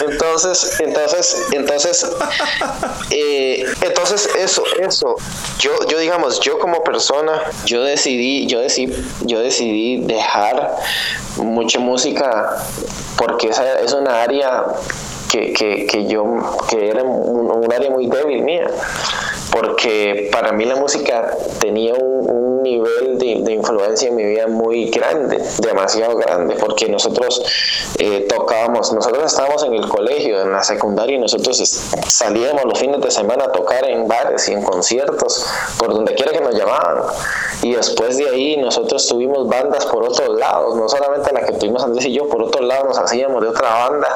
[0.08, 2.06] Entonces, entonces, entonces,
[3.10, 5.16] eh, entonces eso, eso.
[5.58, 10.76] Yo, yo digamos, yo como persona, yo decidí, yo decidí, yo decidí dejar
[11.36, 12.64] mucha música
[13.16, 14.64] porque esa es una área
[15.30, 16.24] que, que, que yo,
[16.68, 18.66] que era un área muy débil mía.
[19.50, 24.46] Porque para mí la música tenía un, un nivel de, de influencia en mi vida
[24.46, 27.42] muy grande, demasiado grande, porque nosotros
[27.98, 31.58] eh, tocábamos, nosotros estábamos en el colegio, en la secundaria, y nosotros
[32.06, 35.46] salíamos los fines de semana a tocar en bares y en conciertos,
[35.78, 37.02] por donde quiera que nos llamaban.
[37.62, 41.82] Y después de ahí nosotros tuvimos bandas por otros lados, no solamente la que tuvimos
[41.82, 44.08] Andrés y yo, por otro lado nos hacíamos de otra banda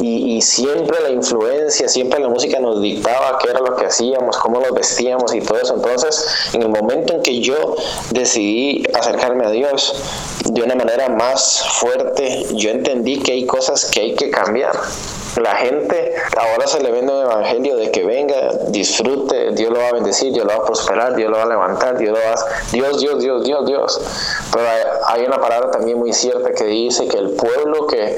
[0.00, 4.36] y, y siempre la influencia, siempre la música nos dictaba qué era lo que hacíamos,
[4.38, 5.74] cómo nos vestíamos y todo eso.
[5.74, 7.76] Entonces, en el momento en que yo
[8.10, 9.94] decidí acercarme a Dios
[10.44, 14.72] de una manera más fuerte, yo entendí que hay cosas que hay que cambiar.
[15.36, 19.88] La gente ahora se le vende un evangelio de que venga, disfrute, Dios lo va
[19.88, 22.34] a bendecir, Dios lo va a prosperar, Dios lo va a levantar, Dios lo va
[22.34, 22.70] a...
[22.72, 24.00] Dios, Dios, Dios, Dios, Dios.
[24.52, 24.66] Pero
[25.06, 28.16] hay, una palabra también muy cierta que dice que el pueblo que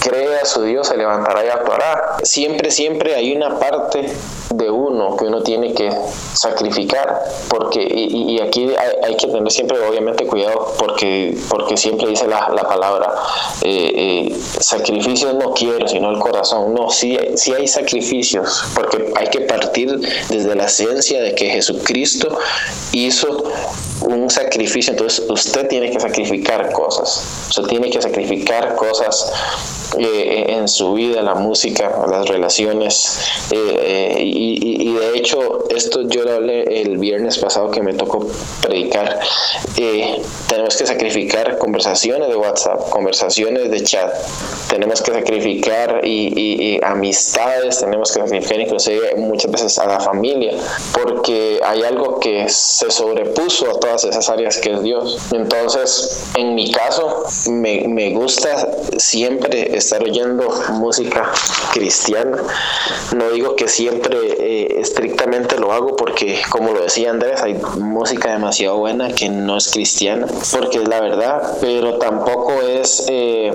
[0.00, 2.16] cree a su Dios se levantará y actuará.
[2.22, 4.12] Siempre, siempre hay una parte
[4.50, 5.90] de uno que uno tiene que
[6.32, 12.26] sacrificar, porque, y, aquí hay, hay que tener siempre obviamente cuidado, porque, porque siempre dice
[12.26, 13.12] la, la palabra,
[13.62, 16.45] eh, eh, sacrificios no quiero, sino el corazón.
[16.52, 19.98] No, sí, sí hay sacrificios, porque hay que partir
[20.28, 22.38] desde la ciencia de que Jesucristo
[22.92, 23.44] hizo
[24.02, 29.32] un sacrificio, entonces usted tiene que sacrificar cosas, usted tiene que sacrificar cosas
[29.98, 33.18] eh, en su vida, la música, las relaciones,
[33.50, 37.94] eh, eh, y, y- de hecho esto yo lo hablé el viernes pasado que me
[37.94, 38.26] tocó
[38.60, 39.18] predicar,
[40.48, 44.12] tenemos que sacrificar conversaciones de WhatsApp, conversaciones de chat,
[44.68, 50.52] tenemos que sacrificar y, y- amistades, tenemos que sacrificar inclusive muchas veces a la familia,
[50.92, 55.18] porque hay algo que se sobrepuso a todas esas áreas que es Dios.
[55.32, 58.68] Entonces, en mi caso, me, me gusta
[58.98, 61.30] siempre estar oyendo música
[61.72, 62.38] cristiana.
[63.16, 68.30] No digo que siempre eh, estrictamente lo hago porque, como lo decía Andrés, hay música
[68.30, 73.04] demasiado buena que no es cristiana, porque es la verdad, pero tampoco es...
[73.08, 73.52] eh,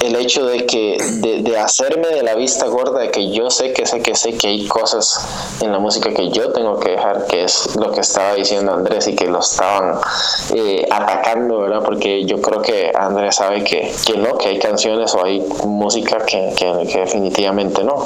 [0.00, 3.72] el hecho de que de, de hacerme de la vista gorda de que yo sé
[3.72, 5.26] que sé que sé que hay cosas
[5.60, 9.06] en la música que yo tengo que dejar que es lo que estaba diciendo Andrés
[9.08, 9.98] y que lo estaban
[10.54, 15.14] eh, atacando verdad porque yo creo que Andrés sabe que, que no que hay canciones
[15.14, 18.04] o hay música que, que- que definitivamente no.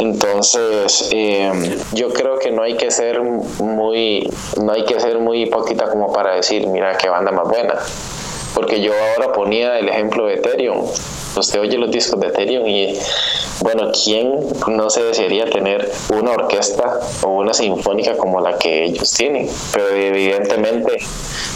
[0.00, 4.28] Entonces eh, yo creo que no hay que ser muy
[4.60, 7.74] no hay que ser muy hipócrita como para decir mira qué banda más buena
[8.54, 10.86] porque yo ahora ponía el ejemplo de Ethereum.
[11.36, 12.98] Usted oye los discos de Ethereum y,
[13.60, 19.10] bueno, ¿quién no se desearía tener una orquesta o una sinfónica como la que ellos
[19.12, 19.48] tienen?
[19.72, 20.98] Pero evidentemente,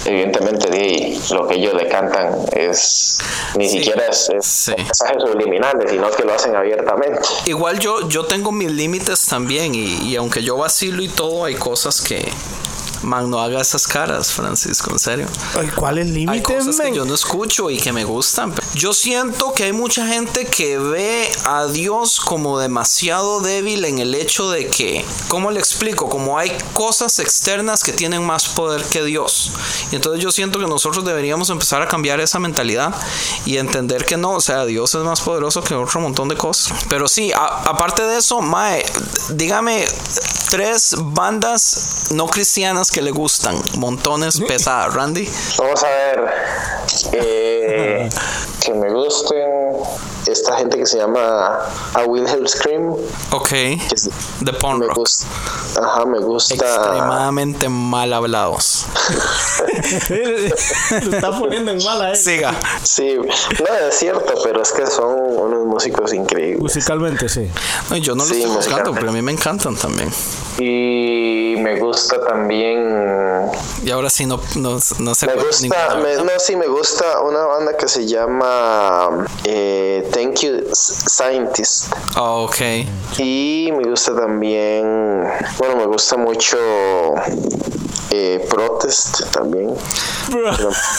[0.05, 3.19] evidentemente lo que ellos le cantan es,
[3.57, 4.73] ni Sí, siquiera es, es sí.
[4.77, 7.21] mensajes subliminales, sino que lo hacen abiertamente.
[7.47, 11.55] Igual yo, yo tengo mis límites también y, y aunque yo vacilo y todo, hay
[11.55, 12.29] cosas que
[13.03, 15.27] Man, no haga esas caras, Francisco, en serio.
[15.59, 16.95] Ay, ¿Cuáles Hay límites, cosas que men?
[16.95, 18.55] yo no escucho y que me gustan.
[18.75, 24.15] Yo siento que hay mucha gente que ve a Dios como demasiado débil en el
[24.15, 26.09] hecho de que, ¿cómo le explico?
[26.09, 29.51] Como hay cosas externas que tienen más poder que Dios.
[29.93, 32.95] Y entonces yo siento que nosotros deberíamos empezar a cambiar esa mentalidad
[33.47, 36.79] y entender que no, o sea, Dios es más poderoso que otro montón de cosas.
[36.89, 38.85] Pero sí, a- aparte de eso, Mae,
[39.31, 39.87] dígame
[40.51, 45.29] tres bandas no cristianas que le gustan, montones pesadas, Randy.
[45.59, 46.25] Vamos a ver.
[47.13, 48.09] eh,
[48.65, 49.49] que me gusten.
[50.31, 51.59] Esta gente que se llama
[51.95, 52.95] A Wilhelm Scream.
[53.33, 53.49] Ok.
[54.45, 54.97] The Punk me Rock.
[54.97, 55.27] gusta.
[55.83, 56.55] Ajá, me gusta.
[56.55, 58.87] Extremadamente mal hablados.
[60.11, 62.17] Lo está poniendo en mala, eh.
[62.17, 62.55] Siga.
[62.83, 66.61] Sí, no es cierto, pero es que son unos músicos increíbles.
[66.61, 67.51] Musicalmente, sí.
[67.91, 70.11] No, yo no lo Sí, estoy buscando, pero a mí me encantan también.
[70.59, 73.51] Y me gusta también.
[73.85, 77.77] Y ahora sí no, no, no se Me gusta, no, sí, me gusta una banda
[77.77, 81.95] que se llama eh, Thank You Scientist.
[82.15, 82.61] Ok.
[83.17, 85.25] Y me gusta también,
[85.57, 86.59] bueno, me gusta mucho
[88.11, 89.75] eh, Protest también.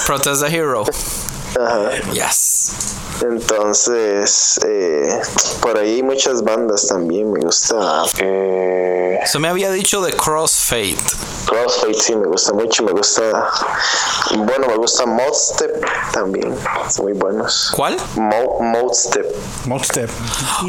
[0.08, 0.86] Protest the Hero.
[1.56, 1.92] Ajá.
[2.12, 2.96] Yes.
[3.22, 5.22] Entonces, eh,
[5.62, 8.06] por ahí muchas bandas también me gusta.
[8.18, 10.96] Eh, Usted me había dicho de Crossfade.
[11.52, 13.50] Crossfade sí me gusta mucho, me gusta.
[14.38, 15.84] Bueno, me gusta Modstep
[16.14, 16.56] también,
[16.90, 17.74] son muy buenos.
[17.76, 17.98] ¿Cuál?
[18.16, 19.26] Mo, Modstep,
[19.66, 20.10] Modstep.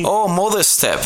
[0.04, 0.98] Oh, Mother Step.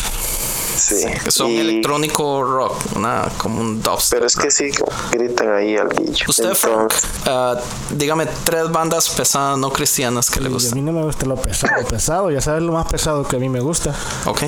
[0.75, 1.05] sí.
[1.23, 2.75] Que son Y- electrónico rock.
[2.95, 4.17] Una, como un dubstep.
[4.17, 4.71] Pero es que sí,
[5.11, 6.25] gritan ahí al guillo.
[6.27, 6.93] Usted, Frank,
[7.27, 7.55] ah,
[7.91, 10.73] dígame tres bandas pesadas no cristianas que le Y a gustan.
[10.75, 12.31] mí no me gusta lo pesado, pesado.
[12.31, 13.93] Ya sabes lo más pesado que a mí me gusta.
[14.25, 14.43] Ok.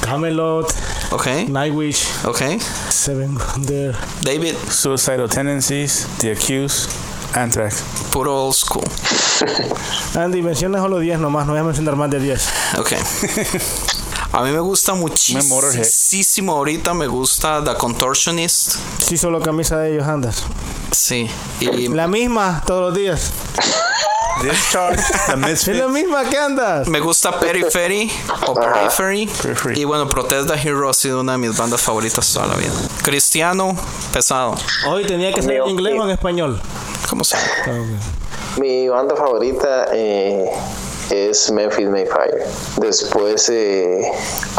[0.00, 0.72] Camelot,
[1.12, 1.26] Ok.
[1.48, 2.40] Nightwish, Ok.
[3.02, 3.96] Seven Wonder.
[4.20, 6.88] David, Suicidal Tendencies, The Accused,
[7.34, 7.82] Anthrax.
[8.12, 8.84] puro old school.
[10.14, 12.48] Andy, menciona solo 10 nomás, no voy a mencionar más de 10.
[12.78, 12.92] Ok.
[14.34, 15.78] A mí me gusta Motorhead.
[15.78, 18.76] muchísimo ahorita, me gusta The Contortionist.
[19.00, 20.44] Sí, solo camisa de ellos andas.
[20.92, 21.28] Sí.
[21.58, 23.32] Y La misma todos los días.
[25.48, 26.88] Es la misma que andas.
[26.88, 28.10] me gusta Periphery
[28.46, 29.26] o Periphery.
[29.26, 29.80] Periphery.
[29.80, 32.72] Y bueno, Protest the Hero ha sido una de mis bandas favoritas toda la vida.
[33.02, 33.76] Cristiano,
[34.12, 34.56] pesado.
[34.88, 36.60] Hoy tenía que ser en inglés o en español.
[37.08, 37.36] ¿Cómo se
[38.56, 40.50] mi banda favorita eh,
[41.10, 42.44] es Memphis Mayfire.
[42.78, 44.02] Después eh,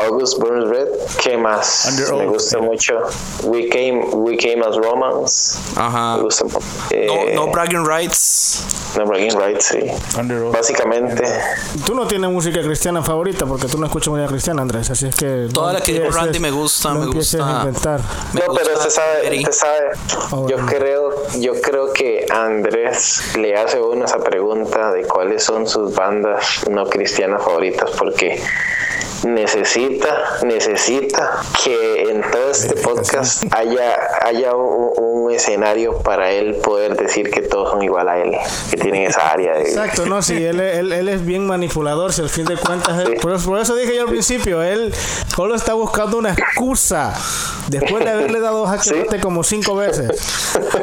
[0.08, 0.88] August Burns Red.
[1.22, 1.88] ¿Qué más?
[1.90, 2.68] Under me gusta yeah.
[2.68, 3.00] mucho.
[3.44, 5.58] We Came, We Came as Romance.
[5.76, 6.18] Ajá.
[6.18, 6.46] Me gusta.
[6.46, 6.60] No,
[6.92, 8.64] Eh, no bragging rights.
[8.98, 9.80] no Bragging Rights, sí.
[10.20, 10.44] Under.
[10.52, 11.24] Básicamente.
[11.86, 14.90] Tú no tienes música cristiana favorita porque tú no escuchas música cristiana, Andrés.
[14.92, 15.48] Así es que.
[15.54, 17.38] Toda no la que dijo Randy me gusta, no me gusta.
[17.38, 18.02] a inventar.
[18.34, 19.90] Me no, pero gusta usted sabe, usted sabe.
[20.32, 20.66] Oh, yo bueno.
[20.68, 25.94] creo, yo creo que Andrés le hace a uno esa pregunta de cuáles son sus
[25.96, 26.33] bandas
[26.70, 28.42] no cristianas favoritas, porque
[29.24, 36.96] necesita, necesita que en todo este podcast haya, haya un, un escenario para él poder
[36.98, 38.32] decir que todos son igual a él,
[38.70, 42.22] que tienen esa área de Exacto, no, sí, él, él, él es bien manipulador, si
[42.22, 44.94] al fin de cuentas, él- por, eso, por eso dije yo al principio, él
[45.34, 47.14] solo está buscando una excusa
[47.70, 49.20] después de haberle dado jaque Sí.
[49.22, 50.12] como cinco veces.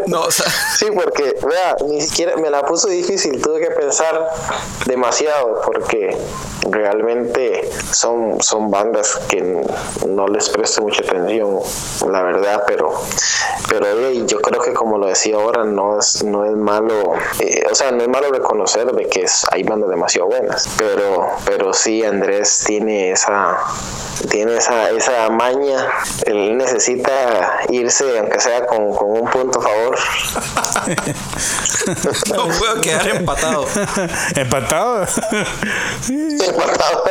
[0.06, 0.46] No, o sea,
[0.76, 4.26] Sí, porque, vea, ni siquiera me la puso difícil, tuve que pensar
[4.86, 6.16] demasiado, porque
[6.70, 9.64] realmente son, son bandas que
[10.06, 11.58] no les presto mucha atención,
[12.10, 12.92] la verdad, pero,
[13.68, 17.62] pero hey, yo creo que como lo decía ahora, no es, no es malo, eh,
[17.70, 21.72] o sea, no es malo reconocer de que es- hay bandas demasiado buenas, pero, pero
[21.72, 23.58] sí, Andrés tiene esa,
[24.30, 25.88] tiene esa, esa maña,
[26.26, 29.98] él necesita irse, aunque sea con, con un punto a favor.
[32.34, 33.66] no puedo quedar empatado.
[34.36, 35.06] Empatado.
[36.08, 37.04] Empatado.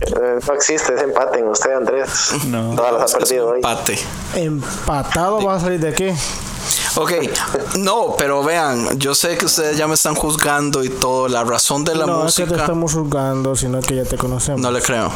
[0.00, 2.30] Eh, no existe ese empate en usted, Andrés.
[2.46, 2.74] No.
[2.74, 3.56] Todas las ha perdido hoy.
[3.56, 3.98] Empate.
[4.34, 6.10] Empatado va a salir de aquí.
[7.00, 7.12] Ok,
[7.76, 11.28] no, pero vean, yo sé que ustedes ya me están juzgando y todo.
[11.28, 12.62] La razón de la no es que te música.
[12.64, 14.60] estamos juzgando, sino que ya te conocemos.
[14.60, 15.08] No le creo.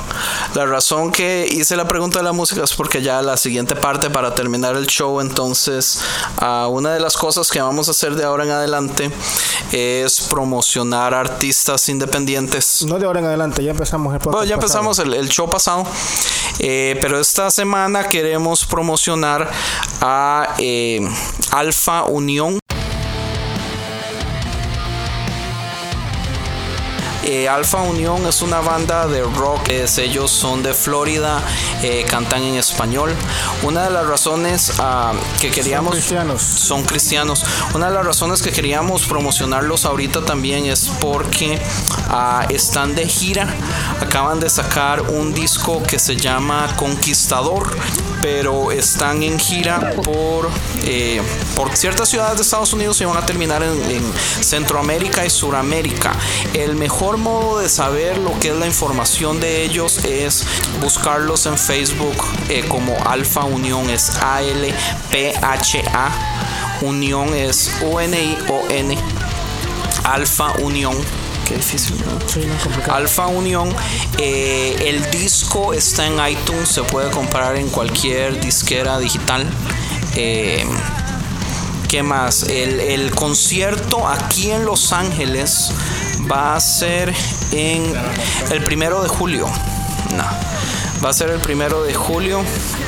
[0.55, 4.11] La razón que hice la pregunta de la música es porque ya la siguiente parte
[4.11, 6.01] para terminar el show, entonces,
[6.37, 9.11] ah, una de las cosas que vamos a hacer de ahora en adelante
[9.73, 12.85] es promocionar artistas independientes.
[12.87, 15.85] No de ahora en adelante, ya empezamos el Bueno, ya empezamos el, el show pasado,
[16.61, 19.51] eh, pero esta semana queremos promocionar
[20.01, 21.01] a eh,
[21.51, 21.72] Alfa
[22.09, 22.61] Unión.
[27.24, 31.40] Eh, Alfa Unión es una banda de rock, es- ellos son de Florida,
[31.82, 33.15] eh, cantan en español.
[33.62, 35.93] Una de las razones ah, que queríamos...
[35.93, 36.43] cristianos.
[36.43, 37.44] Son cristianos.
[37.74, 41.61] Una de las razones que queríamos promocionarlos ahorita también es porque
[42.09, 43.47] ah, están de gira.
[44.01, 47.70] Acaban de sacar un disco que se llama Conquistador,
[48.20, 50.49] pero están en gira por,
[50.85, 51.23] eh,
[51.57, 56.12] por ciertas ciudades de Estados Unidos y van a terminar en, en Centroamérica y Suramérica.
[56.53, 60.44] El mejor modo de saber lo que es la información de ellos es
[60.80, 62.16] buscarlos en Facebook
[62.48, 66.10] eh, como Alfa Unión, es A-L-P-H-A.
[66.82, 68.98] Unión es U-N-I-O-N.
[70.05, 70.97] Alfa Unión.
[71.48, 72.18] Qué difícil, ¿no?
[72.28, 72.40] Sí.
[72.90, 73.74] Alfa Unión.
[74.18, 79.47] eh, el disco está en iTunes, se puede comprar en cualquier disquera digital.
[80.16, 80.64] Eh,
[81.89, 82.44] ¿Qué más?
[82.44, 85.72] El, el concierto aquí en Los Ángeles
[86.33, 87.13] va a ser
[87.53, 87.93] en
[88.51, 89.47] el primero de julio.
[90.17, 90.25] No.
[91.05, 92.43] Va a ser el primero de julio.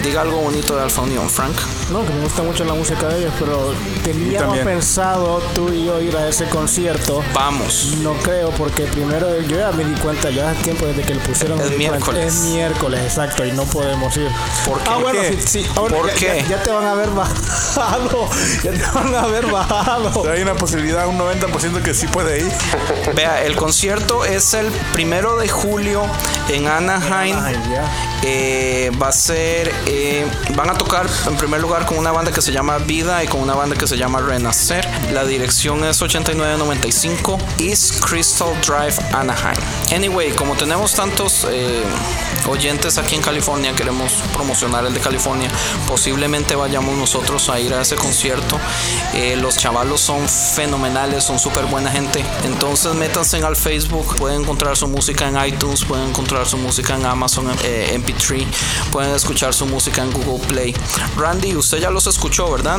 [0.04, 1.56] Diga algo bonito de Alfa Unión, Frank.
[1.90, 3.74] No, que me gusta mucho la música de ellos, pero
[4.04, 7.24] teníamos pensado tú y yo ir a ese concierto.
[7.34, 7.96] Vamos.
[8.02, 11.20] No creo, porque primero yo ya me di cuenta, ya hace tiempo desde que le
[11.20, 11.58] pusieron.
[11.58, 11.78] Es cuenta.
[11.78, 12.24] miércoles.
[12.24, 14.28] Es miércoles, exacto, y no podemos ir.
[14.64, 14.90] ¿Por qué?
[14.90, 15.32] Ah, bueno, qué?
[15.32, 16.42] sí, sí, ahora ¿Por ya, qué?
[16.42, 18.28] Ya, ya te van a ver bajado.
[18.62, 20.30] Ya te van a ver bajado.
[20.30, 22.52] Hay una posibilidad, un 90% que sí puede ir.
[23.14, 26.02] Vea, el concierto es el primero de julio
[26.48, 27.36] en Anaheim.
[27.42, 27.84] Ay, ya.
[28.04, 30.26] like Eh, va a ser, eh,
[30.56, 33.40] van a tocar en primer lugar con una banda que se llama Vida y con
[33.40, 34.86] una banda que se llama Renacer.
[35.12, 39.58] La dirección es 8995 East Crystal Drive, Anaheim.
[39.94, 41.82] Anyway, como tenemos tantos eh,
[42.48, 45.50] oyentes aquí en California, queremos promocionar el de California.
[45.86, 48.58] Posiblemente vayamos nosotros a ir a ese concierto.
[49.36, 52.24] Los chavalos son fenomenales, son súper buena gente.
[52.44, 56.94] Entonces métanse en al Facebook, pueden encontrar su música en iTunes, pueden encontrar su música
[56.94, 58.46] en Amazon eh, MP3,
[58.90, 60.74] pueden escuchar su música en Google Play.
[61.16, 62.78] Randy, usted ya los escuchó, ¿verdad?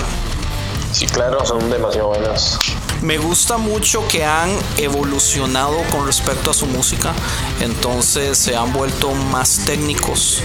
[0.91, 2.57] Sí, claro, son demasiado buenos.
[3.01, 7.13] Me gusta mucho que han evolucionado con respecto a su música,
[7.59, 10.41] entonces se han vuelto más técnicos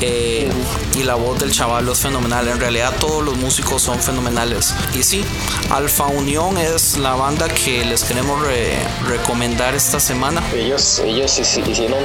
[0.00, 0.50] eh,
[0.94, 2.48] y la voz del chaval es fenomenal.
[2.48, 4.74] En realidad todos los músicos son fenomenales.
[4.94, 5.24] Y sí,
[5.70, 10.42] Alfa Unión es la banda que les queremos re- recomendar esta semana.
[10.54, 12.02] Ellos, ellos hici- hicieron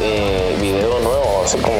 [0.00, 1.76] eh, video nuevo hace como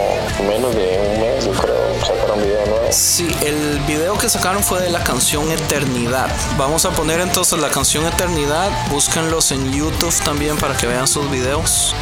[0.48, 1.74] menos de un mes, yo creo.
[2.04, 2.86] Sacaron video nuevo.
[2.90, 6.28] Sí, el video que sacaron fue de la canción Eternidad.
[6.58, 8.70] Vamos a poner entonces la canción Eternidad.
[8.90, 11.94] Búsquenlos en YouTube también para que vean sus videos.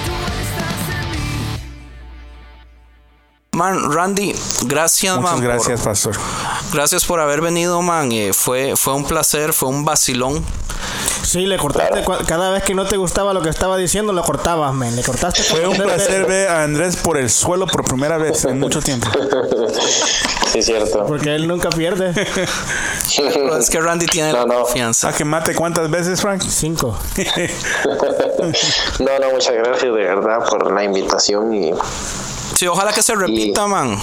[3.54, 4.34] Man, Randy,
[4.64, 5.40] gracias, Muchas man.
[5.40, 6.16] por- gracias, pastor.
[6.72, 8.10] gracias por haber venido, man.
[8.10, 10.42] Eh, fue, fue un placer, fue un vacilón.
[11.22, 12.02] Sí, le cortaste.
[12.26, 14.96] Cada vez que no te gustaba lo que estaba diciendo, lo cortabas, men.
[14.96, 15.42] Le cortaste.
[15.42, 19.06] Fue un placer ver a Andrés por el suelo por primera vez en mucho tiempo.
[20.52, 21.06] Sí, cierto.
[21.06, 22.12] Porque él nunca pierde.
[23.16, 24.64] Pero es que Randy tiene la no.
[24.64, 25.08] confianza.
[25.08, 26.42] ¿A que mate cuántas veces, Frank?
[26.46, 26.98] Cinco.
[28.98, 31.72] No, no, muchas gracias de verdad por la invitación y
[32.54, 33.98] Sí, ojalá que se repita, man.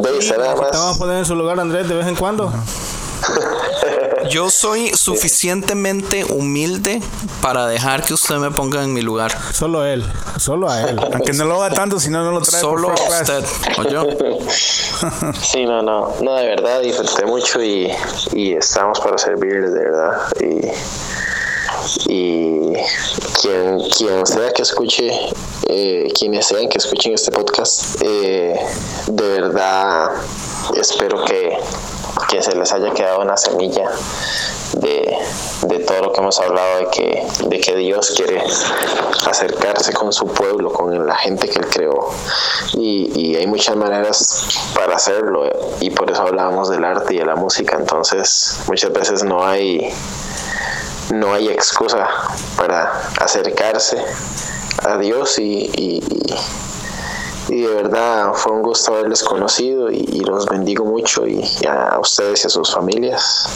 [0.00, 0.98] de eso nada Te vamos a más.
[0.98, 2.52] poner en su lugar, Andrés, de vez en cuando.
[4.30, 7.00] Yo soy suficientemente humilde
[7.40, 9.32] para dejar que usted me ponga en mi lugar.
[9.52, 10.04] Solo él.
[10.38, 10.98] Solo a él.
[11.12, 13.20] Aunque no lo haga tanto, si no, no lo trae Solo first class.
[13.20, 13.44] usted.
[13.78, 14.04] ¿oyó?
[15.42, 17.92] Sí, no, no, no, de verdad disfruté mucho y,
[18.32, 20.12] y estamos para servirles, de verdad.
[20.40, 20.66] Y,
[22.08, 22.72] y
[23.40, 25.10] quien, quien sea que escuche,
[25.68, 28.58] eh, quienes sean que escuchen este podcast, eh,
[29.08, 30.10] de verdad
[30.78, 31.58] espero que,
[32.28, 33.90] que se les haya quedado una semilla
[34.74, 35.16] de,
[35.62, 38.42] de todo lo que hemos hablado, de que, de que Dios quiere
[39.26, 42.10] acercarse con su pueblo, con la gente que Él creó.
[42.74, 44.44] Y, y hay muchas maneras
[44.74, 47.76] para hacerlo, eh, y por eso hablábamos del arte y de la música.
[47.78, 49.92] Entonces, muchas veces no hay,
[51.12, 52.06] no hay excusa
[52.56, 54.02] para acercarse
[54.84, 56.02] a Dios y, y-
[57.48, 61.66] y- de verdad fue un gusto haberles conocido y, y los bendigo mucho y, y
[61.66, 63.48] a ustedes y a sus familias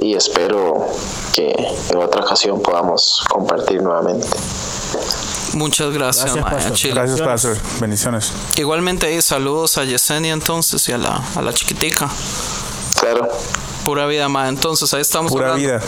[0.00, 0.86] y espero
[1.34, 1.54] que
[1.90, 4.26] en otra ocasión podamos compartir nuevamente.
[5.54, 6.72] Muchas gracias, Gracias, pastor.
[6.72, 6.94] chile.
[6.94, 7.56] Gracias, pastor.
[7.80, 8.32] Bendiciones.
[8.56, 12.08] Igualmente ahí saludos a Yesenia entonces y a la, a la chiquitica.
[12.98, 13.28] Claro.
[13.84, 14.48] Pura vida, ma.
[14.48, 15.62] Entonces ahí estamos Pura hablando.
[15.68, 15.80] vida.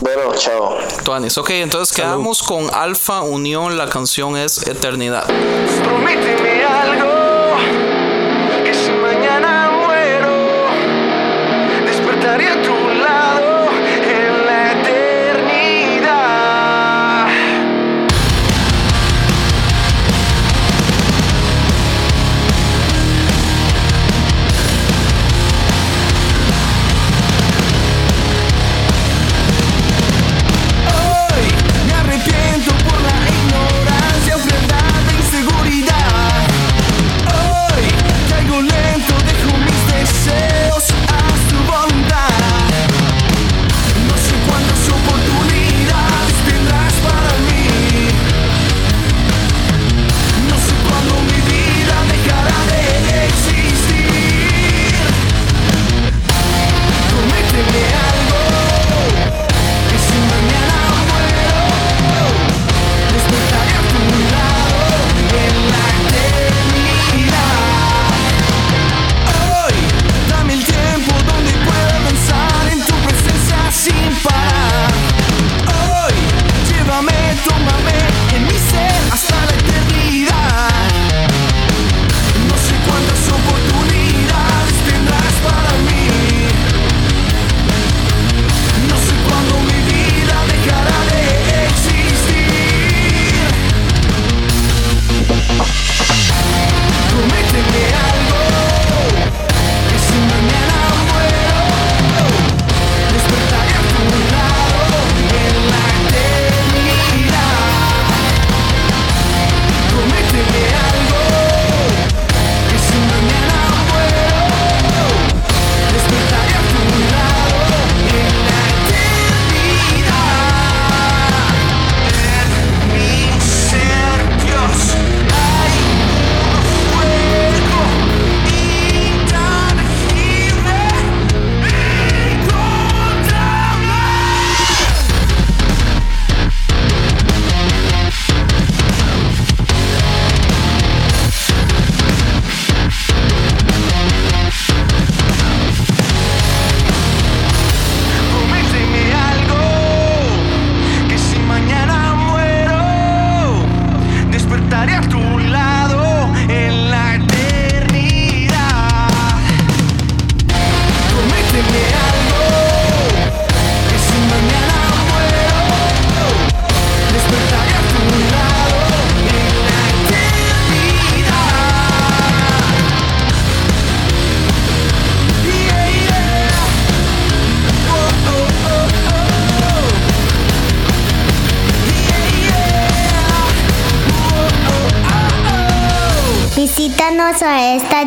[0.00, 0.78] Bueno, chao.
[1.04, 1.36] Tuanis.
[1.36, 3.76] Ok, entonces quedamos con Alfa Unión.
[3.76, 5.26] La canción es Eternidad.
[5.84, 6.49] Prométeme